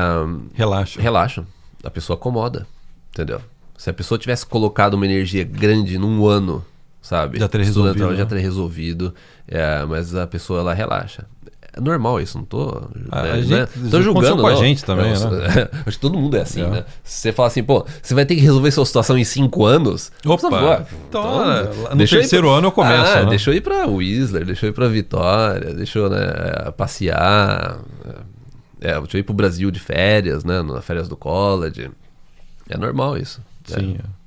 Relaxa. 0.53 1.01
relaxam, 1.01 1.45
a 1.83 1.89
pessoa 1.89 2.17
acomoda, 2.17 2.65
entendeu? 3.13 3.41
Se 3.77 3.89
a 3.89 3.93
pessoa 3.93 4.17
tivesse 4.17 4.45
colocado 4.45 4.95
uma 4.95 5.05
energia 5.05 5.43
grande 5.43 5.97
num 5.97 6.25
ano, 6.25 6.63
sabe? 7.01 7.39
Já 7.39 7.47
teria 7.47 7.65
Estudando, 7.67 7.93
resolvido, 7.93 8.17
Já 8.17 8.23
né? 8.23 8.29
teria 8.29 8.43
resolvido, 8.43 9.13
é, 9.47 9.85
mas 9.85 10.15
a 10.15 10.25
pessoa, 10.25 10.59
ela 10.61 10.73
relaxa. 10.73 11.25
É 11.73 11.79
normal 11.79 12.19
isso, 12.19 12.39
não 12.39 12.43
tô, 12.45 12.69
A- 13.11 13.21
né, 13.21 13.31
a 13.33 13.35
gente- 13.41 13.49
né? 13.51 13.67
tô 13.91 14.01
julgando 14.01 14.41
com 14.41 14.47
a 14.47 14.55
gente 14.55 14.83
também, 14.83 15.13
Eu- 15.13 15.29
né? 15.29 15.69
Acho 15.85 15.97
que 15.97 16.01
todo 16.01 16.17
mundo 16.17 16.35
é 16.35 16.41
assim, 16.41 16.63
É. 16.63 16.67
né? 16.67 16.85
Se 17.03 17.19
você 17.21 17.31
fala 17.31 17.47
assim, 17.49 17.61
pô, 17.63 17.85
você 18.01 18.15
vai 18.15 18.25
ter 18.25 18.33
que 18.33 18.41
resolver 18.41 18.71
sua 18.71 18.83
situação 18.83 19.15
em 19.15 19.23
cinco 19.23 19.63
anos. 19.63 20.11
Opa! 20.25 20.49
fala, 20.49 20.87
Então, 21.07 21.39
"Ah, 21.39 21.61
né, 21.63 21.69
no 21.91 21.97
terceiro 22.07 22.47
pra- 22.47 22.57
ano 22.57 22.67
eu 22.67 22.71
começo, 22.71 23.11
Ah, 23.11 23.23
né?" 23.25 23.29
deixa 23.29 23.51
eu 23.51 23.53
ir 23.53 23.61
pra 23.61 23.85
Whistler, 23.85 24.43
deixa 24.43 24.65
eu 24.65 24.71
ir 24.71 24.73
pra 24.73 24.87
Vitória, 24.87 25.71
deixa 25.75 25.99
eu 25.99 26.09
né, 26.09 26.17
passear. 26.75 27.77
É, 28.81 28.95
eu 28.95 29.19
ir 29.19 29.23
pro 29.23 29.33
Brasil 29.33 29.71
de 29.71 29.79
férias, 29.79 30.43
né? 30.43 30.61
Nas 30.61 30.85
férias 30.85 31.07
do 31.07 31.15
college. 31.15 31.89
É 32.69 32.77
normal 32.77 33.17
isso. 33.17 33.41
Sim. 33.65 33.97
é. 33.99 34.17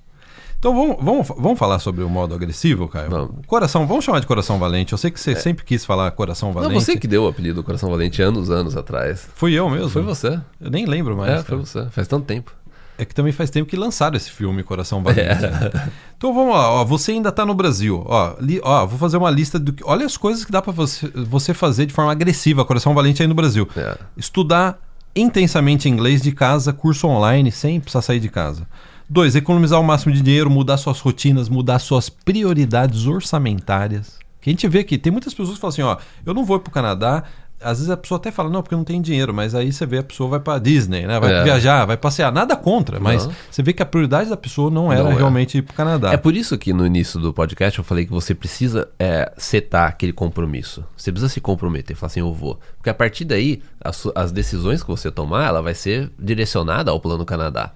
Então 0.60 0.74
vamos, 0.74 1.02
vamos, 1.02 1.28
vamos 1.28 1.58
falar 1.58 1.78
sobre 1.78 2.04
o 2.04 2.08
modo 2.08 2.34
agressivo, 2.34 2.86
Caio? 2.86 3.08
Vamos. 3.08 3.46
Coração, 3.46 3.86
vamos 3.86 4.04
chamar 4.04 4.20
de 4.20 4.26
coração 4.26 4.58
valente. 4.58 4.92
Eu 4.92 4.98
sei 4.98 5.10
que 5.10 5.18
você 5.18 5.34
sempre 5.34 5.64
quis 5.64 5.86
falar 5.86 6.10
coração 6.10 6.50
É. 6.50 6.54
Não, 6.54 6.62
valente. 6.62 6.84
você 6.84 6.98
que 6.98 7.08
deu 7.08 7.24
o 7.24 7.28
apelido 7.28 7.64
Coração 7.64 7.88
Valente 7.88 8.20
anos, 8.20 8.50
anos 8.50 8.76
atrás. 8.76 9.26
Fui 9.34 9.54
eu 9.54 9.70
mesmo. 9.70 9.88
Foi 9.88 10.02
você. 10.02 10.38
Eu 10.60 10.70
nem 10.70 10.84
lembro 10.84 11.16
mais. 11.16 11.30
é, 11.30 11.34
cara. 11.36 11.44
foi 11.46 11.56
você. 11.56 11.86
Faz 11.88 12.06
tanto 12.06 12.26
tempo. 12.26 12.52
É 13.00 13.04
que 13.06 13.14
também 13.14 13.32
faz 13.32 13.48
tempo 13.48 13.68
que 13.68 13.76
lançaram 13.76 14.16
esse 14.16 14.30
filme 14.30 14.62
Coração 14.62 15.02
Valente. 15.02 15.20
É. 15.44 15.50
né? 15.50 15.90
Então 16.16 16.34
vamos 16.34 16.52
lá, 16.54 16.70
ó, 16.70 16.84
você 16.84 17.12
ainda 17.12 17.32
tá 17.32 17.46
no 17.46 17.54
Brasil. 17.54 18.02
Ó, 18.06 18.34
li- 18.40 18.60
ó, 18.62 18.84
vou 18.86 18.98
fazer 18.98 19.16
uma 19.16 19.30
lista 19.30 19.58
do 19.58 19.72
que. 19.72 19.82
Olha 19.86 20.04
as 20.04 20.16
coisas 20.18 20.44
que 20.44 20.52
dá 20.52 20.60
pra 20.60 20.72
você, 20.72 21.08
você 21.14 21.54
fazer 21.54 21.86
de 21.86 21.94
forma 21.94 22.12
agressiva, 22.12 22.64
Coração 22.64 22.94
Valente 22.94 23.22
aí 23.22 23.28
no 23.28 23.34
Brasil. 23.34 23.66
É. 23.76 23.96
Estudar 24.16 24.78
intensamente 25.16 25.88
inglês 25.88 26.20
de 26.20 26.30
casa, 26.32 26.72
curso 26.72 27.06
online, 27.08 27.50
sem 27.50 27.80
precisar 27.80 28.02
sair 28.02 28.20
de 28.20 28.28
casa. 28.28 28.66
Dois, 29.08 29.34
economizar 29.34 29.80
o 29.80 29.82
máximo 29.82 30.12
de 30.14 30.20
dinheiro, 30.20 30.48
mudar 30.50 30.76
suas 30.76 31.00
rotinas, 31.00 31.48
mudar 31.48 31.78
suas 31.80 32.08
prioridades 32.08 33.06
orçamentárias. 33.06 34.18
Que 34.40 34.50
a 34.50 34.52
gente 34.52 34.68
vê 34.68 34.84
que 34.84 34.96
tem 34.96 35.10
muitas 35.10 35.34
pessoas 35.34 35.56
que 35.56 35.60
falam 35.60 35.72
assim, 35.72 35.82
ó, 35.82 35.96
eu 36.24 36.32
não 36.32 36.44
vou 36.44 36.56
ir 36.58 36.60
pro 36.60 36.70
Canadá. 36.70 37.24
Às 37.62 37.78
vezes 37.78 37.90
a 37.90 37.96
pessoa 37.96 38.16
até 38.18 38.30
fala, 38.30 38.48
não, 38.48 38.62
porque 38.62 38.74
não 38.74 38.84
tenho 38.84 39.02
dinheiro, 39.02 39.34
mas 39.34 39.54
aí 39.54 39.70
você 39.72 39.84
vê 39.84 39.98
a 39.98 40.02
pessoa 40.02 40.30
vai 40.30 40.40
pra 40.40 40.58
Disney, 40.58 41.06
né? 41.06 41.20
Vai 41.20 41.32
É. 41.32 41.44
viajar, 41.44 41.84
vai 41.84 41.96
passear. 41.96 42.32
Nada 42.32 42.56
contra, 42.56 42.98
mas 42.98 43.26
Não. 43.26 43.34
você 43.50 43.62
vê 43.62 43.72
que 43.72 43.82
a 43.82 43.86
prioridade 43.86 44.30
da 44.30 44.36
pessoa 44.36 44.70
não 44.70 44.90
era 44.92 45.02
Não 45.04 45.12
é. 45.12 45.16
realmente 45.16 45.58
ir 45.58 45.62
pro 45.62 45.74
Canadá. 45.74 46.12
É 46.12 46.16
por 46.16 46.34
isso 46.34 46.56
que 46.56 46.72
no 46.72 46.86
início 46.86 47.20
do 47.20 47.32
podcast 47.34 47.78
eu 47.78 47.84
falei 47.84 48.06
que 48.06 48.10
você 48.12 48.34
precisa 48.34 48.88
é, 48.98 49.30
setar 49.36 49.88
aquele 49.88 50.12
compromisso. 50.12 50.84
Você 50.96 51.12
precisa 51.12 51.28
se 51.32 51.40
comprometer, 51.40 51.94
falar 51.96 52.06
assim, 52.08 52.20
eu 52.20 52.32
vou. 52.32 52.58
Porque 52.78 52.88
a 52.90 52.94
partir 52.94 53.24
daí, 53.26 53.62
as, 53.84 54.06
as 54.14 54.32
decisões 54.32 54.82
que 54.82 54.88
você 54.88 55.10
tomar, 55.10 55.46
ela 55.46 55.60
vai 55.60 55.74
ser 55.74 56.10
direcionada 56.18 56.90
ao 56.90 56.98
Plano 56.98 57.24
Canadá. 57.26 57.72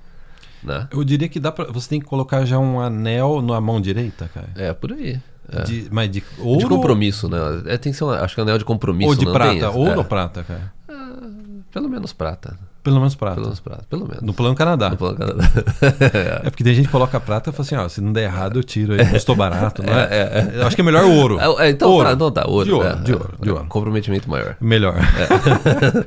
Né? 0.62 0.88
Eu 0.90 1.04
diria 1.04 1.28
que 1.28 1.38
dá 1.38 1.52
pra, 1.52 1.66
você 1.66 1.90
tem 1.90 2.00
que 2.00 2.06
colocar 2.06 2.46
já 2.46 2.58
um 2.58 2.80
anel 2.80 3.42
na 3.42 3.60
mão 3.60 3.78
direita, 3.82 4.30
cara. 4.32 4.48
É, 4.56 4.72
por 4.72 4.92
aí. 4.94 5.20
É. 5.52 5.62
De, 5.62 5.88
mas 5.90 6.10
de 6.10 6.22
ouro 6.38 6.60
De 6.60 6.66
compromisso, 6.66 7.28
né? 7.28 7.38
É, 7.66 7.76
tem 7.76 7.92
que 7.92 7.98
ser, 7.98 8.04
um, 8.04 8.10
acho 8.10 8.34
que 8.34 8.40
é 8.40 8.44
um 8.44 8.46
anel 8.46 8.58
de 8.58 8.64
compromisso. 8.64 9.10
ou 9.10 9.14
de 9.16 9.24
não 9.26 9.32
prata? 9.32 9.50
tem? 9.52 9.64
Ouro 9.64 9.90
É. 9.92 9.96
ou 9.98 10.04
prata, 10.04 10.42
cara? 10.44 10.72
Pelo 11.70 11.88
menos 11.88 12.12
prata. 12.12 12.56
Pelo 12.84 12.96
menos 12.98 13.14
prata. 13.14 13.34
Pelo 13.36 13.46
menos 13.46 13.60
prata. 13.60 13.84
Pelo 13.90 14.06
menos. 14.06 14.22
No 14.22 14.32
plano 14.34 14.54
Canadá. 14.54 14.90
No 14.90 14.96
Plano 14.96 15.16
Canadá. 15.16 15.44
É 16.44 16.50
porque 16.50 16.62
tem 16.62 16.74
gente 16.74 16.86
que 16.86 16.92
coloca 16.92 17.18
prata 17.18 17.50
e 17.50 17.52
fala 17.52 17.64
assim, 17.66 17.74
ó, 17.76 17.88
se 17.88 18.00
não 18.00 18.12
der 18.12 18.24
errado 18.24 18.58
eu 18.58 18.64
tiro 18.64 18.92
aí, 18.94 19.04
custou 19.10 19.34
barato, 19.34 19.82
não 19.82 19.92
é? 19.92 20.04
É, 20.10 20.50
Eu 20.60 20.66
acho 20.66 20.76
que 20.76 20.82
é 20.82 20.84
melhor 20.84 21.04
ouro. 21.04 21.38
É, 21.40 21.66
é, 21.66 21.70
então, 21.70 21.90
ouro. 21.90 22.08
Tá, 22.08 22.14
então 22.14 22.30
tá, 22.30 22.44
ouro. 22.46 22.64
De 22.66 22.72
ouro, 22.72 22.86
é, 22.86 22.94
de 22.96 23.12
é. 23.12 23.14
ouro, 23.14 23.34
de 23.40 23.50
ouro. 23.50 23.66
Comprometimento 23.68 24.30
maior. 24.30 24.56
Melhor. 24.60 24.94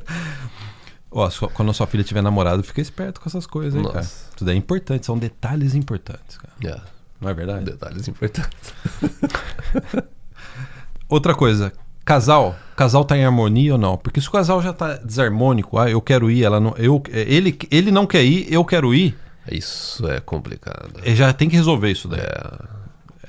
Ó, 1.12 1.30
sua- 1.30 1.50
quando 1.50 1.72
a 1.72 1.74
sua 1.74 1.88
filha 1.88 2.04
tiver 2.04 2.22
namorado, 2.22 2.62
fica 2.64 2.82
esperto 2.82 3.20
com 3.20 3.30
essas 3.30 3.48
coisas, 3.48 3.76
hein, 3.76 3.82
Nossa. 3.82 3.94
cara. 3.96 4.08
Tudo 4.36 4.52
é 4.52 4.56
importante, 4.56 5.06
são 5.06 5.18
detalhes 5.18 5.74
importantes, 5.74 6.38
cara. 6.38 6.54
Yeah. 6.64 6.84
Não 7.20 7.30
é 7.30 7.34
verdade? 7.34 7.66
Detalhes 7.66 8.08
importantes. 8.08 8.74
Outra 11.10 11.34
coisa, 11.34 11.72
casal, 12.04 12.56
casal 12.76 13.06
tá 13.06 13.18
em 13.18 13.24
harmonia 13.26 13.74
ou 13.74 13.78
não? 13.80 13.98
Porque 13.98 14.20
se 14.20 14.28
o 14.28 14.32
casal 14.32 14.62
já 14.62 14.74
tá 14.74 14.98
desarmônico, 14.98 15.78
ah, 15.80 15.90
eu 15.90 16.02
quero 16.02 16.30
ir, 16.30 16.44
ela 16.44 16.60
não, 16.60 16.76
eu, 16.78 17.02
ele, 17.10 17.58
ele 17.72 17.92
não 17.92 18.06
quer 18.06 18.24
ir, 18.24 18.52
eu 18.52 18.64
quero 18.66 18.94
ir, 18.94 19.18
Isso 19.50 20.08
é 20.10 20.20
complicado. 20.20 21.00
ele 21.02 21.16
já 21.16 21.32
tem 21.32 21.50
que 21.50 21.56
resolver 21.56 21.92
isso 21.92 22.08
daí. 22.08 22.20
É. 22.20 22.78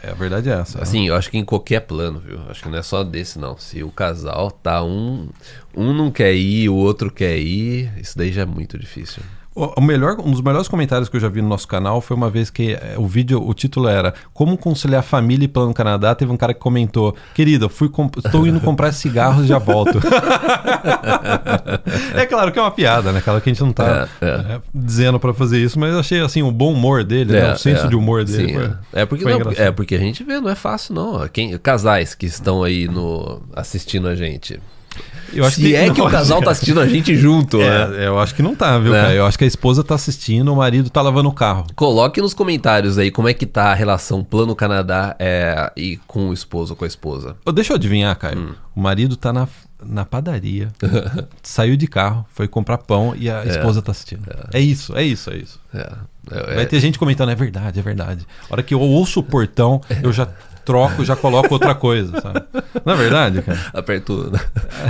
É, 0.00 0.10
a 0.10 0.14
verdade 0.14 0.48
é 0.48 0.52
essa. 0.52 0.80
Assim, 0.80 1.08
eu 1.08 1.16
acho 1.16 1.28
que 1.28 1.36
em 1.36 1.44
qualquer 1.44 1.80
plano, 1.80 2.20
viu? 2.20 2.38
Acho 2.48 2.62
que 2.62 2.68
não 2.68 2.78
é 2.78 2.82
só 2.84 3.02
desse, 3.02 3.36
não. 3.36 3.58
Se 3.58 3.82
o 3.82 3.90
casal 3.90 4.48
tá 4.50 4.80
um. 4.84 5.28
Um 5.76 5.92
não 5.92 6.08
quer 6.10 6.32
ir, 6.34 6.68
o 6.68 6.74
outro 6.76 7.10
quer 7.10 7.36
ir, 7.36 7.92
isso 8.00 8.16
daí 8.16 8.30
já 8.30 8.42
é 8.42 8.46
muito 8.46 8.78
difícil. 8.78 9.22
O, 9.58 9.80
melhor, 9.80 10.20
um 10.20 10.30
dos 10.30 10.40
melhores 10.40 10.68
comentários 10.68 11.08
que 11.08 11.16
eu 11.16 11.20
já 11.20 11.28
vi 11.28 11.42
no 11.42 11.48
nosso 11.48 11.66
canal 11.66 12.00
foi 12.00 12.16
uma 12.16 12.30
vez 12.30 12.48
que 12.48 12.74
eh, 12.74 12.94
o 12.96 13.08
vídeo, 13.08 13.42
o 13.44 13.52
título 13.52 13.88
era 13.88 14.14
Como 14.32 14.56
conciliar 14.56 15.02
família 15.02 15.46
e 15.46 15.48
plano 15.48 15.74
Canadá. 15.74 16.14
Teve 16.14 16.30
um 16.30 16.36
cara 16.36 16.54
que 16.54 16.60
comentou: 16.60 17.16
Querida, 17.34 17.68
fui 17.68 17.90
estou 18.24 18.46
indo 18.46 18.60
comprar 18.60 18.92
cigarros 18.92 19.44
e 19.44 19.48
já 19.48 19.58
volto. 19.58 19.98
é 22.14 22.24
claro 22.26 22.52
que 22.52 22.58
é 22.60 22.62
uma 22.62 22.70
piada, 22.70 23.10
né? 23.10 23.20
Claro 23.20 23.40
que 23.40 23.50
a 23.50 23.52
gente 23.52 23.64
não 23.64 23.72
tá 23.72 24.08
É, 24.20 24.24
é. 24.24 24.28
eh, 24.28 24.60
dizendo 24.72 25.18
pra 25.18 25.34
fazer 25.34 25.58
isso, 25.58 25.76
mas 25.76 25.92
eu 25.92 25.98
achei 25.98 26.20
assim 26.20 26.42
o 26.42 26.52
bom 26.52 26.72
humor 26.72 27.02
dele, 27.02 27.32
né? 27.32 27.52
o 27.52 27.58
senso 27.58 27.86
é. 27.86 27.88
de 27.88 27.96
humor 27.96 28.24
dele. 28.24 28.48
Sim, 28.48 28.54
foi- 28.54 28.64
é. 28.92 29.02
É 29.02 29.06
porque, 29.06 29.24
não, 29.24 29.52
é 29.56 29.72
porque 29.72 29.96
a 29.96 29.98
gente 29.98 30.22
vê, 30.22 30.40
não 30.40 30.48
é 30.48 30.54
fácil, 30.54 30.94
não. 30.94 31.26
Quem, 31.28 31.58
casais 31.58 32.14
que 32.14 32.26
estão 32.26 32.62
aí 32.62 32.86
no, 32.86 33.42
assistindo 33.54 34.06
a 34.06 34.14
gente. 34.14 34.60
Eu 35.32 35.44
acho 35.44 35.56
Se 35.56 35.74
é 35.74 35.90
que 35.90 36.00
o 36.00 36.08
casal 36.08 36.42
tá 36.42 36.50
assistindo 36.50 36.80
a 36.80 36.86
gente 36.86 37.14
junto, 37.16 37.58
né? 37.58 38.04
É, 38.04 38.06
eu 38.06 38.18
acho 38.18 38.34
que 38.34 38.42
não 38.42 38.54
tá, 38.54 38.78
viu, 38.78 38.92
Né? 38.92 39.00
cara? 39.02 39.14
Eu 39.14 39.26
acho 39.26 39.38
que 39.38 39.44
a 39.44 39.46
esposa 39.46 39.84
tá 39.84 39.94
assistindo, 39.94 40.52
o 40.52 40.56
marido 40.56 40.88
tá 40.90 41.02
lavando 41.02 41.28
o 41.28 41.32
carro. 41.32 41.66
Coloque 41.74 42.20
nos 42.20 42.34
comentários 42.34 42.98
aí 42.98 43.10
como 43.10 43.28
é 43.28 43.34
que 43.34 43.46
tá 43.46 43.70
a 43.70 43.74
relação 43.74 44.24
Plano 44.24 44.54
Canadá 44.54 45.14
é, 45.18 45.70
e 45.76 45.98
com 46.06 46.28
o 46.28 46.32
esposo 46.32 46.72
ou 46.72 46.76
com 46.76 46.84
a 46.84 46.88
esposa. 46.88 47.36
Ô, 47.44 47.52
deixa 47.52 47.72
eu 47.72 47.76
adivinhar, 47.76 48.16
Caio. 48.16 48.38
Hum. 48.38 48.54
O 48.74 48.80
marido 48.80 49.16
tá 49.16 49.32
na, 49.32 49.48
na 49.84 50.04
padaria, 50.04 50.68
saiu 51.42 51.76
de 51.76 51.86
carro, 51.86 52.24
foi 52.32 52.46
comprar 52.48 52.78
pão 52.78 53.14
e 53.16 53.28
a 53.30 53.44
esposa 53.44 53.82
tá 53.82 53.92
assistindo. 53.92 54.22
É. 54.52 54.60
isso, 54.60 54.96
é 54.96 55.02
isso, 55.02 55.30
é 55.30 55.36
isso. 55.36 55.60
É, 55.74 55.92
é, 56.30 56.54
Vai 56.54 56.62
é- 56.62 56.66
ter 56.66 56.80
gente 56.80 56.98
comentando, 56.98 57.30
é 57.30 57.34
verdade, 57.34 57.78
é 57.78 57.82
verdade. 57.82 58.26
A 58.48 58.54
hora 58.54 58.62
que 58.62 58.72
eu 58.74 58.80
ouço 58.80 59.20
o 59.20 59.22
portão, 59.22 59.80
eu 60.02 60.12
já 60.12 60.28
troco, 60.68 61.02
já 61.02 61.16
coloco 61.16 61.48
outra 61.54 61.74
coisa, 61.74 62.20
sabe? 62.20 62.42
Não 62.84 62.92
é 62.92 62.96
verdade, 62.96 63.40
cara? 63.40 63.58
Aperto. 63.72 64.30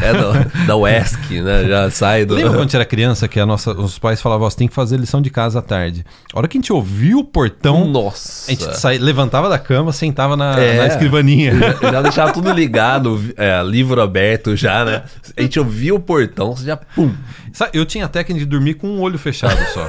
É 0.02 0.12
da, 0.12 0.64
da 0.66 0.76
UESC, 0.76 1.40
né? 1.40 1.64
Já 1.68 1.88
sai 1.90 2.24
do. 2.24 2.34
Lembra 2.34 2.50
quando 2.50 2.58
a 2.58 2.62
gente 2.64 2.74
era 2.74 2.84
criança 2.84 3.28
que 3.28 3.38
a 3.38 3.46
nossa, 3.46 3.70
os 3.72 3.96
pais 3.96 4.20
falavam, 4.20 4.44
ó, 4.46 4.50
você 4.50 4.56
tem 4.56 4.66
que 4.66 4.74
fazer 4.74 4.96
lição 4.96 5.22
de 5.22 5.30
casa 5.30 5.60
à 5.60 5.62
tarde. 5.62 6.04
A 6.34 6.38
hora 6.38 6.48
que 6.48 6.58
a 6.58 6.60
gente 6.60 6.72
ouviu 6.72 7.20
o 7.20 7.24
portão, 7.24 7.86
Nossa. 7.86 8.50
a 8.50 8.54
gente 8.54 8.76
sai, 8.76 8.98
levantava 8.98 9.48
da 9.48 9.58
cama, 9.58 9.92
sentava 9.92 10.36
na, 10.36 10.58
É. 10.58 10.78
na 10.78 10.86
escrivaninha. 10.88 11.54
Já, 11.80 11.92
já 11.92 12.02
deixava 12.02 12.32
tudo 12.32 12.50
ligado, 12.52 13.20
é, 13.36 13.62
livro 13.62 14.02
aberto 14.02 14.56
já, 14.56 14.84
né? 14.84 15.02
A 15.36 15.42
gente 15.42 15.58
ouvia 15.60 15.94
o 15.94 16.00
portão, 16.00 16.56
você 16.56 16.64
já 16.66 16.76
pum. 16.76 17.14
Sabe, 17.52 17.70
eu 17.74 17.86
tinha 17.86 18.04
a 18.04 18.08
técnica 18.08 18.40
de 18.40 18.46
dormir 18.46 18.74
com 18.74 18.88
um 18.88 19.00
olho 19.00 19.18
fechado 19.18 19.58
só. 19.72 19.88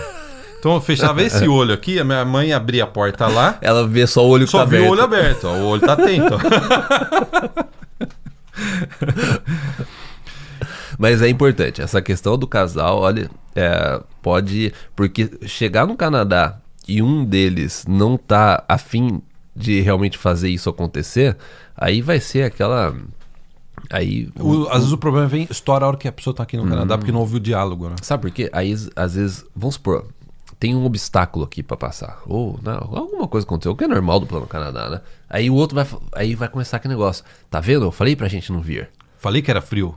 Então 0.59 0.73
eu 0.75 0.81
fechava 0.81 1.21
esse 1.23 1.47
olho 1.49 1.73
aqui, 1.73 1.99
a 1.99 2.03
minha 2.03 2.23
mãe 2.25 2.51
abria 2.53 2.83
a 2.83 2.87
porta 2.87 3.27
lá, 3.27 3.57
Ela 3.61 3.87
vê 3.87 4.05
só 4.05 4.25
o 4.25 4.29
olho 4.29 4.45
que 4.45 4.51
só 4.51 4.57
tá 4.59 4.63
aberto. 4.65 4.85
o 4.85 4.89
olho 4.91 5.01
aberto. 5.01 5.43
ó, 5.47 5.53
O 5.53 5.65
olho 5.67 5.81
tá 5.81 5.93
atento. 5.93 6.35
ó. 6.35 6.39
Mas 10.97 11.21
é 11.21 11.29
importante, 11.29 11.81
essa 11.81 12.01
questão 12.01 12.37
do 12.37 12.45
casal, 12.47 12.99
olha, 12.99 13.29
é, 13.55 14.01
pode. 14.21 14.73
Porque 14.95 15.29
chegar 15.45 15.87
no 15.87 15.95
Canadá 15.95 16.59
e 16.87 17.01
um 17.01 17.23
deles 17.23 17.85
não 17.87 18.17
tá 18.17 18.63
afim 18.67 19.21
de 19.55 19.79
realmente 19.81 20.17
fazer 20.17 20.49
isso 20.49 20.69
acontecer, 20.69 21.37
aí 21.75 22.01
vai 22.01 22.19
ser 22.19 22.43
aquela. 22.43 22.93
Aí. 23.89 24.29
O- 24.37 24.67
às 24.67 24.79
vezes 24.79 24.91
o 24.91 24.97
problema 24.97 25.27
vem, 25.27 25.47
estoura 25.49 25.85
a 25.85 25.87
hora 25.87 25.97
que 25.97 26.07
a 26.07 26.11
pessoa 26.11 26.33
tá 26.35 26.43
aqui 26.43 26.57
no 26.57 26.67
Canadá 26.67 26.97
porque 26.97 27.11
não 27.13 27.21
ouviu 27.21 27.37
o 27.37 27.39
diálogo, 27.41 27.87
né? 27.87 27.95
Sabe 28.01 28.23
por 28.23 28.31
quê? 28.31 28.49
Aí, 28.51 28.75
às 28.95 29.15
vezes, 29.15 29.45
vamos 29.55 29.75
supor, 29.75 30.05
tem 30.59 30.75
um 30.75 30.85
obstáculo 30.85 31.45
aqui 31.45 31.61
pra 31.61 31.75
passar. 31.77 32.21
Ou 32.25 32.59
não, 32.63 32.75
alguma 32.95 33.27
coisa 33.27 33.45
aconteceu, 33.45 33.71
o 33.71 33.75
que 33.75 33.83
é 33.83 33.87
normal 33.87 34.19
do 34.19 34.25
Plano 34.27 34.47
Canadá, 34.47 34.89
né? 34.89 35.01
Aí 35.29 35.49
o 35.49 35.53
outro 35.55 35.75
vai, 35.75 35.85
aí 36.13 36.35
vai 36.35 36.47
começar 36.47 36.77
aquele 36.77 36.93
negócio. 36.93 37.23
Tá 37.49 37.59
vendo? 37.59 37.85
Eu 37.85 37.91
falei 37.91 38.15
pra 38.15 38.27
gente 38.27 38.51
não 38.51 38.61
vir. 38.61 38.89
Falei 39.17 39.41
que 39.41 39.51
era 39.51 39.61
frio. 39.61 39.95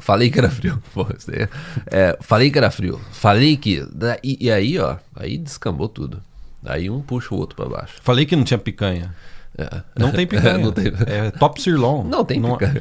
Falei 0.00 0.30
que 0.30 0.38
era 0.38 0.50
frio. 0.50 0.82
Pô, 0.92 1.06
é- 1.32 1.48
é, 1.90 2.18
falei 2.20 2.50
que 2.50 2.58
era 2.58 2.70
frio. 2.70 3.00
Falei 3.12 3.56
que. 3.56 3.80
da- 3.92 4.18
E, 4.24 4.36
e 4.46 4.50
aí, 4.50 4.78
ó, 4.78 4.96
aí 5.14 5.38
descambou 5.38 5.88
tudo. 5.88 6.20
Aí 6.64 6.88
um 6.90 7.00
puxa 7.00 7.34
o 7.34 7.38
outro 7.38 7.54
pra 7.56 7.66
baixo. 7.66 7.94
Falei 8.02 8.26
que 8.26 8.34
não 8.34 8.42
tinha 8.44 8.58
picanha. 8.58 9.14
É. 9.56 9.82
Não 9.96 10.10
tem 10.10 10.26
picanha. 10.26 10.58
Não 10.64 10.72
tem- 10.72 10.92
É 11.06 11.30
top 11.30 11.62
sirloin. 11.62 12.04
Não 12.08 12.24
tem 12.24 12.40
Não- 12.40 12.56
picanha. 12.56 12.74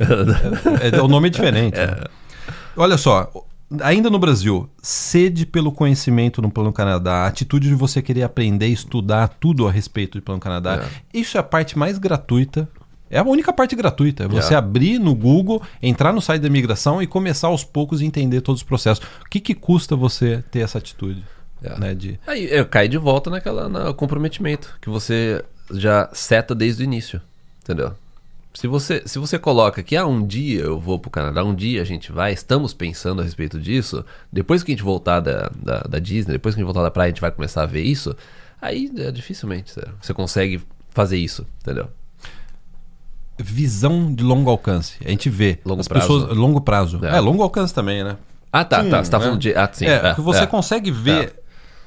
É, 0.91 1.01
o 1.01 1.07
nome 1.07 1.27
é 1.27 1.29
diferente. 1.31 1.77
né? 1.77 1.95
Olha 2.75 2.97
só, 2.97 3.29
ainda 3.81 4.09
no 4.09 4.19
Brasil, 4.19 4.69
sede 4.81 5.45
pelo 5.45 5.71
conhecimento 5.71 6.41
no 6.41 6.51
Plano 6.51 6.71
Canadá, 6.73 7.23
a 7.23 7.27
atitude 7.27 7.67
de 7.67 7.75
você 7.75 8.01
querer 8.01 8.23
aprender, 8.23 8.67
estudar 8.67 9.27
tudo 9.27 9.67
a 9.67 9.71
respeito 9.71 10.19
do 10.19 10.21
Plano 10.23 10.39
Canadá, 10.39 10.85
isso 11.13 11.37
é 11.37 11.39
a 11.39 11.43
parte 11.43 11.77
mais 11.77 11.97
gratuita. 11.97 12.67
É 13.09 13.19
a 13.19 13.23
única 13.23 13.53
parte 13.53 13.75
gratuita. 13.75 14.23
É 14.23 14.27
você 14.27 14.55
É. 14.55 14.57
abrir 14.57 14.97
no 14.97 15.13
Google, 15.13 15.61
entrar 15.81 16.11
no 16.11 16.19
site 16.19 16.41
da 16.41 16.47
imigração 16.47 16.99
e 16.99 17.05
começar 17.05 17.47
aos 17.47 17.63
poucos 17.63 18.01
a 18.01 18.05
entender 18.05 18.41
todos 18.41 18.61
os 18.61 18.67
processos. 18.67 19.05
O 19.23 19.29
que, 19.29 19.39
que 19.39 19.53
custa 19.53 19.95
você 19.95 20.43
ter 20.49 20.59
essa 20.61 20.79
atitude? 20.79 21.23
É. 21.61 21.79
Né, 21.79 21.93
de... 21.93 22.19
Aí 22.25 22.51
eu 22.51 22.65
cai 22.65 22.87
de 22.87 22.97
volta 22.97 23.29
naquela 23.29 23.69
no 23.69 23.93
comprometimento 23.93 24.75
que 24.81 24.89
você 24.89 25.43
já 25.71 26.09
seta 26.11 26.55
desde 26.55 26.81
o 26.81 26.85
início, 26.85 27.21
entendeu? 27.61 27.93
Se 28.53 28.67
você, 28.67 29.01
se 29.05 29.17
você 29.17 29.39
coloca 29.39 29.81
que 29.81 29.95
ah, 29.95 30.05
um 30.05 30.25
dia 30.25 30.61
eu 30.61 30.79
vou 30.79 30.99
pro 30.99 31.09
Canadá, 31.09 31.43
um 31.43 31.55
dia 31.55 31.81
a 31.81 31.85
gente 31.85 32.11
vai, 32.11 32.33
estamos 32.33 32.71
pensando 32.73 33.21
a 33.21 33.23
respeito 33.23 33.59
disso, 33.59 34.05
depois 34.31 34.61
que 34.61 34.71
a 34.71 34.75
gente 34.75 34.83
voltar 34.83 35.19
da, 35.21 35.51
da, 35.55 35.79
da 35.79 35.99
Disney, 35.99 36.33
depois 36.33 36.53
que 36.53 36.59
a 36.59 36.61
gente 36.61 36.71
voltar 36.71 36.83
da 36.83 36.91
praia, 36.91 37.07
a 37.07 37.11
gente 37.11 37.21
vai 37.21 37.31
começar 37.31 37.63
a 37.63 37.65
ver 37.65 37.81
isso, 37.81 38.15
aí 38.61 38.91
é, 38.97 39.11
dificilmente 39.11 39.73
você 39.99 40.13
consegue 40.13 40.61
fazer 40.89 41.17
isso, 41.17 41.47
entendeu? 41.61 41.89
Visão 43.39 44.13
de 44.13 44.23
longo 44.23 44.51
alcance. 44.51 44.97
A 45.03 45.09
gente 45.09 45.27
vê. 45.27 45.57
Longo 45.65 45.81
as 45.81 45.87
prazo. 45.87 46.07
pessoas. 46.07 46.37
Longo 46.37 46.61
prazo. 46.61 47.03
É. 47.03 47.17
É, 47.17 47.19
longo 47.19 47.41
alcance 47.41 47.73
também, 47.73 48.03
né? 48.03 48.17
Ah, 48.51 48.63
tá, 48.63 48.83
tá. 48.83 49.03
Você 49.03 49.09
tá 49.09 49.17
né? 49.17 49.25
falando 49.25 49.39
de. 49.39 49.55
Ah, 49.55 49.67
sim. 49.73 49.87
é, 49.87 50.13
que 50.13 50.21
você 50.21 50.43
é. 50.43 50.45
consegue 50.45 50.91
ver 50.91 51.33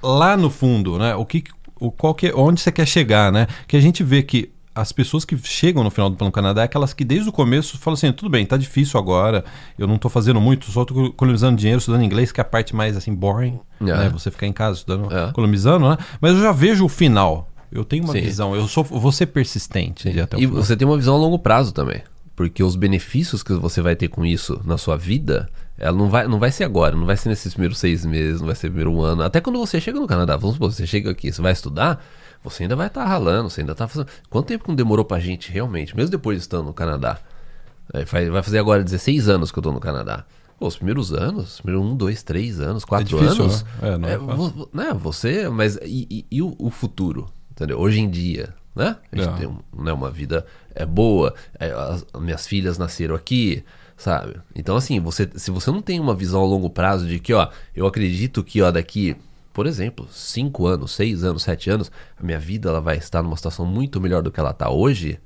lá 0.03 0.37
no 0.37 0.51
fundo, 0.51 0.99
né? 0.99 1.15
O 1.15 1.25
que, 1.25 1.45
o 1.79 1.93
qual 1.93 2.13
que, 2.17 2.33
onde 2.33 2.61
você 2.61 2.73
quer 2.73 2.87
chegar, 2.87 3.31
né? 3.31 3.47
Que 3.69 3.77
a 3.77 3.81
gente 3.81 4.03
vê 4.03 4.25
que 4.25 4.51
as 4.77 4.93
pessoas 4.93 5.25
que 5.25 5.37
chegam 5.39 5.83
no 5.83 5.91
final 5.91 6.11
do 6.11 6.17
Plano 6.17 6.31
Canadá 6.31 6.61
é 6.61 6.65
aquelas 6.67 6.93
que 6.93 7.05
desde 7.05 7.29
o 7.29 7.33
começo 7.33 7.79
falam 7.79 7.95
assim, 7.95 8.13
tudo 8.13 8.29
bem, 8.31 8.45
tá 8.45 8.57
difícil 8.57 9.01
agora, 9.01 9.45
eu 9.79 9.87
não 9.87 9.97
tô 9.97 10.09
fazendo 10.09 10.41
muito, 10.41 10.71
só 10.71 10.85
tô 10.85 11.07
economizando 11.07 11.57
dinheiro, 11.57 11.79
estudando 11.79 12.03
inglês, 12.05 12.31
que 12.31 12.41
é 12.41 12.43
a 12.43 12.45
parte 12.45 12.77
mais 12.77 12.97
assim, 12.97 13.15
boring, 13.15 13.59
É. 13.81 13.85
né? 13.85 14.09
Você 14.11 14.31
ficar 14.31 14.47
em 14.47 14.53
casa 14.53 14.77
estudando, 14.79 15.13
É. 15.13 15.31
economizando, 15.31 15.89
né? 15.89 15.97
Mas 16.21 16.33
eu 16.33 16.41
já 16.43 16.53
vejo 16.53 16.85
o 16.85 16.89
final. 16.89 17.51
Eu 17.73 17.85
tenho 17.85 18.05
uma 18.05 18.13
Sim. 18.13 18.21
visão, 18.21 18.55
eu 18.55 18.69
sou, 18.69 18.85
vou 18.85 19.11
ser 19.11 19.27
persistente 19.27 20.09
até 20.21 20.37
o 20.37 20.39
E 20.41 20.47
final. 20.47 20.63
você 20.63 20.77
tem 20.77 20.87
uma 20.87 20.97
visão 20.97 21.15
a 21.15 21.19
longo 21.19 21.39
prazo 21.39 21.73
também. 21.73 22.03
Porque 22.37 22.63
os 22.63 22.77
benefícios 22.77 23.43
que 23.43 23.53
você 23.55 23.81
vai 23.81 23.97
ter 23.97 24.09
com 24.09 24.25
isso 24.25 24.61
na 24.65 24.77
sua 24.77 24.97
vida, 24.97 25.49
ela 25.79 25.97
não 25.97 26.11
vai, 26.11 26.29
não 26.29 26.39
vai 26.39 26.53
ser 26.53 26.65
agora, 26.65 26.95
não 26.95 27.07
vai 27.07 27.17
ser 27.17 27.31
nesses 27.31 27.55
primeiros 27.55 27.79
seis 27.79 28.05
meses, 28.05 28.41
não 28.41 28.47
vai 28.47 28.55
ser 28.55 28.69
primeiro 28.69 29.01
ano. 29.03 29.23
Até 29.23 29.41
quando 29.41 29.59
você 29.59 29.81
chega 29.81 29.99
no 29.99 30.07
Canadá, 30.07 30.37
vamos 30.37 30.57
supor, 30.57 30.71
você 30.71 30.87
chega 30.87 31.11
aqui, 31.11 31.33
você 31.33 31.41
vai 31.41 31.53
estudar, 31.53 32.05
você 32.51 32.63
ainda 32.65 32.77
vai 32.77 32.87
estar 32.87 33.05
ralando, 33.05 33.51
você 33.51 33.61
ainda 33.61 33.75
tá 33.75 33.87
fazendo. 33.89 34.09
Quanto 34.31 34.47
tempo 34.47 34.65
que 34.65 34.69
não 34.71 34.77
demorou 34.77 35.05
pra 35.05 35.19
gente 35.21 35.51
realmente, 35.53 35.97
mesmo 35.97 36.11
depois 36.11 36.39
de 36.39 36.43
estando 36.43 36.65
no 36.67 36.73
Canadá? 36.75 37.19
É, 37.93 38.05
Vai 38.05 38.43
fazer 38.43 38.59
agora 38.59 38.83
16 38.83 39.29
anos 39.29 39.53
que 39.53 39.59
eu 39.59 39.63
tô 39.63 39.73
no 39.73 39.81
Canadá. 39.81 40.25
Pô, 40.59 40.67
os 40.67 40.77
primeiros 40.77 41.13
anos, 41.13 41.55
os 41.57 41.61
primeiros 41.61 41.87
um, 41.93 41.95
dois, 41.97 42.23
três 42.23 42.61
anos, 42.61 42.85
quatro 42.85 43.07
difícil, 43.19 43.45
anos. 43.45 43.63
né? 43.63 43.71
É, 43.83 43.99
não 43.99 44.09
é 44.09 44.13
é, 44.13 44.19
vo- 44.19 44.69
né, 44.73 44.93
você, 44.95 45.49
mas 45.51 45.77
e, 45.83 46.07
e- 46.11 46.27
e 46.31 46.43
o, 46.43 46.55
o 46.59 46.71
futuro? 46.71 47.27
Entendeu? 47.51 47.79
Hoje 47.79 48.01
em 48.01 48.09
dia, 48.09 48.55
né? 48.75 48.97
A 49.13 49.17
gente 49.17 49.29
É. 49.29 49.33
tem 49.33 49.49
né, 49.79 49.93
uma 49.93 50.11
vida 50.11 50.47
é 50.75 50.85
boa, 50.87 51.35
é, 51.59 51.71
as, 51.73 52.07
minhas 52.21 52.47
filhas 52.47 52.79
nasceram 52.79 53.15
aqui, 53.15 53.63
sabe? 53.99 54.37
Então, 54.55 54.77
assim, 54.77 54.99
você, 54.99 55.29
se 55.37 55.51
você 55.51 55.71
não 55.71 55.81
tem 55.83 56.01
uma 56.01 56.15
visão 56.15 56.43
a 56.43 56.47
longo 56.47 56.71
prazo 56.71 57.07
de 57.07 57.19
que, 57.19 57.33
ó, 57.35 57.49
eu 57.75 57.87
acredito 57.87 58.43
que, 58.43 58.61
ó, 58.63 58.71
daqui, 58.71 59.15
por 59.57 59.67
exemplo, 59.67 60.07
cinco 60.13 60.67
anos, 60.67 60.93
seis 60.93 61.25
anos, 61.25 61.43
sete 61.43 61.71
anos, 61.71 61.91
a 62.21 62.23
minha 62.23 62.39
vida 62.39 62.69
ela 62.69 62.79
vai 62.79 62.99
estar 62.99 63.23
numa 63.23 63.35
situação 63.35 63.65
muito 63.65 63.99
melhor 63.99 64.23
do 64.23 64.31
que 64.31 64.39
ela 64.39 64.51
está 64.51 64.69
hoje, 64.69 65.19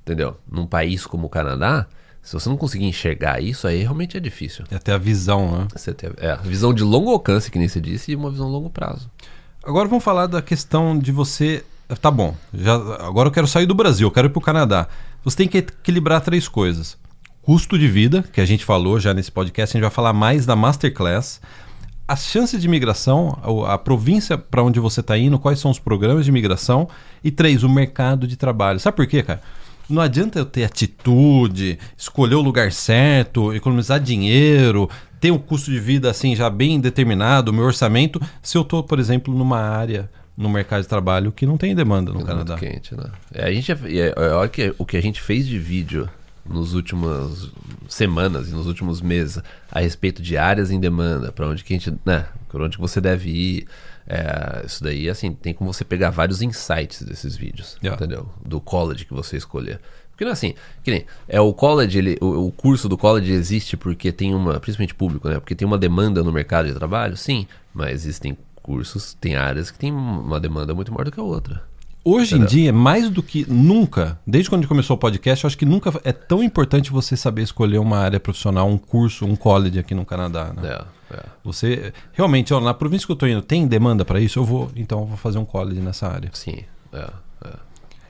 entendeu? 0.00 0.36
Num 0.48 0.64
país 0.64 1.04
como 1.04 1.26
o 1.26 1.28
Canadá, 1.28 1.84
se 2.22 2.34
você 2.34 2.48
não 2.48 2.56
conseguir 2.56 2.84
enxergar 2.84 3.42
isso, 3.42 3.66
aí 3.66 3.82
realmente 3.82 4.16
é 4.16 4.20
difícil. 4.20 4.64
É 4.70 4.78
ter 4.78 4.92
a 4.92 4.96
visão, 4.96 5.50
né? 5.50 5.66
Você 5.74 5.92
ter, 5.92 6.14
é, 6.18 6.36
visão 6.36 6.72
de 6.72 6.84
longo 6.84 7.10
alcance, 7.10 7.50
que 7.50 7.58
nem 7.58 7.66
você 7.66 7.80
disse, 7.80 8.12
e 8.12 8.14
uma 8.14 8.30
visão 8.30 8.46
a 8.46 8.50
longo 8.50 8.70
prazo. 8.70 9.10
Agora 9.64 9.88
vamos 9.88 10.04
falar 10.04 10.28
da 10.28 10.40
questão 10.40 10.96
de 10.96 11.10
você. 11.10 11.64
Tá 12.00 12.12
bom, 12.12 12.36
já, 12.52 12.74
agora 12.74 13.26
eu 13.26 13.32
quero 13.32 13.48
sair 13.48 13.66
do 13.66 13.74
Brasil, 13.74 14.06
eu 14.06 14.12
quero 14.12 14.28
ir 14.28 14.30
para 14.30 14.38
o 14.38 14.42
Canadá. 14.42 14.86
Você 15.24 15.38
tem 15.38 15.48
que 15.48 15.58
equilibrar 15.58 16.20
três 16.20 16.46
coisas: 16.46 16.96
custo 17.42 17.76
de 17.76 17.88
vida, 17.88 18.22
que 18.32 18.40
a 18.40 18.46
gente 18.46 18.64
falou 18.64 19.00
já 19.00 19.12
nesse 19.12 19.32
podcast, 19.32 19.76
a 19.76 19.80
gente 19.80 19.84
vai 19.84 19.90
falar 19.90 20.12
mais 20.12 20.46
da 20.46 20.54
Masterclass, 20.54 21.40
as 22.06 22.24
chances 22.26 22.60
de 22.60 22.68
migração, 22.68 23.38
a, 23.66 23.74
a 23.74 23.78
província 23.78 24.36
para 24.36 24.62
onde 24.62 24.78
você 24.80 25.00
está 25.00 25.16
indo, 25.16 25.38
quais 25.38 25.58
são 25.58 25.70
os 25.70 25.78
programas 25.78 26.24
de 26.24 26.32
migração. 26.32 26.88
E 27.22 27.30
três, 27.30 27.62
o 27.62 27.68
mercado 27.68 28.26
de 28.26 28.36
trabalho. 28.36 28.78
Sabe 28.78 28.96
por 28.96 29.06
quê, 29.06 29.22
cara? 29.22 29.40
Não 29.88 30.00
adianta 30.00 30.38
eu 30.38 30.46
ter 30.46 30.64
atitude, 30.64 31.78
escolher 31.96 32.34
o 32.36 32.40
lugar 32.40 32.72
certo, 32.72 33.52
economizar 33.54 34.00
dinheiro, 34.00 34.88
ter 35.20 35.30
um 35.30 35.38
custo 35.38 35.70
de 35.70 35.78
vida 35.78 36.10
assim 36.10 36.34
já 36.34 36.48
bem 36.48 36.80
determinado, 36.80 37.52
meu 37.52 37.64
orçamento, 37.64 38.20
se 38.42 38.56
eu 38.56 38.62
estou, 38.62 38.82
por 38.82 38.98
exemplo, 38.98 39.34
numa 39.34 39.58
área 39.60 40.10
no 40.36 40.48
mercado 40.48 40.82
de 40.82 40.88
trabalho 40.88 41.30
que 41.30 41.46
não 41.46 41.56
tem 41.56 41.74
demanda 41.74 42.12
no 42.12 42.20
É 42.22 42.24
Canadá. 42.24 42.56
muito 42.56 42.72
quente, 42.72 42.94
né? 42.96 43.04
É, 43.32 43.44
a 43.44 43.52
gente, 43.52 43.70
é, 43.72 44.14
é, 44.16 44.32
olha 44.32 44.48
que, 44.48 44.74
o 44.78 44.84
que 44.84 44.96
a 44.96 45.02
gente 45.02 45.20
fez 45.20 45.46
de 45.46 45.58
vídeo 45.58 46.08
nos 46.46 46.74
últimas 46.74 47.50
semanas 47.88 48.48
e 48.48 48.52
nos 48.52 48.66
últimos 48.66 49.00
meses 49.00 49.42
a 49.70 49.80
respeito 49.80 50.22
de 50.22 50.36
áreas 50.36 50.70
em 50.70 50.78
demanda, 50.78 51.32
para 51.32 51.46
onde 51.48 51.64
que 51.64 51.74
a 51.74 51.78
gente, 51.78 51.94
né, 52.04 52.26
para 52.48 52.64
onde 52.64 52.78
você 52.78 53.00
deve 53.00 53.30
ir. 53.30 53.66
É, 54.06 54.62
isso 54.66 54.84
daí, 54.84 55.08
assim, 55.08 55.32
tem 55.32 55.54
como 55.54 55.72
você 55.72 55.82
pegar 55.82 56.10
vários 56.10 56.42
insights 56.42 57.02
desses 57.02 57.34
vídeos, 57.36 57.78
Yeah. 57.82 57.96
entendeu? 57.96 58.28
Do 58.44 58.60
college 58.60 59.06
que 59.06 59.14
você 59.14 59.38
escolher. 59.38 59.80
Porque 60.10 60.24
não 60.24 60.30
é 60.30 60.34
assim, 60.34 60.54
que 60.82 60.90
nem, 60.90 61.06
é 61.26 61.40
o 61.40 61.52
college, 61.54 61.98
ele, 61.98 62.18
o, 62.20 62.46
o 62.48 62.52
curso 62.52 62.86
do 62.88 62.98
college 62.98 63.32
existe 63.32 63.76
porque 63.76 64.12
tem 64.12 64.34
uma, 64.34 64.60
principalmente 64.60 64.94
público, 64.94 65.28
né? 65.28 65.40
Porque 65.40 65.54
tem 65.54 65.66
uma 65.66 65.78
demanda 65.78 66.22
no 66.22 66.30
mercado 66.30 66.68
de 66.68 66.74
trabalho, 66.74 67.16
sim, 67.16 67.46
mas 67.72 68.04
existem 68.04 68.36
cursos, 68.62 69.14
tem 69.14 69.36
áreas 69.36 69.70
que 69.70 69.78
tem 69.78 69.90
uma 69.90 70.38
demanda 70.38 70.74
muito 70.74 70.92
maior 70.92 71.04
do 71.04 71.10
que 71.10 71.18
a 71.18 71.22
outra. 71.22 71.62
Hoje 72.04 72.34
em 72.34 72.38
Entendeu? 72.38 72.48
dia, 72.48 72.72
mais 72.72 73.08
do 73.08 73.22
que 73.22 73.46
nunca, 73.50 74.18
desde 74.26 74.50
quando 74.50 74.68
começou 74.68 74.94
o 74.94 74.98
podcast, 74.98 75.42
eu 75.44 75.48
acho 75.48 75.56
que 75.56 75.64
nunca 75.64 75.90
é 76.04 76.12
tão 76.12 76.42
importante 76.42 76.90
você 76.90 77.16
saber 77.16 77.40
escolher 77.42 77.78
uma 77.78 77.96
área 77.98 78.20
profissional, 78.20 78.68
um 78.68 78.76
curso, 78.76 79.24
um 79.24 79.34
college 79.34 79.78
aqui 79.78 79.94
no 79.94 80.04
Canadá. 80.04 80.52
Né? 80.54 80.68
É, 81.10 81.14
é. 81.16 81.22
Você 81.42 81.94
realmente, 82.12 82.52
ó, 82.52 82.60
na 82.60 82.74
província 82.74 83.06
que 83.06 83.12
eu 83.12 83.16
tô 83.16 83.26
indo, 83.26 83.40
tem 83.40 83.66
demanda 83.66 84.04
para 84.04 84.20
isso? 84.20 84.38
Eu 84.38 84.44
vou, 84.44 84.70
então 84.76 85.00
eu 85.00 85.06
vou 85.06 85.16
fazer 85.16 85.38
um 85.38 85.46
college 85.46 85.80
nessa 85.80 86.06
área. 86.06 86.28
Sim, 86.34 86.58
é, 86.92 87.10
é. 87.46 87.50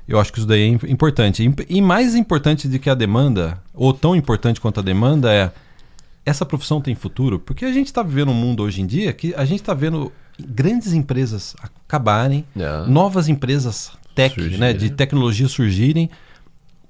Eu 0.08 0.18
acho 0.18 0.32
que 0.32 0.38
isso 0.40 0.48
daí 0.48 0.62
é 0.62 0.66
im- 0.66 0.80
importante. 0.88 1.44
Imp- 1.44 1.64
E 1.68 1.80
mais 1.80 2.16
importante 2.16 2.66
do 2.66 2.78
que 2.80 2.90
a 2.90 2.94
demanda, 2.94 3.62
ou 3.72 3.92
tão 3.94 4.16
importante 4.16 4.60
quanto 4.60 4.80
a 4.80 4.82
demanda, 4.82 5.32
é 5.32 5.52
essa 6.26 6.44
profissão 6.44 6.80
tem 6.80 6.94
futuro? 6.96 7.38
Porque 7.38 7.64
a 7.64 7.72
gente 7.72 7.86
está 7.86 8.02
vivendo 8.02 8.30
um 8.30 8.34
mundo 8.34 8.62
hoje 8.64 8.82
em 8.82 8.86
dia 8.86 9.12
que 9.12 9.32
a 9.36 9.44
gente 9.44 9.60
está 9.60 9.72
vendo 9.72 10.10
grandes 10.38 10.92
empresas 10.92 11.54
acabarem, 11.60 12.44
É. 12.56 12.86
novas 12.86 13.28
empresas 13.28 13.92
tech, 14.14 14.40
né, 14.58 14.72
de 14.72 14.90
tecnologia 14.90 15.48
surgirem. 15.48 16.10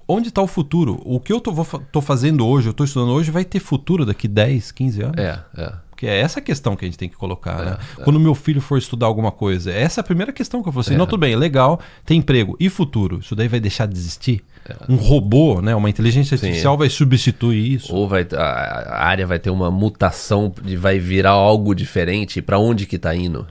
Onde 0.06 0.28
está 0.28 0.42
o 0.42 0.46
futuro? 0.46 1.00
O 1.04 1.18
que 1.18 1.32
eu 1.32 1.40
tô 1.40 2.00
fazendo 2.02 2.46
hoje, 2.46 2.68
eu 2.68 2.72
estou 2.72 2.84
estudando 2.84 3.10
hoje, 3.12 3.30
vai 3.30 3.42
ter 3.44 3.58
futuro 3.58 4.04
daqui 4.04 4.28
10, 4.28 4.70
15 4.70 5.02
anos? 5.02 5.16
É, 5.18 5.40
é. 5.56 5.72
Porque 5.88 6.06
é 6.06 6.20
essa 6.20 6.40
a 6.40 6.42
questão 6.42 6.76
que 6.76 6.84
a 6.84 6.88
gente 6.88 6.98
tem 6.98 7.08
que 7.08 7.16
colocar, 7.16 7.60
É, 7.62 7.64
né? 7.70 7.78
Quando 8.02 8.20
meu 8.20 8.34
filho 8.34 8.60
for 8.60 8.76
estudar 8.76 9.06
alguma 9.06 9.30
coisa, 9.32 9.72
essa 9.72 10.00
é 10.00 10.02
a 10.02 10.04
primeira 10.04 10.30
questão 10.32 10.62
que 10.62 10.68
eu 10.68 10.72
falo 10.72 10.80
assim, 10.82 10.94
É. 10.94 10.96
não, 10.98 11.06
tudo 11.06 11.20
bem, 11.20 11.34
legal, 11.36 11.80
tem 12.04 12.18
emprego. 12.18 12.54
E 12.60 12.68
futuro? 12.68 13.20
Isso 13.20 13.34
daí 13.34 13.48
vai 13.48 13.60
deixar 13.60 13.86
de 13.86 13.96
existir? 13.96 14.44
É. 14.68 14.92
Um 14.92 14.96
robô, 14.96 15.60
né? 15.60 15.74
Uma 15.74 15.90
inteligência 15.90 16.34
artificial 16.34 16.76
vai 16.78 16.88
substituir 16.88 17.74
isso? 17.74 17.94
Ou 17.94 18.08
vai, 18.08 18.26
a, 18.32 18.42
a 18.42 19.04
área 19.04 19.26
vai 19.26 19.38
ter 19.38 19.50
uma 19.50 19.70
mutação 19.70 20.52
de 20.62 20.76
vai 20.76 20.98
virar 20.98 21.32
algo 21.32 21.74
diferente 21.74 22.40
para 22.40 22.58
onde 22.58 22.86
que 22.86 22.98
tá 22.98 23.14
indo. 23.14 23.46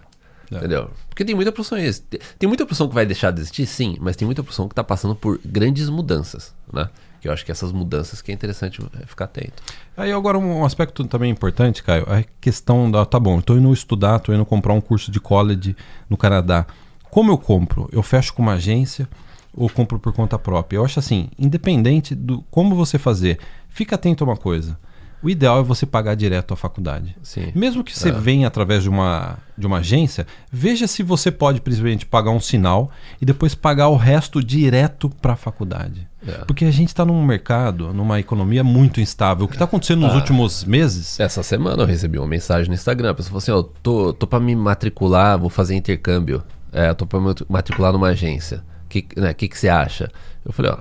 É. 0.52 0.58
Entendeu? 0.58 0.90
Porque 1.10 1.24
tem 1.24 1.36
muita 1.36 1.52
profissão 1.52 1.78
tem, 1.78 2.20
tem 2.40 2.48
muita 2.48 2.66
profissão 2.66 2.88
que 2.88 2.96
vai 2.96 3.06
deixar 3.06 3.32
de 3.32 3.40
existir, 3.42 3.66
sim, 3.68 3.98
mas 4.00 4.16
tem 4.16 4.26
muita 4.26 4.42
profissão 4.42 4.68
que 4.68 4.74
tá 4.74 4.84
passando 4.84 5.16
por 5.16 5.40
grandes 5.46 5.90
mudanças, 5.90 6.54
né? 6.72 6.90
Que 7.22 7.28
eu 7.28 7.32
acho 7.32 7.46
que 7.46 7.52
essas 7.52 7.72
mudanças 7.72 8.22
que 8.22 8.32
é 8.32 8.34
interessante 8.34 8.82
é, 9.00 9.06
ficar 9.06 9.26
atento. 9.26 9.62
Aí 9.96 10.12
agora 10.12 10.38
um 10.38 10.66
aspecto 10.66 11.06
também 11.06 11.32
importante, 11.32 11.84
Caio, 11.84 12.06
a 12.10 12.24
questão 12.42 12.90
da, 12.90 13.06
tá 13.06 13.20
bom, 13.20 13.38
eu 13.38 13.42
tô 13.44 13.56
indo 13.56 13.72
estudar, 13.72 14.20
tô 14.20 14.34
indo 14.34 14.46
comprar 14.46 14.74
um 14.74 14.82
curso 14.82 15.12
de 15.12 15.20
college 15.20 15.76
no 16.10 16.18
Canadá. 16.18 16.66
Como 17.10 17.32
eu 17.32 17.38
compro? 17.38 17.88
Eu 17.92 18.02
fecho 18.02 18.34
com 18.34 18.42
uma 18.42 18.54
agência 18.54 19.08
ou 19.54 19.70
compro 19.70 20.00
por 20.00 20.14
conta 20.14 20.38
própria? 20.40 20.78
Eu 20.78 20.86
acho 20.86 21.00
assim, 21.00 21.30
independente 21.38 22.14
do 22.16 22.42
como 22.50 22.76
você 22.76 22.98
fazer, 22.98 23.40
fica 23.70 23.96
atento 23.96 24.24
a 24.24 24.28
uma 24.28 24.38
coisa. 24.38 24.78
O 25.22 25.30
ideal 25.30 25.62
é 25.62 25.64
você 25.64 25.86
pagar 25.86 26.16
direto 26.16 26.54
à 26.54 26.58
faculdade. 26.58 27.16
Sim. 27.24 27.50
Mesmo 27.56 27.82
que 27.82 27.98
você 27.98 28.10
É. 28.10 28.12
venha 28.12 28.46
através 28.46 28.84
de 28.84 28.90
uma, 28.90 29.38
de 29.58 29.66
uma 29.66 29.78
agência, 29.78 30.28
veja 30.52 30.86
se 30.86 31.02
você 31.02 31.32
pode, 31.32 31.62
principalmente, 31.62 32.06
pagar 32.06 32.32
um 32.32 32.42
sinal 32.42 32.92
e 33.22 33.26
depois 33.26 33.56
pagar 33.56 33.88
o 33.88 33.96
resto 33.96 34.44
direto 34.44 35.10
para 35.22 35.32
a 35.32 35.36
faculdade. 35.38 36.06
É. 36.28 36.44
Porque 36.44 36.66
a 36.66 36.72
gente 36.72 36.90
está 36.90 37.06
num 37.06 37.24
mercado, 37.24 37.94
numa 37.94 38.20
economia 38.20 38.66
muito 38.66 39.00
instável. 39.00 39.46
O 39.46 39.48
que 39.48 39.56
está 39.56 39.64
acontecendo 39.64 40.02
nos 40.02 40.12
Ah. 40.12 40.16
últimos 40.18 40.66
meses 40.66 41.18
Essa 41.18 41.42
semana 41.42 41.84
eu 41.84 41.88
recebi 41.88 42.18
uma 42.20 42.28
mensagem 42.28 42.68
no 42.68 42.76
Instagram. 42.76 43.12
A 43.12 43.14
pessoa 43.14 43.40
falou 43.42 43.62
assim: 43.62 43.70
Ó, 43.70 43.74
tô, 43.82 44.12
tô 44.12 44.28
pra 44.28 44.42
me 44.42 44.54
matricular, 44.58 45.40
vou 45.40 45.50
fazer 45.50 45.74
intercâmbio. 45.74 46.44
É, 46.70 46.94
tô 46.94 47.06
pra 47.06 47.22
me 47.22 47.34
matricular 47.48 47.94
numa 47.94 48.08
agência. 48.10 48.62
O 49.00 49.02
que, 49.02 49.20
né, 49.20 49.34
que, 49.34 49.48
que 49.48 49.58
você 49.58 49.70
acha? 49.70 50.12
Eu 50.46 50.54
falei: 50.54 50.72
Ó, 50.72 50.78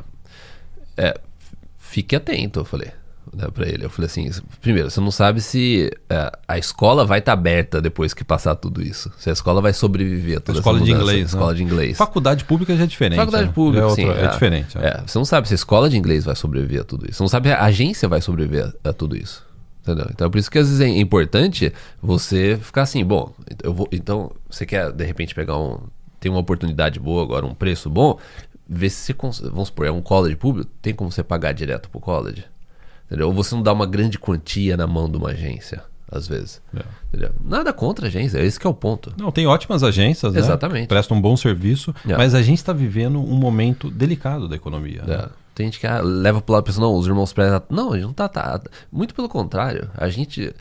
é, 0.97 1.19
fique 1.79 2.15
atento. 2.15 2.61
Eu 2.61 2.65
falei 2.65 2.91
né, 3.33 3.49
pra 3.53 3.67
ele. 3.67 3.85
Eu 3.85 3.91
falei 3.91 4.07
assim: 4.07 4.31
primeiro, 4.61 4.91
você 4.91 5.01
não 5.01 5.11
sabe 5.11 5.41
se 5.41 5.91
é, 6.09 6.33
a 6.47 6.59
escola 6.59 7.05
vai 7.05 7.19
estar 7.19 7.33
aberta 7.33 7.81
depois 7.81 8.13
que 8.13 8.23
passar 8.23 8.55
tudo 8.55 8.83
isso. 8.83 9.11
Se 9.19 9.31
a 9.31 9.33
escola 9.33 9.61
vai 9.61 9.73
sobreviver 9.73 10.39
a 10.39 10.41
toda 10.41 10.59
escola 10.59 10.79
essa 10.79 10.85
de 10.87 10.93
inglês, 10.93 11.19
né? 11.19 11.25
Escola 11.27 11.55
de 11.55 11.63
inglês. 11.63 11.97
Faculdade 11.97 12.45
pública 12.45 12.77
já 12.77 12.85
é 12.85 12.87
diferente. 12.87 13.19
Faculdade 13.19 13.47
né? 13.47 13.53
pública, 13.53 13.87
é, 13.87 13.91
sim. 13.91 14.07
outra- 14.07 14.25
é 14.25 14.29
diferente. 14.29 14.79
é. 14.79 14.87
É, 14.87 15.03
você 15.07 15.19
não 15.19 15.25
sabe 15.25 15.49
se 15.49 15.55
a 15.55 15.57
escola 15.57 15.89
de 15.89 15.97
inglês 15.97 16.25
vai 16.25 16.37
sobreviver 16.37 16.83
a 16.83 16.85
tudo 16.85 17.07
isso. 17.07 17.17
Você 17.17 17.23
não 17.23 17.29
sabe 17.29 17.49
se 17.49 17.55
a 17.55 17.65
agência 17.65 18.09
vai 18.09 18.21
sobreviver 18.21 18.73
a, 18.85 18.91
a 18.91 18.93
tudo 18.93 19.17
isso. 19.17 19.45
Entendeu? 19.83 20.07
Então, 20.11 20.31
por 20.31 20.39
isso 20.39 20.49
que 20.49 20.59
às 20.59 20.69
vezes 20.69 20.81
é 20.81 20.89
importante 20.89 21.73
você 22.01 22.57
ficar 22.63 22.83
assim, 22.83 23.05
bom, 23.05 23.35
eu 23.65 23.75
vou, 23.75 23.89
então 23.91 24.31
você 24.49 24.65
quer 24.65 24.93
de 24.93 25.05
repente 25.05 25.35
pegar 25.35 25.59
um, 25.59 25.81
tem 26.23 26.31
uma 26.31 26.41
oportunidade 26.41 26.99
boa 27.01 27.23
agora, 27.23 27.45
um 27.45 27.53
preço 27.55 27.91
bom, 27.91 28.17
ver 28.67 28.89
se 28.89 28.97
você, 29.07 29.13
cons- 29.13 29.41
vamos 29.41 29.69
supor, 29.69 29.87
é 29.87 29.91
um 29.91 30.01
college 30.01 30.37
público, 30.37 30.71
tem 30.81 30.95
como 30.95 31.11
você 31.13 31.23
pagar 31.23 31.53
direto 31.53 31.91
pro 31.91 32.01
college. 32.01 32.45
Entendeu? 33.07 33.27
Ou 33.27 33.35
você 33.35 33.55
não 33.55 33.63
dá 33.63 33.73
uma 33.73 33.85
grande 33.87 34.19
quantia 34.19 34.77
na 34.77 34.87
mão 34.87 35.11
de 35.11 35.17
uma 35.19 35.31
agência, 35.31 35.83
às 36.11 36.27
vezes. 36.29 36.63
É. 36.75 37.31
Nada 37.45 37.73
contra 37.73 38.07
a 38.07 38.09
agência, 38.09 38.39
esse 38.39 38.59
que 38.59 38.67
é 38.67 38.71
o 38.71 38.73
ponto. 38.75 39.13
Não, 39.19 39.31
tem 39.33 39.47
ótimas 39.47 39.83
agências, 39.83 40.33
né? 40.33 40.39
Exatamente. 40.39 40.87
Prestam 40.87 41.17
um 41.17 41.21
bom 41.21 41.37
serviço, 41.37 41.93
É. 42.09 42.17
mas 42.17 42.35
a 42.35 42.41
gente 42.41 42.59
está 42.59 42.73
vivendo 42.73 43.19
um 43.21 43.35
momento 43.37 43.91
delicado 43.91 44.49
da 44.49 44.55
economia. 44.57 45.03
né? 45.03 45.15
É. 45.17 45.29
Tem 45.55 45.67
gente 45.67 45.81
que 45.81 45.87
ah, 45.87 46.01
leva 46.01 46.41
pro 46.41 46.55
lado 46.55 46.65
e 46.65 46.67
pensa, 46.67 46.81
não, 46.81 46.95
os 46.95 47.07
irmãos 47.07 47.31
Preza. 47.35 47.63
Não, 47.69 47.93
a 47.93 47.97
gente 47.97 48.07
não 48.07 48.15
tá, 48.15 48.27
tá. 48.27 48.59
Muito 48.91 49.15
pelo 49.15 49.29
contrário. 49.29 49.91
A 49.95 50.09
gente. 50.09 50.55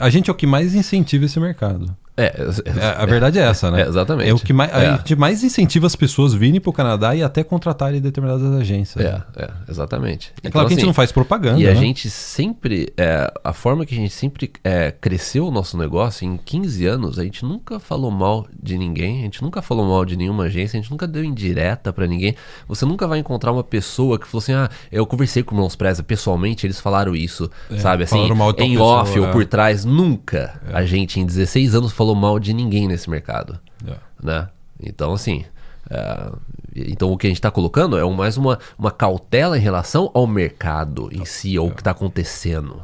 A 0.00 0.08
gente 0.08 0.30
é 0.30 0.32
o 0.32 0.34
que 0.36 0.46
mais 0.46 0.74
incentiva 0.74 1.26
esse 1.26 1.38
mercado. 1.38 1.94
É, 2.18 2.34
É, 2.66 3.02
a 3.02 3.06
verdade 3.06 3.38
é 3.38 3.42
essa, 3.42 3.70
né? 3.70 3.78
É, 3.88 3.88
exatamente. 3.88 4.28
É 4.28 4.34
o 4.34 4.38
que 4.38 4.52
mais, 4.52 4.70
É. 4.72 4.74
a 4.74 4.96
gente 4.96 5.14
mais 5.14 5.44
incentiva 5.44 5.86
as 5.86 5.94
pessoas 5.94 6.34
virem 6.34 6.60
para 6.60 6.70
o 6.70 6.72
Canadá 6.72 7.14
e 7.14 7.22
até 7.22 7.44
contratarem 7.44 8.00
determinadas 8.00 8.52
agências. 8.60 9.04
É, 9.04 9.12
né? 9.12 9.22
é, 9.36 9.50
exatamente. 9.70 10.32
É 10.42 10.50
claro 10.50 10.66
que 10.66 10.74
a 10.74 10.76
gente 10.76 10.86
não 10.86 10.94
faz 10.94 11.12
propaganda. 11.12 11.60
E 11.60 11.66
a 11.68 11.74
né? 11.74 11.76
gente 11.76 12.10
sempre, 12.10 12.92
é, 12.96 13.32
a 13.44 13.52
forma 13.52 13.86
que 13.86 13.94
a 13.94 13.96
gente 13.96 14.12
sempre 14.12 14.50
é, 14.64 14.90
cresceu 14.90 15.46
o 15.46 15.50
nosso 15.50 15.78
negócio, 15.78 16.26
em 16.26 16.36
15 16.36 16.86
anos, 16.86 17.18
a 17.18 17.22
gente 17.22 17.44
nunca 17.44 17.78
falou 17.78 18.10
mal 18.10 18.46
de 18.60 18.76
ninguém, 18.76 19.20
a 19.20 19.22
gente 19.22 19.42
nunca 19.42 19.62
falou 19.62 19.86
mal 19.86 20.04
de 20.04 20.16
nenhuma 20.16 20.44
agência, 20.44 20.76
a 20.78 20.82
gente 20.82 20.90
nunca 20.90 21.06
deu 21.06 21.22
indireta 21.22 21.92
pra 21.92 22.06
ninguém. 22.06 22.34
Você 22.66 22.84
nunca 22.84 23.06
vai 23.06 23.20
encontrar 23.20 23.52
uma 23.52 23.64
pessoa 23.64 24.18
que 24.18 24.26
falou 24.26 24.42
assim: 24.42 24.54
ah, 24.54 24.68
eu 24.90 25.06
conversei 25.06 25.42
com 25.42 25.54
o 25.54 25.58
Irmãos 25.58 25.76
Preza 25.76 26.02
pessoalmente, 26.02 26.66
eles 26.66 26.80
falaram 26.80 27.14
isso, 27.14 27.48
sabe? 27.78 28.04
Assim, 28.04 28.28
em 28.58 28.78
off 28.78 29.18
ou 29.18 29.26
é. 29.26 29.30
por 29.30 29.44
trás, 29.44 29.84
nunca 29.84 30.60
a 30.72 30.84
gente, 30.84 31.20
em 31.20 31.26
16 31.26 31.74
anos, 31.74 31.92
falou 31.92 32.07
mal 32.14 32.38
de 32.38 32.52
ninguém 32.52 32.86
nesse 32.88 33.08
mercado 33.10 33.58
É. 33.86 33.94
né? 34.22 34.48
Então, 34.80 35.12
assim, 35.12 35.44
é, 35.90 36.30
então 36.76 37.12
o 37.12 37.16
que 37.18 37.26
a 37.26 37.30
gente 37.30 37.38
está 37.38 37.50
colocando 37.50 37.96
é 37.98 38.04
mais 38.14 38.36
uma, 38.36 38.58
uma 38.78 38.90
cautela 38.90 39.56
em 39.58 39.60
relação 39.60 40.10
ao 40.14 40.26
mercado 40.26 41.08
em 41.12 41.24
si, 41.24 41.56
ao 41.56 41.70
que 41.70 41.80
está 41.80 41.90
acontecendo. 41.92 42.82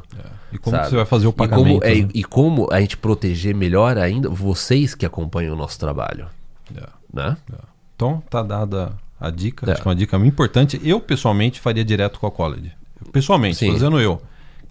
E 0.51 0.57
como 0.57 0.77
você 0.77 0.95
vai 0.95 1.05
fazer 1.05 1.27
o 1.27 1.29
E 1.29 1.33
como, 1.33 1.49
pagamento? 1.49 1.83
é, 1.83 1.95
né? 1.95 2.09
e 2.13 2.23
como 2.23 2.67
a 2.71 2.79
gente 2.81 2.97
proteger 2.97 3.53
melhor 3.55 3.97
ainda 3.97 4.29
vocês 4.29 4.93
que 4.95 5.05
acompanham 5.05 5.53
o 5.53 5.57
nosso 5.57 5.79
trabalho, 5.79 6.27
É. 6.75 6.83
né? 7.13 7.37
Então, 7.95 8.21
tá 8.29 8.41
dada 8.43 8.93
a 9.19 9.29
dica, 9.29 9.65
É. 9.69 9.71
acho 9.73 9.81
que 9.81 9.87
é 9.87 9.91
uma 9.91 9.95
dica 9.95 10.17
muito 10.19 10.33
importante. 10.33 10.79
Eu, 10.83 10.99
pessoalmente, 10.99 11.59
faria 11.61 11.83
direto 11.85 12.19
com 12.19 12.27
a 12.27 12.31
college. 12.31 12.71
Pessoalmente, 13.11 13.55
estou 13.63 13.73
dizendo 13.73 13.99
eu. 13.99 14.21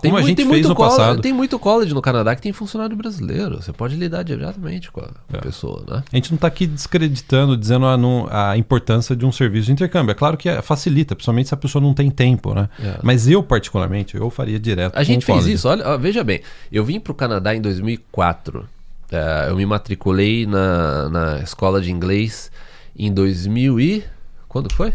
Tem, 0.01 0.11
Como 0.11 0.18
a 0.18 0.20
muito- 0.20 0.28
gente 0.28 0.36
tem 0.36 0.47
fez 0.47 0.57
muito 0.59 0.68
no 0.68 0.74
college, 0.74 0.97
passado. 0.97 1.20
tem 1.22 1.32
muito 1.32 1.59
college 1.59 1.95
no 1.95 2.03
Canadá 2.03 2.34
que 2.36 2.42
tem 2.42 2.53
funcionário 2.53 2.97
brasileiro. 2.97 3.62
Você 3.62 3.72
pode 3.72 3.95
lidar 3.97 4.22
diretamente 4.22 4.90
com 4.90 5.01
a, 5.01 5.11
a 5.32 5.38
pessoa, 5.38 5.84
né? 5.88 6.03
A 6.12 6.16
gente 6.16 6.30
não 6.30 6.36
está 6.36 6.49
aqui 6.49 6.66
descreditando, 6.66 7.57
dizendo 7.57 7.86
a, 7.86 7.97
não- 7.97 8.26
a 8.30 8.57
importância 8.59 9.14
de 9.16 9.24
um 9.24 9.32
serviço 9.32 9.66
de 9.66 9.72
intercâmbio. 9.72 10.11
É 10.12 10.14
claro 10.14 10.36
que 10.36 10.49
é- 10.49 10.61
facilita, 10.61 11.14
principalmente 11.14 11.49
se 11.49 11.55
a 11.55 11.57
pessoa 11.57 11.80
não 11.82 11.95
tem 11.95 12.11
tempo, 12.11 12.55
né? 12.55 12.68
É. 12.82 12.99
Mas 13.03 13.28
eu, 13.28 13.42
particularmente, 13.42 14.16
eu 14.16 14.28
faria 14.30 14.59
direto 14.59 14.97
A 14.97 15.03
gente 15.03 15.22
o 15.22 15.26
fez 15.26 15.38
college. 15.38 15.55
isso, 15.55 15.68
olha, 15.68 15.97
veja 15.97 16.22
bem. 16.24 16.40
Eu 16.72 16.84
vim 16.84 16.99
pro 17.01 17.14
Canadá 17.14 17.55
em 17.55 17.61
2004. 17.61 18.68
É, 19.12 19.47
eu 19.49 19.57
me 19.57 19.64
matriculei 19.64 20.45
na, 20.47 21.09
na 21.09 21.38
escola 21.40 21.80
de 21.80 21.90
inglês 21.92 22.51
em 22.99 23.12
2000 23.12 23.78
e... 23.80 24.05
Quando 24.49 24.72
foi? 24.72 24.92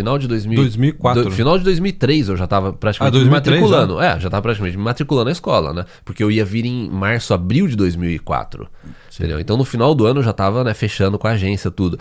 Final 0.00 0.18
de 0.18 0.26
2000, 0.28 0.56
2004. 0.56 1.24
do- 1.24 1.30
final 1.30 1.56
de 1.58 1.64
2003 1.64 2.28
eu 2.28 2.36
já 2.36 2.46
tava 2.46 2.72
praticamente 2.72 3.16
Ah, 3.16 3.18
2003 3.20 3.56
me 3.56 3.62
matriculando. 3.68 4.00
É, 4.02 4.18
já 4.20 4.28
tava 4.30 4.42
praticamente 4.42 4.76
me 4.76 4.82
matriculando 4.84 5.26
na 5.26 5.32
escola, 5.32 5.72
né? 5.72 5.84
Porque 6.04 6.22
eu 6.22 6.30
ia 6.30 6.44
vir 6.44 6.64
em 6.66 6.88
março, 6.90 7.32
abril 7.34 7.66
de 7.68 7.76
2004. 7.76 8.68
Entendeu? 9.14 9.38
Então 9.40 9.56
no 9.56 9.64
final 9.64 9.94
do 9.94 10.06
ano 10.06 10.20
eu 10.20 10.24
já 10.24 10.32
tava 10.32 10.64
né, 10.64 10.72
fechando 10.74 11.18
com 11.18 11.26
a 11.26 11.32
agência, 11.32 11.70
tudo. 11.70 11.98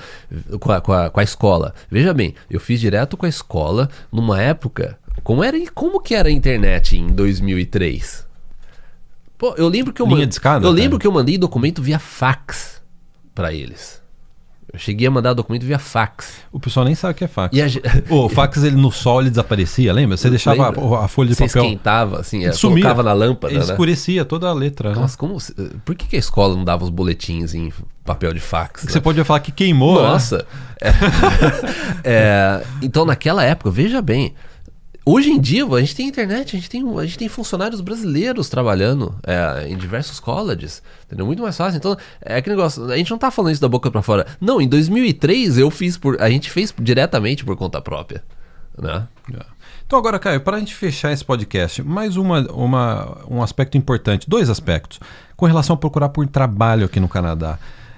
Com 0.60 0.72
a, 0.72 0.80
com, 0.82 0.94
a, 0.94 1.10
com 1.10 1.20
a 1.20 1.24
escola. 1.24 1.74
Veja 1.92 2.14
bem, 2.14 2.34
eu 2.50 2.60
fiz 2.60 2.80
direto 2.80 3.18
com 3.18 3.26
a 3.26 3.30
escola 3.30 3.90
numa 4.12 4.42
época. 4.42 4.98
Como, 5.24 5.44
era, 5.44 5.58
como 5.74 6.00
que 6.00 6.16
era 6.16 6.30
a 6.30 6.32
internet 6.32 6.98
em 6.98 7.08
2003? 7.08 8.26
Pô, 9.38 9.54
eu 9.58 9.68
lembro 9.68 9.94
que 9.94 10.02
eu 10.02 10.06
Linha 10.06 10.20
man- 10.20 10.28
de 10.28 10.34
escada, 10.34 10.66
Eu 10.66 10.72
cara. 10.72 10.82
lembro 10.84 11.00
que 11.00 11.08
eu 11.08 11.12
mandei 11.12 11.38
documento 11.38 11.82
via 11.82 12.00
fax 12.00 12.82
pra 13.34 13.54
eles. 13.54 13.99
Eu 14.72 14.78
cheguei 14.78 15.08
a 15.08 15.12
mandar 15.12 15.34
documento 15.34 15.66
via 15.66 15.80
fax. 15.80 16.42
O 16.52 16.60
pessoal 16.60 16.86
nem 16.86 16.94
sabe 16.94 17.14
o 17.14 17.16
que 17.16 17.24
é 17.24 17.28
fax. 17.28 17.58
A 17.58 18.14
O 18.14 18.30
fax, 18.30 18.64
ele 18.64 18.76
no 18.76 18.92
sol, 18.92 19.20
ele 19.22 19.32
desaparecia, 19.32 19.92
lembra? 19.92 20.16
Você 20.16 20.30
deixava 20.30 20.70
Lembra? 20.70 20.98
a, 20.98 21.06
a 21.06 21.08
folha 21.08 21.30
de 21.30 21.36
Você 21.36 21.48
papel. 21.48 21.64
esquentava, 21.64 22.20
assim, 22.20 22.46
é, 22.46 22.52
sumia. 22.52 22.84
colocava 22.84 23.02
na 23.02 23.14
lâmpada, 23.14 23.52
Ele 23.54 23.60
né? 23.64 23.66
escurecia 23.66 24.24
toda 24.24 24.48
a 24.48 24.54
letra. 24.54 24.90
né? 24.90 24.96
Nossa, 24.96 25.18
como. 25.18 25.40
se- 25.40 25.54
Por 25.84 25.96
que, 25.96 26.06
que 26.08 26.16
a 26.16 26.20
escola 26.20 26.56
não 26.56 26.64
dava 26.64 26.84
os 26.84 26.90
boletins 26.92 27.56
em 27.56 27.74
papel 28.06 28.32
de 28.34 28.40
fax? 28.40 28.84
Você 28.84 29.00
né? 29.00 29.02
pode 29.02 29.24
falar 29.24 29.40
que 29.40 29.52
queimou. 29.52 30.02
né? 30.04 30.08
Nossa! 30.08 30.46
É. 30.80 30.90
É, 32.04 32.64
então, 32.82 33.06
naquela 33.06 33.44
época, 33.44 33.70
veja 33.72 34.02
bem. 34.02 34.34
Hoje 35.12 35.32
em 35.32 35.42
dia, 35.42 35.66
a 35.66 35.80
gente 35.80 35.96
tem 35.96 36.08
internet, 36.08 36.56
a 36.56 36.60
gente 36.60 36.70
tem, 36.70 36.88
a 37.00 37.04
gente 37.04 37.18
tem 37.18 37.28
funcionários 37.28 37.82
brasileiros 37.82 38.48
trabalhando 38.48 39.16
é, 39.26 39.68
em 39.68 39.76
diversos 39.76 40.20
colleges. 40.20 40.84
Entendeu? 41.08 41.26
Muito 41.26 41.42
mais 41.42 41.58
fácil. 41.58 41.80
Então, 41.80 41.98
é 42.22 42.38
aquele 42.38 42.56
negócio. 42.56 42.86
A 42.92 42.96
gente 42.96 43.10
não 43.10 43.18
tá 43.18 43.32
falando 43.32 43.54
isso 43.54 43.62
da 43.62 43.68
boca 43.68 43.90
pra 43.90 44.04
fora. 44.04 44.28
Não, 44.40 44.62
em 44.62 44.68
2003 44.68 45.58
eu 45.58 45.72
fiz 45.72 45.98
por. 45.98 46.22
A 46.22 46.30
gente 46.30 46.52
fez 46.52 46.72
diretamente 46.80 47.44
por 47.44 47.58
conta 47.58 47.82
própria. 47.82 48.24
Né? 48.78 49.08
Então 49.84 49.98
agora, 49.98 50.20
Caio, 50.20 50.42
para 50.42 50.58
a 50.58 50.60
gente 50.60 50.76
fechar 50.76 51.12
esse 51.12 51.26
podcast, 51.26 51.82
mais 51.82 52.16
uma, 52.16 52.42
uma, 52.52 53.18
um 53.28 53.42
aspecto 53.42 53.80
importante, 53.80 54.30
dois 54.30 54.48
aspectos, 54.48 55.00
com 55.36 55.48
relação 55.48 55.74
a 55.74 55.78
procurar 55.78 56.10
por 56.10 56.28
trabalho 56.28 56.86
aqui 56.86 57.00
no 57.00 57.10
Canadá. 57.10 57.58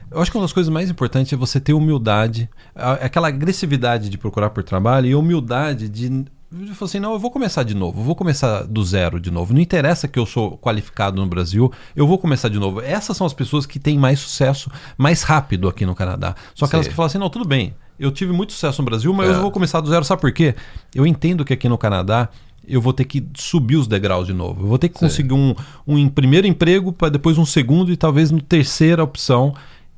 Eu 0.10 0.22
acho 0.22 0.32
que 0.32 0.38
uma 0.38 0.46
das 0.46 0.54
coisas 0.54 0.72
mais 0.72 0.90
importantes 0.90 1.34
é 1.34 1.36
você 1.36 1.60
ter 1.60 1.74
humildade, 1.74 2.50
aquela 2.74 3.28
agressividade 3.28 4.08
de 4.08 4.18
procurar 4.18 4.50
por 4.52 4.64
trabalho 4.64 5.08
e 5.08 5.14
humildade 5.14 5.90
de, 5.90 6.26
de 6.52 6.74
falar 6.76 6.90
assim, 6.90 7.00
não, 7.00 7.14
eu 7.14 7.20
vou 7.20 7.32
começar 7.32 7.64
de 7.64 7.74
novo, 7.74 8.02
eu 8.02 8.04
vou 8.04 8.16
começar 8.16 8.64
do 8.64 8.84
zero 8.84 9.20
de 9.20 9.32
novo. 9.32 9.54
Não 9.54 9.62
interessa 9.62 10.08
que 10.08 10.20
eu 10.20 10.26
sou 10.26 10.58
qualificado 10.58 11.22
no 11.22 11.26
Brasil, 11.28 11.72
eu 11.96 12.06
vou 12.06 12.18
começar 12.18 12.50
de 12.50 12.60
novo. 12.60 12.82
Essas 12.82 13.16
são 13.16 13.26
as 13.26 13.34
pessoas 13.34 13.66
que 13.66 13.80
têm 13.80 13.98
mais 13.98 14.20
sucesso 14.20 14.70
mais 14.98 15.24
rápido 15.24 15.70
aqui 15.70 15.86
no 15.86 15.96
Canadá. 15.96 16.36
São 16.54 16.66
aquelas 16.66 16.86
Sim. 16.86 16.90
que 16.90 16.96
falam 16.96 17.08
assim, 17.08 17.18
não, 17.18 17.30
tudo 17.30 17.46
bem, 17.46 17.74
eu 17.98 18.12
tive 18.12 18.34
muito 18.34 18.52
sucesso 18.52 18.82
no 18.82 18.86
Brasil, 18.86 19.14
mas 19.14 19.30
É. 19.30 19.34
eu 19.34 19.42
vou 19.42 19.52
começar 19.52 19.80
do 19.80 19.90
zero, 19.90 20.04
sabe 20.04 20.20
por 20.22 20.32
quê? 20.34 20.54
Eu 20.94 21.08
entendo 21.08 21.46
que 21.46 21.54
aqui 21.54 21.70
no 21.70 21.78
Canadá 21.78 22.28
eu 22.68 22.82
vou 22.82 22.92
ter 22.94 23.06
que 23.06 23.26
subir 23.36 23.78
os 23.78 23.88
degraus 23.88 24.28
de 24.28 24.34
novo. 24.34 24.64
Eu 24.64 24.68
vou 24.68 24.78
ter 24.78 24.90
que 24.90 25.00
Sim. 25.00 25.06
conseguir 25.06 25.34
um, 25.34 25.56
um 25.88 26.10
primeiro 26.10 26.46
emprego, 26.48 26.92
para 26.92 27.10
depois 27.10 27.38
um 27.38 27.46
segundo 27.46 27.92
e 27.92 27.98
talvez 27.98 28.30
no 28.30 28.42
terceira 28.42 29.04
opção. 29.04 29.54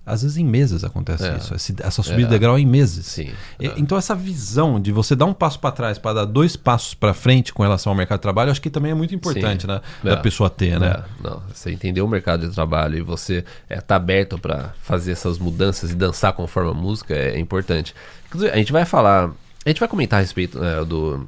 Às 0.06 0.22
vezes 0.22 0.36
em 0.36 0.44
meses 0.44 0.84
acontece 0.84 1.26
É. 1.26 1.38
isso. 1.38 1.54
essa 1.82 2.04
subida 2.04 2.24
É. 2.24 2.26
de 2.26 2.30
degrau 2.32 2.58
é 2.58 2.60
em 2.60 2.66
meses. 2.66 3.06
Sim. 3.06 3.32
E- 3.58 3.72
Então 3.78 3.98
essa 3.98 4.14
visão 4.14 4.78
de 4.80 4.92
você 4.92 5.16
dar 5.16 5.24
um 5.26 5.34
passo 5.34 5.58
para 5.60 5.72
trás 5.72 5.98
para 5.98 6.14
dar 6.16 6.26
dois 6.26 6.58
passos 6.58 6.94
para 6.94 7.14
frente 7.14 7.54
com 7.54 7.64
relação 7.64 7.90
ao 7.92 7.96
mercado 7.96 8.18
de 8.20 8.24
trabalho, 8.24 8.52
acho 8.52 8.62
que 8.62 8.70
também 8.70 8.92
é 8.92 8.96
muito 8.96 9.16
importante, 9.16 9.62
Sim. 9.62 9.68
né, 9.68 9.80
É. 10.04 10.10
da 10.10 10.18
pessoa 10.18 10.50
ter, 10.50 10.78
né? 10.78 10.88
É, 11.22 11.24
não, 11.26 11.42
você 11.54 11.72
entendeu 11.72 12.04
o 12.06 12.08
mercado 12.10 12.46
de 12.48 12.54
trabalho 12.54 12.98
e 12.98 13.02
você 13.02 13.46
é, 13.70 13.80
tá 13.80 13.96
aberto 13.96 14.38
para 14.38 14.74
fazer 14.82 15.14
essas 15.14 15.40
mudanças 15.40 15.92
e 15.92 15.96
dançar 15.96 16.34
conforme 16.34 16.72
a 16.72 16.74
música 16.74 17.14
é, 17.16 17.40
importante. 17.40 17.96
Inclusive, 18.28 18.52
a 18.52 18.58
gente 18.58 18.74
vai 18.74 18.84
falar, 18.84 19.32
a 19.66 19.70
gente 19.70 19.80
vai 19.80 19.88
comentar 19.88 20.20
a 20.20 20.22
respeito 20.22 20.60
né, 20.60 20.84
do 20.84 21.26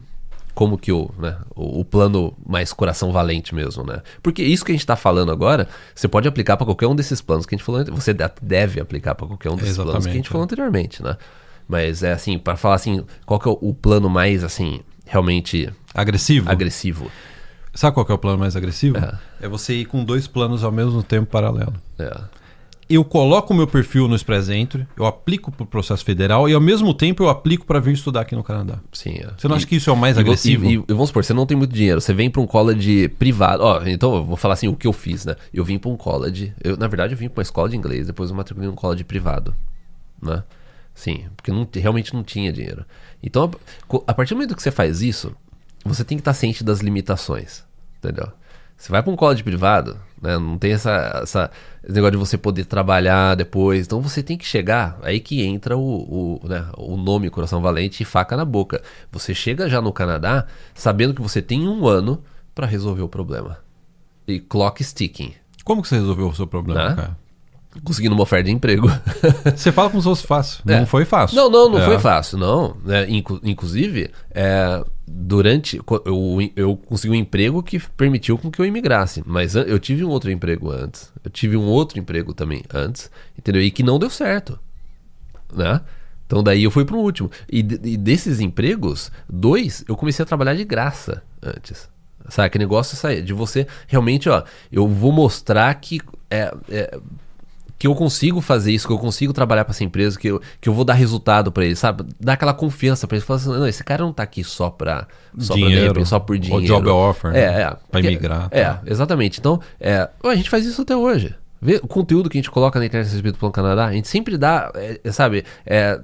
como 0.56 0.78
que 0.78 0.92
o, 0.92 1.12
né, 1.20 1.38
o, 1.56 1.82
o 1.82 1.86
plano 1.86 2.34
mais 2.48 2.74
coração 2.74 3.12
valente 3.12 3.54
mesmo, 3.54 3.84
né? 3.84 4.02
Porque 4.24 4.42
isso 4.42 4.66
que 4.66 4.72
a 4.72 4.76
gente 4.76 4.86
tá 4.86 4.96
falando 4.96 5.32
agora, 5.32 5.68
você 5.94 6.08
pode 6.08 6.28
aplicar 6.28 6.58
para 6.58 6.66
qualquer 6.66 6.88
um 6.88 6.96
desses 6.96 7.22
planos 7.22 7.46
que 7.46 7.54
a 7.54 7.58
gente 7.58 7.66
falou, 7.66 7.84
você 7.86 8.14
de- 8.14 8.24
deve 8.42 8.80
aplicar 8.80 9.14
para 9.14 9.28
qualquer 9.28 9.52
um 9.52 9.56
desses 9.58 9.76
planos 9.76 9.92
que 9.92 9.96
a 9.96 10.00
Exatamente, 10.00 10.18
gente 10.24 10.30
falou 10.30 10.44
é. 10.44 10.46
anteriormente, 10.46 11.04
né? 11.04 11.18
Mas 11.68 12.02
é 12.04 12.14
assim, 12.14 12.40
para 12.40 12.56
falar 12.56 12.76
assim, 12.76 13.06
qual 13.26 13.40
que 13.40 13.48
é 13.48 13.52
o, 13.52 13.58
o 13.62 13.74
plano 13.74 14.10
mais 14.10 14.44
assim, 14.44 14.80
realmente 15.06 15.70
Agressivo. 15.94 16.50
agressivo? 16.50 17.12
Sabe 17.74 17.94
qual 17.94 18.06
que 18.06 18.12
é 18.14 18.16
o 18.16 18.18
plano 18.18 18.38
mais 18.38 18.56
agressivo? 18.56 18.98
É. 18.98 19.14
É 19.42 19.48
você 19.50 19.74
ir 19.74 19.86
com 19.86 20.04
dois 20.06 20.26
planos 20.28 20.64
ao 20.64 20.72
mesmo 20.72 21.04
tempo 21.04 21.26
paralelo. 21.28 21.74
É. 22.00 22.18
eu 22.88 23.04
coloco 23.04 23.52
o 23.54 23.58
meu 23.58 23.66
perfil 23.66 24.08
no 24.08 24.16
Express 24.16 24.48
Entry, 24.50 24.88
eu 24.96 25.06
aplico 25.06 25.52
para 25.52 25.64
o 25.64 25.66
processo 25.66 26.06
federal 26.06 26.48
e 26.48 26.54
ao 26.54 26.62
mesmo 26.62 26.94
tempo 26.94 27.24
eu 27.24 27.30
aplico 27.30 27.66
para 27.66 27.80
vir 27.80 27.94
estudar 27.94 28.22
aqui 28.22 28.36
no 28.36 28.44
Canadá. 28.44 28.80
Sim, 28.92 29.16
é. 29.20 29.30
Você 29.38 29.48
não 29.48 29.56
E- 29.56 29.58
acha 29.58 29.66
que 29.68 29.76
isso 29.76 29.90
é 29.90 29.94
o 29.94 29.98
mais 29.98 30.16
e 30.18 30.22
vo- 30.22 30.28
agressivo? 30.28 30.66
E, 30.66 30.74
e- 30.76 30.84
vamos 30.90 31.08
supor, 31.10 31.24
você 31.24 31.34
não 31.34 31.46
tem 31.46 31.58
muito 31.58 31.74
dinheiro, 31.74 32.00
você 32.00 32.14
vem 32.14 32.30
para 32.30 32.42
um 32.42 32.48
college 32.48 33.10
privado. 33.10 33.64
Ó, 33.64 33.82
então 33.86 34.16
eu 34.16 34.24
vou 34.26 34.38
falar 34.38 34.54
assim, 34.54 34.68
o 34.68 34.76
que 34.76 34.86
eu 34.86 34.94
fiz, 34.94 35.26
né? 35.26 35.36
Eu 35.54 35.66
vim 35.66 35.78
para 35.80 35.90
um 35.90 35.98
college, 35.98 36.54
eu, 36.64 36.78
na 36.78 36.88
verdade 36.88 37.14
eu 37.14 37.18
vim 37.18 37.28
para 37.28 37.40
uma 37.40 37.44
escola 37.44 37.70
de 37.70 37.76
inglês, 37.76 38.06
depois 38.08 38.30
eu 38.30 38.36
matriculei 38.36 38.70
num 38.70 38.76
college 38.76 39.04
privado, 39.04 39.56
né? 40.22 40.44
Sim, 40.94 41.26
porque 41.36 41.52
não, 41.52 41.68
realmente 41.74 42.14
não 42.14 42.24
tinha 42.24 42.54
dinheiro. 42.54 42.86
Então, 43.22 43.50
a, 44.06 44.12
a 44.12 44.14
partir 44.14 44.34
do 44.34 44.38
momento 44.38 44.56
que 44.56 44.62
você 44.62 44.72
faz 44.72 45.02
isso, 45.02 45.36
você 45.84 46.04
tem 46.04 46.18
que 46.18 46.22
estar 46.22 46.34
ciente 46.34 46.64
das 46.64 46.80
limitações, 46.80 47.64
entendeu? 47.98 48.28
Você 48.78 48.92
vai 48.92 49.02
para 49.02 49.12
um 49.12 49.16
college 49.16 49.44
privado, 49.44 49.98
né? 50.22 50.38
Não 50.38 50.58
tem 50.58 50.74
essa, 50.74 51.22
essa 51.24 51.52
esse 51.84 51.94
negócio 51.94 52.12
de 52.12 52.18
você 52.18 52.38
poder 52.38 52.66
trabalhar 52.66 53.36
depois. 53.36 53.86
Então 53.86 54.02
você 54.02 54.22
tem 54.22 54.38
que 54.38 54.46
chegar, 54.46 55.00
aí 55.02 55.20
que 55.20 55.44
entra 55.44 55.78
o, 55.78 56.40
o, 56.42 56.48
né, 56.48 56.66
o 56.78 56.98
nome 56.98 57.30
Coração 57.30 57.62
Valente 57.62 58.04
e 58.04 58.06
faca 58.06 58.36
na 58.36 58.46
boca. 58.46 58.82
Você 59.12 59.34
chega 59.34 59.70
já 59.70 59.82
no 59.82 59.94
Canadá 59.94 60.46
sabendo 60.74 61.14
que 61.14 61.22
você 61.22 61.42
tem 61.42 61.68
um 61.68 61.88
ano 61.88 62.24
para 62.54 62.68
resolver 62.68 63.02
o 63.02 63.10
problema. 63.10 63.60
E 64.28 64.40
clock 64.40 64.84
sticking. 64.84 65.34
Como 65.64 65.82
que 65.82 65.88
você 65.88 65.96
resolveu 65.96 66.28
o 66.28 66.36
seu 66.36 66.48
problema, 66.48 66.96
cara? 66.96 67.25
Conseguindo 67.84 68.16
uma 68.16 68.24
oferta 68.24 68.46
de 68.46 68.52
emprego. 68.52 68.88
Você 69.56 69.72
fala 69.72 69.90
como 69.90 70.02
se 70.02 70.08
fosse 70.08 70.26
fácil. 70.26 70.64
É. 70.68 70.80
Não 70.80 70.86
foi 70.86 71.06
fácil. 71.06 71.36
Não, 71.36 71.50
não, 71.50 71.70
não 71.70 71.80
É. 71.80 71.86
foi 71.86 72.00
fácil, 72.00 72.38
não. 72.38 72.78
É, 72.88 73.10
inclu- 73.10 73.40
inclusive, 73.44 74.10
é, 74.32 74.84
durante. 75.08 75.78
Eu, 76.06 76.52
eu 76.56 76.76
consegui 76.78 77.12
um 77.14 77.16
emprego 77.18 77.62
que 77.62 77.80
permitiu 77.80 78.38
com 78.38 78.50
que 78.50 78.60
eu 78.62 78.66
imigrasse. 78.66 79.22
Mas 79.26 79.56
eu 79.56 79.78
tive 79.78 80.06
um 80.06 80.10
outro 80.10 80.32
emprego 80.32 80.72
antes. 80.72 81.12
Eu 81.24 81.30
tive 81.30 81.58
um 81.58 81.66
outro 81.66 82.00
emprego 82.00 82.34
também 82.34 82.64
antes, 82.74 83.12
entendeu? 83.38 83.62
E 83.62 83.70
que 83.70 83.84
não 83.84 84.00
deu 84.00 84.10
certo. 84.10 84.58
Né? 85.54 85.82
Então 86.26 86.42
daí 86.42 86.64
eu 86.64 86.72
fui 86.72 86.86
pro 86.86 86.98
último. 86.98 87.30
E, 87.52 87.60
e 87.60 87.98
desses 87.98 88.40
empregos, 88.40 89.12
dois, 89.30 89.84
eu 89.88 89.96
comecei 89.96 90.24
a 90.24 90.26
trabalhar 90.26 90.56
de 90.56 90.64
graça 90.64 91.22
antes. 91.44 91.88
Sabe, 92.30 92.50
que 92.50 92.58
negócio 92.58 92.98
de 93.22 93.34
você 93.34 93.68
realmente, 93.86 94.28
ó, 94.28 94.44
eu 94.72 94.88
vou 94.88 95.12
mostrar 95.12 95.72
que 95.76 96.02
é, 96.32 96.52
é, 96.70 96.98
que 97.78 97.88
eu 97.88 97.94
consigo 97.96 98.40
fazer 98.42 98.72
isso, 98.72 98.88
que 98.88 98.94
eu 98.94 98.98
consigo 98.98 99.34
trabalhar 99.34 99.66
para 99.66 99.72
essa 99.74 99.84
empresa, 99.84 100.18
que 100.18 100.28
eu, 100.28 100.42
que 100.62 100.70
eu 100.70 100.74
vou 100.74 100.86
dar 100.86 100.94
resultado 100.94 101.52
para 101.52 101.66
eles, 101.66 101.78
sabe? 101.80 102.06
Dar 102.20 102.34
aquela 102.34 102.54
confiança 102.54 103.06
para 103.08 103.18
eles, 103.18 103.26
falar 103.28 103.38
assim, 103.38 103.50
não, 103.50 103.68
esse 103.68 103.84
cara 103.84 104.04
não 104.04 104.14
tá 104.14 104.24
aqui 104.24 104.44
só 104.44 104.70
pra 104.70 105.08
só 105.38 105.54
pra, 105.54 105.64
Dinheiro, 105.68 105.88
repente, 105.88 106.08
só 106.08 106.20
por 106.20 106.34
ou 106.36 106.40
dinheiro. 106.42 106.66
job 106.66 106.90
offer, 106.90 107.32
né? 107.34 107.40
É, 107.40 107.62
é. 107.62 107.66
Pra 107.70 107.78
Porque- 107.92 108.08
imigrar, 108.08 108.48
É, 108.52 108.64
tá. 108.64 108.82
exatamente. 108.86 109.40
Então, 109.40 109.60
é, 109.80 110.08
a 110.24 110.36
gente 110.36 110.50
faz 110.50 110.66
isso 110.66 110.82
até 110.82 110.96
hoje. 110.96 111.36
Vê 111.62 111.76
o 111.82 111.88
conteúdo 111.88 112.30
que 112.30 112.38
a 112.38 112.42
gente 112.42 112.52
coloca 112.52 112.80
na 112.80 112.86
internet 112.86 113.10
a 113.10 113.12
respeito 113.14 113.36
do 113.36 113.40
Plano 113.40 113.54
Canadá, 113.54 113.86
a 113.88 113.92
gente 113.92 114.08
sempre 114.08 114.38
dá, 114.38 114.72
é, 114.76 115.00
é, 115.04 115.12
sabe, 115.12 115.44
é, 115.66 116.00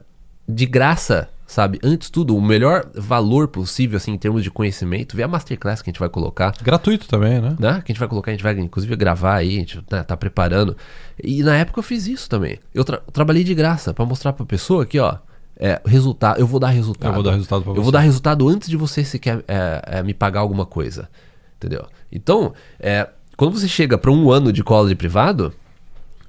de 0.47 0.65
graça, 0.65 1.29
sabe? 1.51 1.79
Antes 1.83 2.07
de 2.07 2.13
tudo, 2.13 2.33
o 2.35 2.41
melhor 2.41 2.85
valor 2.95 3.49
possível, 3.49 3.97
assim, 3.97 4.13
em 4.13 4.17
termos 4.17 4.41
de 4.41 4.49
conhecimento, 4.49 5.17
vê 5.17 5.23
a 5.23 5.27
Masterclass 5.27 5.81
que 5.81 5.89
a 5.89 5.91
gente 5.91 5.99
vai 5.99 6.07
colocar 6.07 6.53
Gratuito 6.63 7.07
também, 7.09 7.41
né? 7.41 7.55
né? 7.59 7.81
Que 7.83 7.91
a 7.91 7.93
gente 7.93 7.99
vai 7.99 8.07
colocar, 8.07 8.31
a 8.31 8.33
gente 8.33 8.43
vai 8.43 8.57
inclusive 8.57 8.95
gravar 8.95 9.35
aí, 9.35 9.57
a 9.57 9.59
gente 9.59 9.83
né, 9.91 10.01
tá 10.01 10.15
preparando. 10.15 10.77
E 11.21 11.43
na 11.43 11.57
época 11.57 11.79
eu 11.79 11.83
fiz 11.83 12.07
isso 12.07 12.29
também. 12.29 12.57
Eu 12.73 12.85
tra- 12.85 13.01
trabalhei 13.11 13.43
de 13.43 13.53
graça 13.53 13.93
pra 13.93 14.05
mostrar 14.05 14.31
pra 14.31 14.45
pessoa 14.45 14.83
aqui, 14.83 14.97
ó. 14.97 15.17
É, 15.63 15.79
resultado, 15.85 16.39
eu 16.39 16.47
vou 16.47 16.59
dar 16.59 16.69
resultado. 16.69 17.09
Eu 17.09 17.13
vou 17.15 17.23
dar 17.23 17.31
resultado 17.33 17.61
pra 17.63 17.71
Eu 17.71 17.75
você. 17.75 17.81
vou 17.81 17.91
dar 17.91 17.99
resultado 17.99 18.47
antes 18.47 18.69
de 18.69 18.77
você 18.77 19.03
sequer 19.03 19.43
é, 19.47 19.81
é, 19.99 20.03
me 20.03 20.13
pagar 20.13 20.39
alguma 20.39 20.65
coisa. 20.65 21.09
Entendeu? 21.57 21.85
Então, 22.11 22.53
é, 22.79 23.07
quando 23.37 23.59
você 23.59 23.67
chega 23.67 23.97
pra 23.97 24.09
um 24.09 24.31
ano 24.31 24.51
de 24.53 24.63
college 24.63 24.95
privado, 24.95 25.53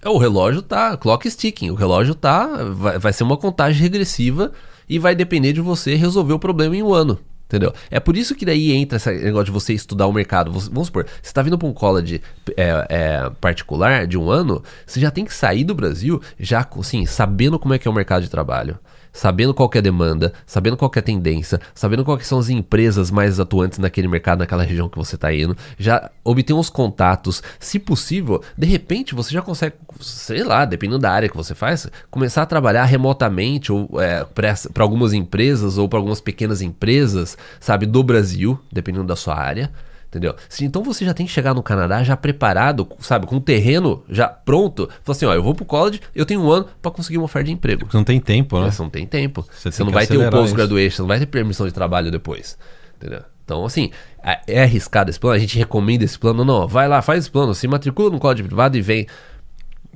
é, 0.03 0.09
o 0.09 0.19
relógio 0.19 0.61
tá 0.61 0.97
clock 0.97 1.31
sticking. 1.31 1.71
O 1.71 1.75
relógio 1.75 2.15
tá. 2.15 2.47
Vai, 2.75 2.99
vai 2.99 3.13
ser 3.13 3.23
uma 3.25 3.37
contagem 3.39 3.81
regressiva 3.81 4.53
e 4.93 4.99
vai 4.99 5.15
depender 5.15 5.55
de 5.55 5.61
você 5.63 5.95
resolver 5.95 6.35
o 6.35 6.39
problema 6.39 6.77
em 6.77 6.83
um 6.83 6.93
ano. 6.93 7.19
Entendeu? 7.53 7.75
É 7.91 8.01
por 8.01 8.17
isso 8.17 8.35
que 8.35 8.47
daí 8.47 8.73
entra 8.73 8.97
esse 8.97 9.13
negócio 9.13 9.45
de 9.45 9.51
você 9.51 9.75
estudar 9.75 10.07
o 10.07 10.13
mercado. 10.13 10.51
Vamos 10.51 10.87
supor, 10.87 11.05
você 11.05 11.29
está 11.29 11.43
vindo 11.43 11.59
para 11.59 11.69
um 11.69 11.73
college 11.75 12.23
é, 12.57 12.87
é, 12.89 13.31
particular 13.43 14.07
de 14.07 14.17
um 14.17 14.31
ano, 14.31 14.63
você 14.87 14.99
já 14.99 15.11
tem 15.11 15.27
que 15.27 15.35
sair 15.35 15.63
do 15.63 15.75
Brasil 15.75 16.19
já 16.41 16.67
assim, 16.81 17.05
sabendo 17.05 17.59
como 17.59 17.75
é 17.75 17.79
que 17.79 17.87
é 17.87 17.91
o 17.91 17.95
mercado 17.95 18.23
de 18.23 18.31
trabalho. 18.31 18.79
sabendo 19.13 19.53
qual 19.53 19.71
é 19.75 19.79
a 19.79 19.83
demanda, 19.83 20.33
sabendo 20.47 20.77
qual 20.77 20.91
é 20.95 20.99
a 20.99 21.03
tendência, 21.03 21.61
sabendo 21.75 22.05
quais 22.05 22.27
são 22.27 22.39
as 22.39 22.49
empresas 22.49 23.11
mais 23.11 23.39
atuantes 23.39 23.79
naquele 23.79 24.09
mercado, 24.09 24.39
naquela 24.39 24.63
região 24.63 24.89
que 24.89 24.97
você 24.97 25.17
está 25.17 25.33
indo, 25.33 25.57
já 25.79 26.11
obter 26.25 26.55
uns 26.55 26.71
contatos, 26.71 27.43
se 27.61 27.79
possível, 27.79 28.43
de 28.57 28.67
repente 28.67 29.15
você 29.15 29.33
já 29.33 29.43
consegue, 29.43 29.77
sei 30.01 30.43
lá, 30.43 30.65
dependendo 30.65 31.01
da 31.01 31.11
área 31.11 31.29
que 31.29 31.37
você 31.37 31.55
faz, 31.55 31.89
começar 32.11 32.43
a 32.43 32.47
trabalhar 32.47 32.85
remotamente 32.85 33.71
ou 33.71 34.01
é, 34.01 34.25
para 34.25 34.83
algumas 34.83 35.13
empresas 35.13 35.77
ou 35.77 35.89
para 35.89 35.99
algumas 35.99 36.21
pequenas 36.21 36.63
empresas, 36.63 37.37
sabe, 37.61 37.87
do 37.87 38.03
Brasil, 38.03 38.59
dependendo 38.73 39.07
da 39.07 39.17
sua 39.17 39.37
área. 39.37 39.71
Entendeu? 40.09 40.37
Se, 40.47 40.63
então 40.63 40.83
você 40.83 41.07
já 41.07 41.15
tem 41.15 41.25
que 41.25 41.33
chegar 41.33 41.55
no 41.55 41.63
Canadá 41.63 42.03
já 42.03 42.15
preparado, 42.15 42.87
sabe, 43.01 43.27
com 43.27 43.37
o 43.37 43.41
terreno 43.41 44.05
já 44.11 44.29
pronto. 44.29 44.87
Fala 45.03 45.17
assim, 45.17 45.25
ó, 45.25 45.33
eu 45.33 45.43
vou 45.43 45.55
pro 45.55 45.65
college, 45.65 46.03
eu 46.15 46.27
tenho 46.27 46.43
um 46.43 46.51
ano 46.51 46.67
para 46.83 46.91
conseguir 46.91 47.17
uma 47.17 47.25
oferta 47.25 47.47
de 47.47 47.53
emprego. 47.53 47.81
Porque 47.81 47.97
não 47.97 48.05
tem 48.05 48.21
tempo, 48.21 48.61
né? 48.61 48.71
Você 48.71 48.83
não 48.83 48.91
tem 48.91 49.07
tempo. 49.07 49.43
Você, 49.51 49.73
você 49.73 49.83
não 49.83 49.91
vai 49.91 50.07
ter 50.07 50.19
o 50.19 50.31
post-graduation, 50.31 50.97
você 50.97 51.03
não 51.03 51.09
vai 51.09 51.19
ter 51.19 51.25
permissão 51.25 51.67
de 51.67 51.73
trabalho 51.73 52.11
depois. 52.11 52.59
Entendeu? 52.99 53.23
Então, 53.43 53.65
assim, 53.65 53.91
é, 54.23 54.41
é 54.47 54.63
arriscado 54.63 55.09
esse 55.09 55.19
plano, 55.19 55.37
a 55.37 55.39
gente 55.39 55.59
recomenda 55.59 56.05
esse 56.05 56.19
plano. 56.19 56.45
Não, 56.45 56.69
vai 56.69 56.87
lá, 56.87 57.01
faz 57.01 57.21
esse 57.21 57.31
plano, 57.31 57.55
se 57.55 57.67
matricula 57.67 58.11
no 58.11 58.19
college 58.19 58.43
privado 58.43 58.77
e 58.77 58.83
vem. 58.83 59.07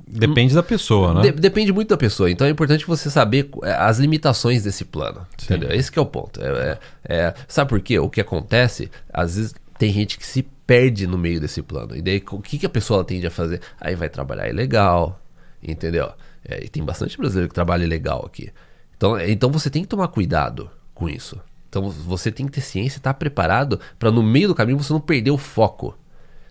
Depende 0.07 0.55
da 0.55 0.63
pessoa, 0.63 1.13
né? 1.13 1.21
De, 1.23 1.31
depende 1.33 1.73
muito 1.73 1.89
da 1.89 1.97
pessoa. 1.97 2.31
Então 2.31 2.47
é 2.47 2.49
importante 2.49 2.85
você 2.85 3.09
saber 3.09 3.49
é, 3.63 3.71
as 3.73 3.99
limitações 3.99 4.63
desse 4.63 4.85
plano. 4.85 5.27
Sim. 5.37 5.55
Entendeu? 5.55 5.71
Esse 5.71 5.91
é 5.97 6.01
o 6.01 6.05
ponto. 6.05 6.41
É, 6.41 6.47
é, 6.49 7.15
é, 7.17 7.33
sabe 7.47 7.69
por 7.69 7.81
quê? 7.81 7.99
O 7.99 8.09
que 8.09 8.21
acontece, 8.21 8.89
às 9.13 9.35
vezes 9.35 9.55
tem 9.77 9.91
gente 9.91 10.17
que 10.17 10.25
se 10.25 10.43
perde 10.65 11.05
no 11.05 11.17
meio 11.17 11.39
desse 11.39 11.61
plano. 11.61 11.95
E 11.95 12.01
daí, 12.01 12.23
o 12.31 12.41
que, 12.41 12.57
que 12.57 12.65
a 12.65 12.69
pessoa 12.69 13.03
tende 13.03 13.27
a 13.27 13.31
fazer? 13.31 13.61
Aí 13.79 13.95
vai 13.95 14.09
trabalhar 14.09 14.49
ilegal, 14.49 15.21
entendeu? 15.61 16.11
É, 16.43 16.63
e 16.63 16.69
tem 16.69 16.83
bastante 16.83 17.17
brasileiro 17.17 17.49
que 17.49 17.55
trabalha 17.55 17.83
ilegal 17.83 18.25
aqui. 18.25 18.51
Então, 18.95 19.19
então 19.19 19.51
você 19.51 19.69
tem 19.69 19.81
que 19.81 19.87
tomar 19.87 20.07
cuidado 20.07 20.69
com 20.93 21.07
isso. 21.07 21.39
Então 21.69 21.89
você 21.89 22.31
tem 22.31 22.45
que 22.45 22.53
ter 22.53 22.61
ciência 22.61 22.97
estar 22.97 23.13
tá 23.13 23.19
preparado 23.19 23.79
para 23.99 24.09
no 24.09 24.23
meio 24.23 24.47
do 24.47 24.55
caminho 24.55 24.81
você 24.81 24.91
não 24.91 24.99
perder 24.99 25.31
o 25.31 25.37
foco. 25.37 25.97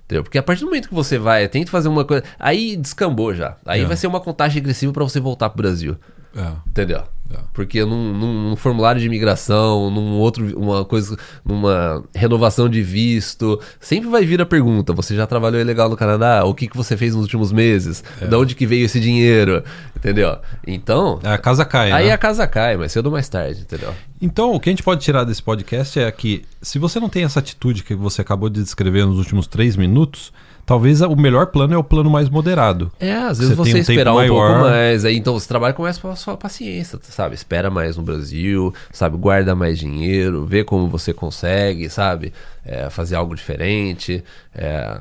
Entendeu? 0.07 0.23
Porque 0.23 0.39
a 0.39 0.43
partir 0.43 0.61
do 0.61 0.67
momento 0.67 0.89
que 0.89 0.95
você 0.95 1.19
vai, 1.19 1.49
tenta 1.49 1.71
fazer 1.71 1.89
uma 1.89 2.05
coisa. 2.05 2.23
Aí 2.39 2.77
descambou 2.77 3.35
já. 3.35 3.57
Aí 3.67 3.83
é. 3.83 3.85
vai 3.85 3.97
ser 3.97 4.07
uma 4.07 4.21
contagem 4.21 4.61
agressiva 4.61 4.93
para 4.93 5.03
você 5.03 5.19
voltar 5.19 5.51
pro 5.51 5.59
Brasil. 5.59 5.97
É. 6.35 6.53
Entendeu? 6.69 7.03
É. 7.31 7.39
Porque 7.53 7.85
num, 7.85 8.13
num, 8.13 8.51
num, 8.51 8.57
formulário 8.57 9.01
de 9.01 9.07
imigração, 9.07 9.91
num 9.91 10.13
outro, 10.13 10.47
uma 10.59 10.85
coisa, 10.85 11.17
numa 11.45 12.05
renovação 12.15 12.69
de 12.69 12.83
visto, 12.83 13.61
sempre 13.81 14.09
vai 14.09 14.25
vir 14.25 14.41
a 14.41 14.47
pergunta: 14.47 14.93
você 14.93 15.15
já 15.15 15.27
trabalhou 15.27 15.61
ilegal 15.61 15.89
no 15.89 15.97
Canadá? 15.97 16.45
O 16.45 16.55
que, 16.55 16.69
que 16.69 16.77
você 16.77 16.97
fez 16.97 17.15
nos 17.15 17.23
últimos 17.23 17.51
meses? 17.51 18.05
É. 18.21 18.27
De 18.27 18.35
onde 18.35 18.55
que 18.55 18.67
veio 18.67 18.85
esse 18.87 19.01
dinheiro? 19.01 19.65
Entendeu? 19.97 20.39
Então. 20.67 21.19
A 21.25 21.39
casa 21.39 21.65
cai. 21.65 21.91
Aí 21.91 22.07
né? 22.07 22.13
a 22.13 22.19
casa 22.19 22.47
cai, 22.47 22.77
mas 22.77 22.93
cedo 22.93 23.07
ou 23.07 23.13
mais 23.13 23.29
tarde, 23.29 23.63
entendeu? 23.63 23.93
Então, 24.21 24.55
o 24.55 24.61
que 24.61 24.71
a 24.71 24.73
gente 24.73 24.83
pode 24.83 25.03
tirar 25.03 25.25
desse 25.25 25.43
podcast 25.43 25.99
é 25.99 26.11
que, 26.13 26.45
se 26.63 26.79
você 26.79 27.01
não 27.01 27.09
tem 27.09 27.25
essa 27.25 27.41
atitude 27.41 27.83
que 27.83 27.95
você 27.95 28.23
acabou 28.23 28.49
de 28.49 28.63
descrever 28.63 29.05
nos 29.05 29.19
últimos 29.19 29.47
três 29.47 29.77
minutos, 29.77 30.33
talvez 30.67 31.01
o 31.01 31.15
melhor 31.15 31.47
plano 31.47 31.73
é 31.73 31.79
o 31.79 31.85
plano 31.85 32.11
mais 32.11 32.29
moderado. 32.29 32.91
É, 32.99 33.15
às 33.15 33.39
vezes 33.39 33.55
você, 33.55 33.71
você 33.71 33.79
um 33.79 33.81
esperar 33.81 34.13
um 34.13 34.17
maior... 34.17 34.55
pouco 34.55 34.71
mais, 34.71 35.05
aí 35.05 35.17
então 35.17 35.33
você 35.33 35.47
trabalha 35.47 35.73
com 35.73 35.83
mais 35.83 35.99
sua 36.17 36.37
paciência, 36.37 36.99
sabe? 37.03 37.37
Espera 37.37 37.71
mais 37.71 37.97
no 37.97 38.03
Brasil, 38.03 38.75
sabe? 38.93 39.17
Guarda 39.17 39.55
mais 39.55 39.79
dinheiro, 39.79 40.45
vê 40.45 40.65
como 40.65 40.89
você 40.89 41.15
consegue, 41.15 41.89
sabe? 41.89 42.33
É, 42.69 42.91
fazer 42.91 43.15
algo 43.15 43.33
diferente, 43.37 44.25
é, 44.53 44.99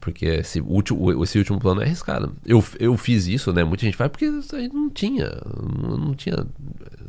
porque 0.00 0.24
esse 0.24 0.58
último, 0.58 1.22
esse 1.22 1.36
último 1.36 1.60
plano 1.60 1.82
é 1.82 1.84
arriscado. 1.84 2.34
Eu, 2.46 2.64
eu 2.80 2.96
fiz 2.96 3.26
isso, 3.26 3.52
né? 3.52 3.62
Muita 3.62 3.84
gente 3.84 3.94
faz 3.94 4.10
porque 4.10 4.30
não 4.72 4.88
tinha, 4.88 5.30
não, 5.54 6.14
tinha 6.14 6.46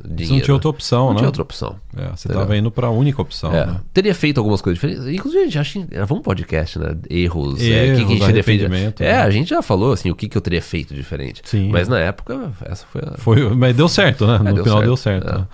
dinheiro. 0.03 0.27
Você 0.27 0.33
não 0.33 0.41
tinha 0.41 0.53
outra 0.53 0.69
opção, 0.69 0.99
não 0.99 1.07
né? 1.07 1.11
Não 1.11 1.17
tinha 1.19 1.27
outra 1.27 1.41
opção. 1.43 1.79
É, 1.95 2.09
você 2.09 2.27
estava 2.27 2.57
indo 2.57 2.69
para 2.69 2.87
a 2.87 2.89
única 2.89 3.21
opção. 3.21 3.53
É. 3.53 3.65
Né? 3.65 3.79
Teria 3.93 4.13
feito 4.13 4.37
algumas 4.37 4.61
coisas 4.61 4.81
diferentes. 4.81 5.07
Inclusive, 5.07 5.43
a 5.43 5.45
gente 5.45 5.59
acha. 5.59 5.87
Vamos 6.05 6.19
um 6.19 6.21
podcast, 6.21 6.77
né? 6.77 6.95
Erros. 7.09 7.61
Erros, 7.61 7.61
é, 7.61 7.95
que, 7.95 8.05
que 8.05 8.11
a 8.11 8.15
gente 8.15 8.23
arrependimento. 8.23 9.01
É, 9.01 9.13
né? 9.13 9.17
a 9.21 9.29
gente 9.29 9.49
já 9.49 9.61
falou 9.61 9.93
assim, 9.93 10.09
o 10.11 10.15
que, 10.15 10.27
que 10.27 10.37
eu 10.37 10.41
teria 10.41 10.61
feito 10.61 10.93
diferente. 10.93 11.41
Sim. 11.45 11.69
Mas 11.69 11.87
na 11.87 11.99
época, 11.99 12.51
essa 12.65 12.85
foi 12.85 13.01
a. 13.01 13.17
Foi, 13.17 13.49
mas 13.55 13.75
deu 13.75 13.87
certo, 13.87 14.27
né? 14.27 14.35
É, 14.35 14.39
no 14.39 14.53
deu 14.55 14.63
final 14.63 14.77
certo. 14.77 14.85
deu 14.87 14.97
certo. 14.97 15.29
É. 15.29 15.37
Né? 15.37 15.47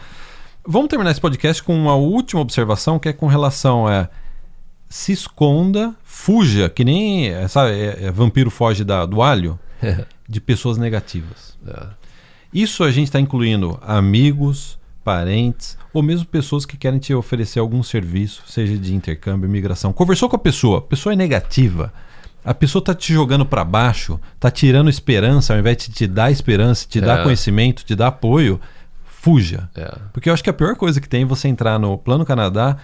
Vamos 0.65 0.89
terminar 0.89 1.11
esse 1.11 1.21
podcast 1.21 1.61
com 1.63 1.75
uma 1.75 1.95
última 1.95 2.41
observação 2.41 2.99
que 2.99 3.09
é 3.09 3.13
com 3.13 3.27
relação 3.27 3.87
a. 3.87 4.09
Se 4.91 5.13
esconda, 5.13 5.95
fuja, 6.03 6.69
que 6.69 6.83
nem 6.83 7.31
sabe, 7.47 7.71
é, 7.71 8.07
é, 8.07 8.11
vampiro 8.11 8.51
foge 8.51 8.83
da, 8.83 9.05
do 9.05 9.21
alho, 9.21 9.57
de 10.27 10.41
pessoas 10.41 10.77
negativas. 10.77 11.57
É. 11.65 11.87
Isso 12.53 12.83
a 12.83 12.91
gente 12.91 13.07
está 13.07 13.17
incluindo 13.17 13.79
amigos, 13.81 14.77
parentes 15.01 15.77
ou 15.93 16.03
mesmo 16.03 16.25
pessoas 16.25 16.65
que 16.65 16.75
querem 16.75 16.99
te 16.99 17.13
oferecer 17.13 17.59
algum 17.59 17.81
serviço, 17.81 18.43
seja 18.47 18.77
de 18.77 18.93
intercâmbio, 18.93 19.47
imigração. 19.47 19.93
Conversou 19.93 20.27
com 20.27 20.35
a 20.35 20.39
pessoa, 20.39 20.79
a 20.79 20.81
pessoa 20.81 21.13
é 21.13 21.15
negativa. 21.15 21.93
A 22.43 22.53
pessoa 22.53 22.81
está 22.81 22.93
te 22.93 23.13
jogando 23.13 23.45
para 23.45 23.63
baixo, 23.63 24.19
está 24.35 24.51
tirando 24.51 24.89
esperança, 24.89 25.53
ao 25.53 25.59
invés 25.59 25.77
de 25.77 25.91
te 25.91 26.05
dar 26.05 26.31
esperança, 26.31 26.85
te 26.85 26.97
é. 26.97 27.01
dar 27.01 27.23
conhecimento, 27.23 27.85
te 27.85 27.95
dar 27.95 28.07
apoio, 28.07 28.59
fuja. 29.05 29.69
É. 29.73 29.95
Porque 30.11 30.27
eu 30.27 30.33
acho 30.33 30.43
que 30.43 30.49
a 30.49 30.53
pior 30.53 30.75
coisa 30.75 30.99
que 30.99 31.07
tem 31.07 31.21
é 31.21 31.25
você 31.25 31.47
entrar 31.47 31.79
no 31.79 31.97
Plano 31.97 32.25
Canadá 32.25 32.77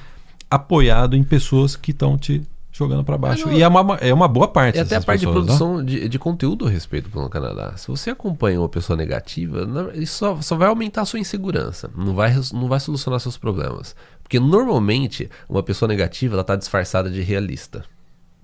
apoiado 0.49 1.15
em 1.15 1.23
pessoas 1.23 1.75
que 1.75 1.91
estão 1.91 2.17
te 2.17 2.41
jogando 2.77 3.03
para 3.03 3.17
baixo. 3.17 3.47
Não, 3.47 3.53
e 3.53 3.63
é 3.63 3.67
uma, 3.67 3.95
é 3.95 4.13
uma 4.13 4.27
boa 4.27 4.47
parte. 4.47 4.77
É 4.77 4.81
até 4.81 4.95
a 4.95 5.01
parte 5.01 5.25
pessoas, 5.25 5.35
de 5.35 5.45
produção 5.45 5.83
de, 5.83 6.07
de, 6.07 6.19
conteúdo 6.19 6.67
a 6.67 6.69
respeito 6.69 7.09
do 7.09 7.29
Canadá. 7.29 7.73
Se 7.75 7.87
você 7.87 8.11
acompanha 8.11 8.59
uma 8.59 8.69
pessoa 8.69 8.95
negativa, 8.95 9.67
isso 9.95 10.17
só, 10.17 10.41
só 10.41 10.55
vai 10.55 10.67
aumentar 10.67 11.01
a 11.01 11.05
sua 11.05 11.19
insegurança. 11.19 11.89
Não 11.95 12.13
vai, 12.13 12.33
não 12.53 12.67
vai 12.67 12.79
solucionar 12.79 13.19
seus 13.19 13.37
problemas. 13.37 13.95
Porque 14.21 14.39
normalmente 14.39 15.29
uma 15.49 15.63
pessoa 15.63 15.89
negativa 15.89 16.35
ela 16.35 16.41
está 16.41 16.55
disfarçada 16.55 17.09
de 17.09 17.21
realista. 17.21 17.83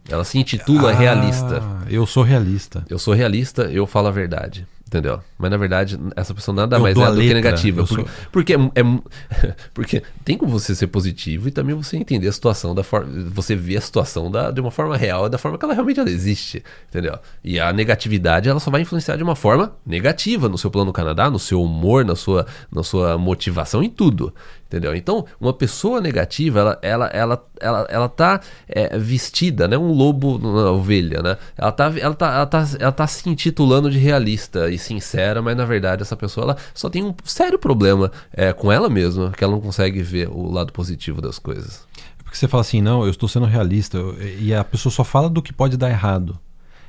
Ela 0.10 0.24
se 0.24 0.38
intitula 0.38 0.92
ah, 0.92 0.94
realista. 0.94 1.62
Eu 1.90 2.06
sou 2.06 2.24
realista. 2.24 2.84
Eu 2.90 3.00
sou 3.00 3.14
realista, 3.14 3.64
eu 3.64 3.86
falo 3.86 4.08
a 4.08 4.12
verdade. 4.12 4.68
Entendeu? 4.94 5.20
Mas 5.40 5.50
na 5.50 5.58
verdade, 5.58 6.00
essa 6.16 6.36
pessoa 6.36 6.54
nada 6.54 6.76
eu 6.76 6.82
mais 6.82 6.96
é 6.96 7.12
do 7.12 7.20
que 7.20 7.34
negativa. 7.34 7.84
Porque, 7.84 7.96
sou... 7.96 8.06
porque, 8.32 8.54
é, 8.54 8.58
é, 8.58 9.54
porque 9.74 10.04
tem 10.24 10.38
como 10.38 10.52
você 10.52 10.76
ser 10.76 10.86
positivo 10.86 11.48
e 11.48 11.52
também 11.52 11.74
você 11.74 11.98
entender 11.98 12.28
a 12.28 12.32
situação 12.32 12.76
da 12.76 12.84
forma. 12.84 13.12
Você 13.32 13.56
ver 13.56 13.78
a 13.78 13.82
situação 13.82 14.30
da, 14.30 14.52
de 14.52 14.62
uma 14.62 14.70
forma 14.70 14.96
real, 14.96 15.28
da 15.28 15.40
forma 15.40 15.58
que 15.58 15.66
ela 15.66 15.74
realmente 15.74 16.00
existe. 16.02 16.64
Entendeu? 16.90 17.18
E 17.44 17.60
a 17.60 17.74
negatividade 17.74 18.48
ela 18.48 18.60
só 18.60 18.70
vai 18.70 18.82
influenciar 18.82 19.16
de 19.16 19.24
uma 19.24 19.36
forma 19.36 19.76
negativa 19.84 20.48
no 20.48 20.60
seu 20.60 20.70
plano 20.70 20.94
Canadá, 20.94 21.28
no 21.28 21.40
seu 21.40 21.64
humor, 21.64 22.06
na 22.06 22.16
sua, 22.16 22.46
na 22.72 22.84
sua 22.84 23.18
motivação, 23.18 23.82
em 23.82 23.90
tudo. 23.90 24.32
Entendeu? 24.74 24.96
Então, 24.96 25.24
uma 25.40 25.54
pessoa 25.54 26.02
negativa, 26.02 26.60
ela, 26.60 26.80
ela, 26.82 27.06
ela, 27.14 27.46
ela, 27.62 27.88
ela 27.92 28.10
tá 28.10 28.42
é, 28.68 28.98
vestida, 28.98 29.68
né? 29.68 29.78
Um 29.78 29.92
lobo 29.92 30.40
na 30.40 30.72
ovelha, 30.72 31.22
né? 31.22 31.38
Ela 31.56 31.72
tá, 31.72 31.94
ela, 31.96 32.16
tá, 32.16 32.34
ela, 32.34 32.46
tá, 32.48 32.68
ela 32.80 32.92
tá 32.92 33.06
se 33.06 33.30
intitulando 33.30 33.92
de 33.92 34.00
realista 34.00 34.72
e 34.72 34.80
sincera, 34.80 35.44
mas 35.44 35.56
na 35.56 35.64
verdade 35.64 36.02
essa 36.02 36.18
pessoa 36.18 36.46
ela 36.46 36.58
só 36.74 36.90
tem 36.90 37.04
um 37.04 37.14
sério 37.24 37.60
problema 37.60 38.12
é, 38.34 38.52
com 38.52 38.72
ela 38.72 38.90
mesma, 38.90 39.30
que 39.30 39.44
ela 39.44 39.54
não 39.54 39.62
consegue 39.62 40.02
ver 40.02 40.28
o 40.28 40.52
lado 40.52 40.74
positivo 40.74 41.22
das 41.22 41.38
coisas. 41.38 41.86
É 42.20 42.24
porque 42.24 42.36
você 42.36 42.48
fala 42.48 42.62
assim, 42.62 42.82
não, 42.82 43.04
eu 43.04 43.12
estou 43.12 43.30
sendo 43.30 43.46
realista, 43.46 44.00
e 44.40 44.56
a 44.56 44.64
pessoa 44.64 44.92
só 44.92 45.04
fala 45.04 45.30
do 45.30 45.40
que 45.40 45.54
pode 45.54 45.78
dar 45.78 45.92
errado. 45.92 46.40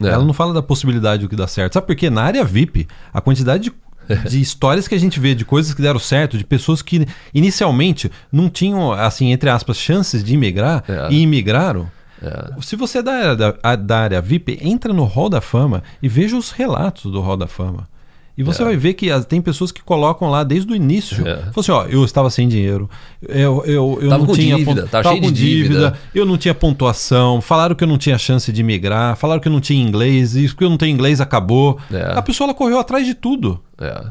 É. 0.01 0.07
Ela 0.07 0.25
não 0.25 0.33
fala 0.33 0.55
da 0.55 0.63
possibilidade 0.63 1.23
do 1.23 1.29
que 1.29 1.37
dá 1.37 1.47
certo. 1.47 1.75
Sabe 1.75 1.87
por 1.87 1.95
quê? 1.95 2.09
Na 2.09 2.23
área 2.23 2.45
VIP, 2.45 2.89
a 3.13 3.21
quantidade 3.21 3.65
de 3.65 3.85
de 4.29 4.41
histórias 4.41 4.89
que 4.89 4.95
a 4.95 4.99
gente 4.99 5.19
vê, 5.21 5.35
de 5.35 5.45
coisas 5.45 5.75
que 5.75 5.83
deram 5.83 5.99
certo, 5.99 6.39
de 6.39 6.45
pessoas 6.45 6.83
que 6.83 7.07
inicialmente 7.33 8.11
não 8.31 8.49
tinham, 8.49 8.93
assim, 8.93 9.33
entre 9.33 9.51
aspas, 9.51 9.77
chances 9.77 10.23
de 10.23 10.35
imigrar 10.35 10.85
é. 10.89 11.13
e 11.13 11.23
imigraram. 11.23 11.91
É. 12.23 12.61
Se 12.63 12.77
você 12.77 12.99
é 12.99 13.03
da 13.03 13.13
área, 13.13 13.37
da, 13.37 13.77
da 13.77 13.99
área 13.99 14.21
VIP, 14.21 14.59
entra 14.63 14.93
no 14.93 15.05
Hall 15.05 15.29
da 15.29 15.41
Fama 15.41 15.83
e 16.03 16.09
veja 16.09 16.37
os 16.37 16.51
relatos 16.51 17.11
do 17.11 17.21
Hall 17.21 17.37
da 17.37 17.47
Fama. 17.47 17.89
E 18.37 18.43
você 18.43 18.63
é. 18.63 18.65
vai 18.65 18.77
ver 18.77 18.95
que 18.95 19.09
tem 19.23 19.41
pessoas 19.41 19.71
que 19.71 19.83
colocam 19.83 20.29
lá 20.29 20.43
desde 20.43 20.73
o 20.73 20.75
início. 20.75 21.27
É. 21.27 21.45
assim, 21.57 21.71
ó, 21.71 21.85
eu 21.87 22.05
estava 22.05 22.29
sem 22.31 22.49
dinheiro, 22.49 22.91
eu, 23.23 23.65
eu, 23.65 23.99
eu 24.03 24.09
tava 24.09 24.27
não 24.27 24.35
tinha 24.35 24.57
dívida, 24.57 24.87
tava, 24.89 25.05
tava 25.05 25.17
com 25.17 25.31
dívida, 25.31 25.69
dívida, 25.69 25.99
eu 26.15 26.27
não 26.27 26.37
tinha 26.37 26.55
pontuação, 26.55 27.41
falaram 27.41 27.75
que 27.77 27.85
eu 27.85 27.89
não 27.89 27.97
tinha 27.97 28.19
chance 28.19 28.53
de 28.53 28.63
migrar, 28.63 29.17
falaram 29.17 29.41
que 29.41 29.47
eu 29.47 29.53
não 29.53 29.61
tinha 29.61 29.81
inglês, 29.81 30.35
isso 30.35 30.57
que 30.57 30.65
eu 30.65 30.71
não 30.71 30.77
tenho 30.77 30.93
inglês 30.93 31.21
acabou. 31.21 31.79
É. 31.93 32.13
A 32.17 32.23
pessoa 32.23 32.47
ela 32.47 32.55
correu 32.55 32.79
atrás 32.79 33.07
de 33.07 33.15
tudo. 33.15 33.63
É. 33.79 34.05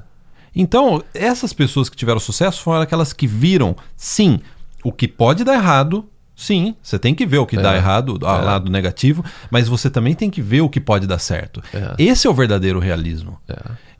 Então, 0.56 1.04
essas 1.14 1.52
pessoas 1.52 1.90
que 1.90 1.98
tiveram 1.98 2.20
sucesso 2.20 2.62
foram 2.62 2.82
aquelas 2.82 3.12
que 3.12 3.28
viram, 3.28 3.76
sim, 3.96 4.40
o 4.84 4.92
que 4.92 5.08
pode 5.08 5.44
dar 5.44 5.56
errado, 5.56 6.08
Sim, 6.36 6.76
você 6.82 6.98
tem 6.98 7.14
que 7.14 7.26
ver 7.26 7.38
o 7.38 7.46
que 7.46 7.58
é, 7.58 7.62
dá 7.62 7.76
errado, 7.76 8.18
o 8.20 8.26
é. 8.26 8.42
lado 8.42 8.70
negativo, 8.70 9.24
mas 9.52 9.68
você 9.68 9.90
também 9.90 10.16
tem 10.16 10.30
que 10.30 10.42
ver 10.42 10.62
o 10.62 10.70
que 10.70 10.80
pode 10.80 11.06
dar 11.06 11.20
certo. 11.20 11.62
É. 11.74 11.94
Esse 11.98 12.26
é 12.26 12.30
o 12.30 12.34
verdadeiro 12.34 12.80
realismo. 12.80 13.40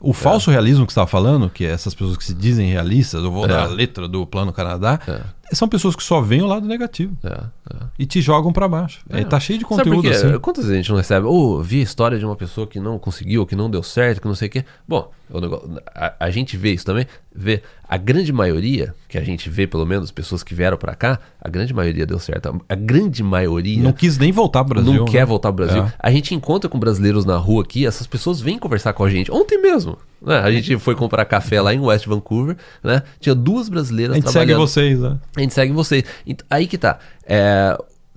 É. 0.04 0.10
O 0.10 0.12
falso 0.12 0.50
realismo 0.50 0.86
que 0.86 0.92
você 0.92 1.00
estava 1.00 1.06
falando, 1.10 1.48
que 1.48 1.64
é 1.64 1.70
essas 1.70 1.94
pessoas 1.94 2.16
que 2.16 2.24
se 2.24 2.34
dizem 2.34 2.68
realistas, 2.70 3.22
eu 3.24 3.30
vou 3.30 3.44
É. 3.44 3.48
dar 3.48 3.62
a 3.62 3.66
letra 3.66 4.06
do 4.08 4.26
plano 4.26 4.52
Canadá, 4.52 4.98
É. 5.08 5.20
são 5.52 5.68
pessoas 5.68 5.94
que 5.94 6.02
só 6.02 6.20
veem 6.20 6.42
o 6.42 6.46
lado 6.46 6.66
negativo 6.66 7.16
É, 7.22 7.28
é. 7.28 7.76
e 7.98 8.06
te 8.06 8.20
jogam 8.20 8.52
pra 8.52 8.66
baixo. 8.68 9.00
É. 9.10 9.22
tá 9.24 9.38
cheio 9.38 9.58
de 9.58 9.64
conteúdo 9.64 10.08
assim. 10.08 10.38
Quantas 10.38 10.64
vezes 10.64 10.74
a 10.74 10.76
gente 10.82 10.90
não 10.90 10.96
recebe? 10.96 11.26
Ou 11.26 11.62
vi 11.62 11.80
a 11.80 11.82
história 11.82 12.18
de 12.18 12.24
uma 12.24 12.36
pessoa 12.36 12.66
que 12.66 12.80
não 12.80 12.98
conseguiu, 12.98 13.44
que 13.46 13.54
não 13.56 13.68
deu 13.70 13.82
certo, 13.82 14.20
que 14.20 14.26
não 14.28 14.34
sei 14.34 14.48
o 14.48 14.50
quê. 14.50 14.64
Bom, 14.86 15.10
o 15.30 15.40
negócio- 15.40 15.80
a, 15.94 16.14
a 16.20 16.30
gente 16.30 16.56
vê 16.56 16.72
isso 16.72 16.84
também. 16.84 17.06
Vê 17.34 17.62
a 17.88 17.96
grande 17.96 18.32
maioria, 18.32 18.94
que 19.08 19.18
a 19.18 19.22
gente 19.24 19.50
vê 19.50 19.66
pelo 19.66 19.84
menos, 19.84 20.10
pessoas 20.10 20.42
que 20.42 20.54
vieram 20.54 20.76
pra 20.76 20.94
cá, 20.94 21.18
a 21.40 21.48
grande 21.48 21.74
maioria 21.74 22.06
deu 22.06 22.18
certo. 22.18 22.48
A, 22.68 22.72
a 22.72 22.76
grande 22.76 23.22
maioria 23.22 23.82
Não 23.82 23.92
quis 23.92 24.18
nem 24.18 24.32
voltar 24.32 24.64
pro 24.64 24.74
Brasil. 24.74 24.92
não 24.94 25.04
né? 25.04 25.10
quer 25.10 25.26
voltar 25.26 25.52
pro 25.52 25.64
Brasil. 25.66 25.82
É. 25.84 25.92
A 25.98 26.10
gente 26.10 26.34
encontra 26.34 26.68
com 26.70 26.78
brasileiros 26.78 27.24
na 27.24 27.36
rua 27.36 27.62
aqui, 27.62 27.86
essas 27.86 28.06
pessoas 28.06 28.40
vêm 28.40 28.58
conversar 28.58 28.92
com 28.92 29.04
a 29.04 29.10
gente. 29.10 29.30
Ontem 29.32 29.60
mesmo, 29.60 29.98
né? 30.24 30.38
A 30.38 30.50
gente 30.50 30.78
foi 30.78 30.94
comprar 30.94 31.24
café 31.24 31.60
lá 31.60 31.74
em 31.74 31.80
West 31.80 32.06
Vancouver, 32.06 32.56
né? 32.82 33.02
Tinha 33.20 33.34
duas 33.34 33.68
brasileiras 33.68 34.14
A 34.14 34.20
gente 34.20 34.30
segue 34.30 34.46
trabalhando. 34.46 34.66
vocês, 34.66 35.00
né? 35.00 35.18
A 35.36 35.40
gente 35.40 35.54
segue 35.54 35.72
vocês. 35.72 36.04
Aí 36.48 36.66
que 36.66 36.78
tá. 36.78 36.98
É, 37.26 37.76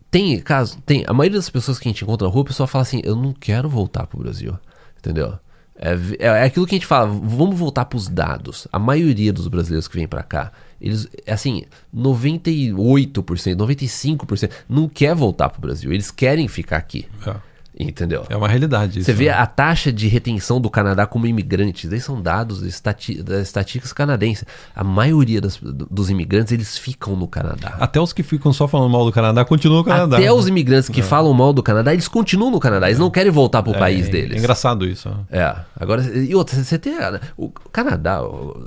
tem 0.10 0.40
caso, 0.40 0.78
tem. 0.86 1.04
A 1.08 1.14
maioria 1.14 1.38
das 1.38 1.50
pessoas 1.50 1.78
que 1.78 1.88
a 1.88 1.92
gente 1.92 2.04
encontra 2.04 2.28
na 2.28 2.34
rua, 2.34 2.44
a 2.44 2.48
pessoa 2.48 2.66
fala 2.68 2.84
assim: 2.84 3.02
eu 3.04 3.16
não 3.16 3.34
quero 3.34 3.70
voltar 3.70 4.08
pro 4.08 4.20
Brasil. 4.20 4.58
Entendeu? 4.98 5.38
É, 5.80 5.94
é, 6.20 6.28
é 6.28 6.44
aquilo 6.44 6.66
que 6.66 6.74
a 6.74 6.78
gente 6.78 6.88
fala, 6.88 7.08
vamos 7.08 7.58
voltar 7.58 7.86
pros 7.86 8.08
dados. 8.08 8.68
A 8.72 8.80
maioria 8.80 9.32
dos 9.32 9.48
brasileiros 9.48 9.88
que 9.88 9.96
vêm 9.96 10.08
pra 10.08 10.24
cá, 10.24 10.52
eles, 10.82 11.08
é 11.26 11.34
assim, 11.34 11.64
98%, 11.96 13.56
95% 13.56 14.50
não 14.68 14.90
quer 14.90 15.14
voltar 15.14 15.50
pro 15.50 15.62
Brasil. 15.62 15.94
Eles 15.94 16.10
querem 16.10 16.48
ficar 16.48 16.78
aqui. 16.78 17.08
É. 17.26 17.36
Entendeu? 17.80 18.26
É 18.28 18.36
uma 18.36 18.48
realidade. 18.48 19.04
Você 19.04 19.12
isso, 19.12 19.20
vê 19.20 19.26
né? 19.26 19.32
a 19.34 19.46
taxa 19.46 19.92
de 19.94 20.08
retenção 20.08 20.60
do 20.60 20.68
Canadá 20.68 21.06
como 21.06 21.28
imigrantes, 21.28 21.92
esses 21.92 22.04
são 22.06 22.20
dados 22.20 22.64
estati 22.64 23.22
das 23.22 23.42
estatísticas 23.44 23.94
canadenses. 23.94 24.46
A 24.76 24.84
maioria 24.84 25.40
das- 25.40 25.60
dos 25.62 26.10
imigrantes, 26.10 26.52
eles 26.52 26.76
ficam 26.76 27.16
no 27.16 27.28
Canadá. 27.28 27.78
Até 27.80 28.02
os 28.02 28.12
que 28.12 28.24
ficam 28.24 28.52
só 28.52 28.68
falando 28.68 28.90
mal 28.92 29.06
do 29.06 29.12
Canadá 29.12 29.46
continuam 29.46 29.80
no 29.80 29.86
Canadá. 29.86 30.18
Até 30.18 30.32
os 30.34 30.48
imigrantes 30.48 30.90
que 30.90 31.04
falam 31.04 31.32
mal 31.34 31.54
do 31.54 31.62
Canadá, 31.62 31.94
eles 31.94 32.08
continuam 32.08 32.50
no 32.50 32.60
Canadá, 32.60 32.88
eles 32.88 32.98
não 33.00 33.12
querem 33.12 33.32
voltar 33.32 33.62
pro 33.62 33.76
É, 33.76 33.78
país 33.80 34.08
é, 34.08 34.12
deles. 34.12 34.38
É 34.38 34.40
engraçado 34.40 34.84
isso. 34.84 35.08
né? 35.10 35.16
É, 35.30 35.56
agora, 35.80 36.02
e 36.18 36.34
outra, 36.34 36.56
você 36.64 36.80
tem. 36.80 36.96
O 37.38 37.50
Canadá, 37.72 38.24
o, 38.24 38.58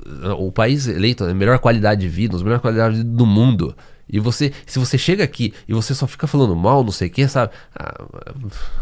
o 0.47 0.51
país 0.53 0.87
eleito 0.87 1.25
a 1.25 1.33
melhor 1.33 1.59
qualidade 1.59 1.99
de 1.99 2.07
vida, 2.07 2.35
as 2.37 2.41
melhores 2.43 2.61
qualidades 2.61 2.97
de 2.97 3.03
vida 3.03 3.17
do 3.17 3.25
mundo. 3.25 3.75
E 4.11 4.19
você, 4.19 4.51
se 4.65 4.77
você 4.77 4.97
chega 4.97 5.23
aqui 5.23 5.53
e 5.67 5.73
você 5.73 5.95
só 5.95 6.05
fica 6.05 6.27
falando 6.27 6.55
mal, 6.55 6.83
não 6.83 6.91
sei 6.91 7.07
o 7.07 7.11
que, 7.11 7.27
sabe? 7.27 7.53
Ah, 7.73 8.03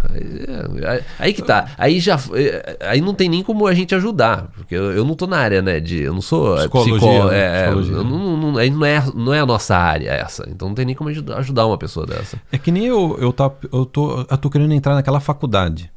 aí, 0.09 0.85
aí- 0.85 1.03
aí 1.19 1.33
que 1.33 1.41
tá. 1.41 1.67
Aí 1.77 1.99
já. 1.99 2.17
Aí 2.81 2.99
não 3.01 3.13
tem 3.13 3.29
nem 3.29 3.43
como 3.43 3.67
a 3.67 3.73
gente 3.73 3.93
ajudar. 3.95 4.49
Porque 4.55 4.75
eu, 4.75 4.91
eu 4.91 5.05
não 5.05 5.15
tô 5.15 5.27
na 5.27 5.37
área, 5.37 5.61
né? 5.61 5.79
De, 5.79 6.01
eu 6.01 6.13
não 6.13 6.21
sou 6.21 6.55
é, 6.55 6.61
Psicologia, 6.61 6.93
psicó- 6.97 7.25
né? 7.29 7.37
é, 7.39 7.43
é, 7.45 7.61
Psicologia. 7.63 7.95
eu 7.95 8.03
não, 8.03 8.37
não- 8.37 8.57
aí 8.57 8.69
não 8.69 8.85
é, 8.85 9.03
não 9.15 9.33
é 9.33 9.39
a 9.39 9.45
nossa 9.45 9.75
área 9.77 10.09
essa. 10.11 10.45
Então 10.49 10.67
não 10.69 10.75
tem 10.75 10.85
nem 10.85 10.95
como 10.95 11.09
ajudar, 11.09 11.37
ajudar 11.37 11.65
uma 11.67 11.77
pessoa 11.77 12.05
dessa. 12.05 12.37
É 12.51 12.57
que 12.57 12.71
nem 12.71 12.85
eu, 12.85 13.17
eu, 13.19 13.31
tá, 13.31 13.51
eu, 13.71 13.85
tô, 13.85 14.21
eu 14.29 14.37
tô 14.37 14.49
querendo 14.49 14.73
entrar 14.73 14.95
naquela 14.95 15.19
faculdade. 15.19 15.91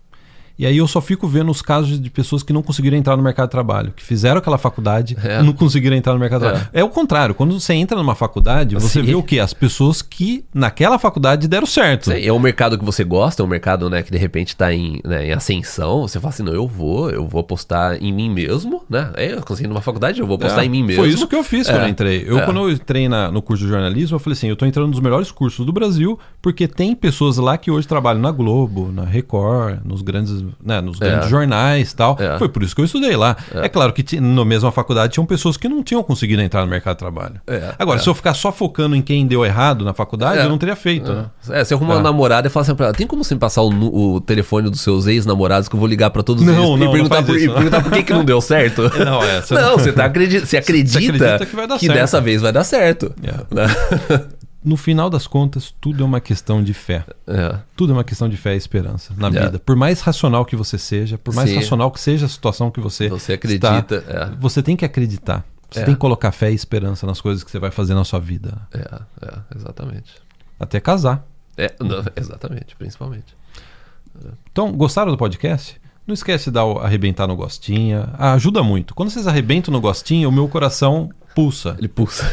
E 0.59 0.67
aí 0.67 0.77
eu 0.77 0.87
só 0.87 1.01
fico 1.01 1.27
vendo 1.27 1.51
os 1.51 1.63
casos 1.63 2.01
de 2.01 2.11
pessoas 2.11 2.43
que 2.43 2.53
não 2.53 2.63
conseguiram 2.63 2.97
entrar 2.97 3.17
no 3.17 3.23
mercado 3.23 3.47
de 3.49 3.53
trabalho, 3.53 3.93
que 3.97 4.03
fizeram 4.03 4.39
aquela 4.39 4.59
faculdade 4.59 5.17
É. 5.23 5.41
e 5.41 5.43
não 5.43 5.53
conseguiram 5.53 5.97
entrar 5.97 6.13
no 6.13 6.19
mercado 6.19 6.43
de 6.43 6.47
trabalho. 6.49 6.69
É 6.73 6.85
o 6.85 6.89
contrário, 6.89 7.35
quando 7.35 7.59
você 7.59 7.75
entra 7.75 7.97
numa 7.97 8.15
faculdade, 8.15 8.75
você 8.75 9.01
Sim. 9.01 9.03
vê 9.03 9.15
o 9.15 9.23
quê? 9.23 9.39
As 9.41 9.53
pessoas 9.55 10.03
que 10.03 10.45
naquela 10.55 10.99
faculdade 10.99 11.49
deram 11.49 11.67
certo. 11.67 12.11
Sim, 12.11 12.25
é 12.27 12.33
um 12.33 12.39
mercado 12.39 12.79
que 12.79 12.85
você 12.85 13.03
gosta, 13.05 13.43
é 13.43 13.45
um 13.45 13.49
mercado 13.49 13.89
né, 13.91 14.03
que 14.03 14.11
de 14.11 14.19
repente 14.19 14.49
está 14.49 14.73
em, 14.73 15.01
né, 15.05 15.29
em 15.29 15.33
ascensão. 15.33 16.03
Você 16.03 16.21
fala 16.21 16.33
assim, 16.33 16.43
não, 16.43 16.53
eu 16.53 16.67
vou, 16.67 17.11
eu 17.11 17.27
vou 17.27 17.41
apostar 17.41 17.97
em 18.03 18.13
mim 18.13 18.31
mesmo, 18.31 18.83
né? 18.89 19.11
É, 19.17 19.33
eu 19.33 19.43
consegui 19.43 19.69
numa 19.69 19.81
faculdade, 19.81 20.21
eu 20.21 20.27
vou 20.27 20.37
apostar 20.37 20.61
É, 20.63 20.67
em 20.67 20.69
mim 20.69 20.83
mesmo. 20.83 21.03
Foi 21.03 21.11
isso 21.11 21.27
que 21.27 21.35
eu 21.35 21.43
fiz 21.45 21.67
quando 21.67 21.83
É, 21.83 21.85
eu 21.85 21.89
entrei. 21.89 22.25
Eu, 22.27 22.39
é. 22.39 22.45
quando 22.45 22.61
eu 22.61 22.71
entrei 22.71 23.09
na- 23.09 23.31
no 23.31 23.41
curso 23.43 23.65
de 23.65 23.71
jornalismo, 23.71 24.17
eu 24.17 24.19
falei 24.21 24.37
assim: 24.37 24.49
eu 24.49 24.57
tô 24.57 24.67
entrando 24.67 24.89
nos 24.91 25.01
melhores 25.01 25.31
cursos 25.31 25.65
do 25.65 25.73
Brasil, 25.73 26.19
porque 26.41 26.67
tem 26.69 26.95
pessoas 26.95 27.37
lá 27.39 27.57
que 27.57 27.71
hoje 27.71 27.87
trabalham 27.89 28.21
na 28.21 28.31
Globo, 28.31 28.91
na 28.93 29.05
Record, 29.05 29.81
nos 29.85 30.03
grandes, 30.03 30.42
né, 30.65 30.81
nos 30.81 30.99
grandes 30.99 31.29
jornais 31.29 31.91
e 31.93 31.97
tal. 31.97 32.17
É. 32.19 32.39
Foi 32.39 32.49
por 32.49 32.63
isso 32.63 32.75
que 32.75 32.81
eu 32.81 32.85
estudei 32.85 33.17
lá. 33.17 33.37
É, 33.55 33.69
claro 33.69 33.93
que 33.93 34.21
na 34.21 34.45
mesma 34.45 34.71
faculdade 34.73 35.13
tinham 35.13 35.27
pessoas 35.27 35.57
que 35.57 35.69
não 35.69 35.83
tinham 35.83 36.03
conseguido 36.03 36.43
entrar 36.43 36.63
no 36.63 36.69
mercado 36.69 36.95
de 36.95 36.99
trabalho. 37.01 37.41
É, 37.47 37.75
Agora, 37.79 37.99
se 37.99 38.09
eu 38.09 38.15
ficar 38.15 38.35
só 38.35 38.51
focando 38.53 38.95
em 38.97 39.03
quem 39.03 39.27
deu 39.27 39.45
errado 39.45 39.85
na 39.85 39.93
faculdade, 39.95 40.39
É. 40.41 40.45
eu 40.45 40.49
não 40.49 40.59
teria 40.59 40.77
feito, 40.77 41.13
né? 41.13 41.27
É, 41.51 41.65
você 41.65 41.75
arruma 41.75 41.95
uma 41.95 42.01
É. 42.01 42.03
namorada 42.03 42.47
e 42.47 42.51
fala 42.51 42.63
assim 42.63 42.75
pra 42.75 42.87
ela, 42.87 42.95
tem 42.95 43.07
como 43.07 43.23
você 43.25 43.35
me 43.35 43.41
passar 43.41 43.63
o, 43.63 44.15
o 44.15 44.21
telefone 44.21 44.69
dos 44.71 44.81
seus 44.81 45.07
ex-namorados 45.07 45.69
que 45.69 45.75
eu 45.75 45.81
vou 45.81 45.89
ligar 45.89 46.11
pra 46.11 46.23
todos 46.23 46.43
Não, 46.43 46.53
eles 46.53 46.65
não, 46.69 46.77
e 46.77 46.81
não 46.81 46.93
perguntar, 46.93 47.15
faz 47.17 47.27
por, 47.27 47.37
isso, 47.37 47.45
e 47.45 47.49
não. 47.49 47.55
perguntar 47.55 47.83
por 47.83 47.93
que, 47.93 48.03
que 48.03 48.13
não 48.13 48.25
deu 48.25 48.41
certo? 48.41 48.83
Não, 49.05 49.23
é, 49.23 49.41
você- 49.41 49.55
Não, 49.55 49.73
você, 49.79 49.93
tá 49.93 50.05
acredi 50.05 50.41
você 50.47 50.57
acredita, 50.57 50.99
acredita 50.99 51.47
que 51.47 51.57
vai 51.57 51.67
dar 51.67 51.79
certo. 51.79 51.93
dessa 51.95 52.21
vez 52.21 52.41
vai 52.43 52.53
dar 52.53 52.65
certo. 52.65 53.13
É. 53.23 53.55
Né? 53.55 53.67
No 54.65 54.77
final 54.77 55.11
das 55.11 55.27
contas, 55.27 55.75
tudo 55.81 56.03
é 56.03 56.07
uma 56.07 56.21
questão 56.21 56.63
de 56.63 56.73
fé. 56.73 57.05
É. 57.27 57.59
Tudo 57.77 57.93
é 57.93 57.97
uma 57.97 58.05
questão 58.05 58.29
de 58.29 58.37
fé 58.37 58.55
e 58.55 58.57
esperança 58.57 59.13
na 59.17 59.27
É. 59.27 59.31
vida. 59.31 59.59
Por 59.59 59.75
mais 59.75 60.01
racional 60.01 60.45
que 60.45 60.55
você 60.55 60.79
seja, 60.79 61.19
por 61.19 61.35
mais 61.35 61.51
Sim. 61.51 61.57
racional 61.57 61.91
que 61.91 62.01
seja 62.01 62.27
a 62.27 62.29
situação 62.29 62.71
que 62.71 62.81
você 62.81 63.09
Você 63.09 63.33
acredita, 63.33 63.97
está, 63.97 64.13
é. 64.13 64.31
você 64.39 64.63
tem 64.63 64.77
que 64.77 64.85
acreditar. 64.85 65.45
Você 65.71 65.81
É. 65.81 65.85
tem 65.85 65.95
que 65.95 66.01
colocar 66.01 66.31
fé 66.33 66.53
e 66.53 66.55
esperança 66.55 67.07
nas 67.07 67.21
coisas 67.21 67.43
que 67.43 67.51
você 67.51 67.59
vai 67.59 67.71
fazer 67.71 67.95
na 67.95 68.05
sua 68.05 68.21
vida. 68.21 68.57
É, 68.73 69.01
é, 69.27 69.39
exatamente. 69.57 70.13
Até 70.61 70.79
casar. 70.79 71.27
É, 71.57 71.75
não, 71.81 72.05
exatamente, 72.15 72.77
principalmente. 72.77 73.35
Então, 74.51 74.71
gostaram 74.73 75.11
do 75.11 75.19
podcast? 75.19 75.81
Não 76.07 76.13
esquece 76.15 76.47
de 76.47 76.51
dar 76.53 76.65
o 76.65 76.79
arrebentar 76.79 77.27
no 77.27 77.35
gostinha. 77.37 78.11
Ah, 78.19 78.33
ajuda 78.35 78.63
muito. 78.63 78.95
Quando 78.95 79.11
vocês 79.11 79.27
arrebentam 79.27 79.73
no 79.73 79.81
gostinha, 79.81 80.29
o 80.29 80.33
meu 80.33 80.49
coração 80.49 81.11
pulsa. 81.35 81.75
Ele 81.79 81.89
pulsa. 81.89 82.25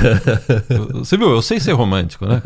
Você 0.94 1.16
viu? 1.16 1.30
Eu 1.30 1.42
sei 1.42 1.60
ser 1.60 1.72
romântico, 1.72 2.26
né? 2.26 2.42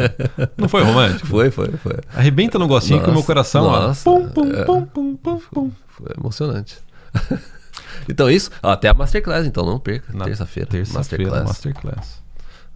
Não 0.57 0.69
foi 0.69 0.83
romântico? 0.83 1.27
Foi, 1.27 1.51
foi, 1.51 1.69
foi. 1.73 1.99
Arrebenta 2.15 2.59
no 2.59 2.67
gostinho 2.67 3.01
que 3.01 3.05
o 3.05 3.09
meu 3.09 3.17
Nossa, 3.17 3.27
coração. 3.27 3.65
ó, 3.65 3.89
nossa, 3.89 4.05
pum, 4.05 4.29
pum, 4.29 4.53
é. 4.53 4.65
pum, 4.65 4.85
pum, 4.87 5.17
pum, 5.17 5.41
pum. 5.53 5.71
Foi 5.89 6.13
emocionante. 6.19 6.79
então 8.09 8.31
isso, 8.31 8.51
ó, 8.63 8.71
até 8.71 8.89
a 8.89 8.95
Masterclass, 8.95 9.47
então 9.47 9.65
não 9.65 9.79
perca. 9.79 10.13
Terça-feira. 10.25 10.69
Terça-feira, 10.71 11.45
Masterclass. 11.45 11.45
Masterclass. 11.47 12.23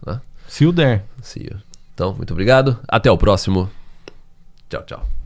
Né? 0.05 0.21
Se 0.47 0.65
o 0.65 0.71
der. 0.71 1.05
You. 1.35 1.57
Então, 1.93 2.13
muito 2.13 2.31
obrigado. 2.31 2.79
Até 2.87 3.11
o 3.11 3.17
próximo. 3.17 3.69
Tchau, 4.69 4.83
tchau. 4.83 5.18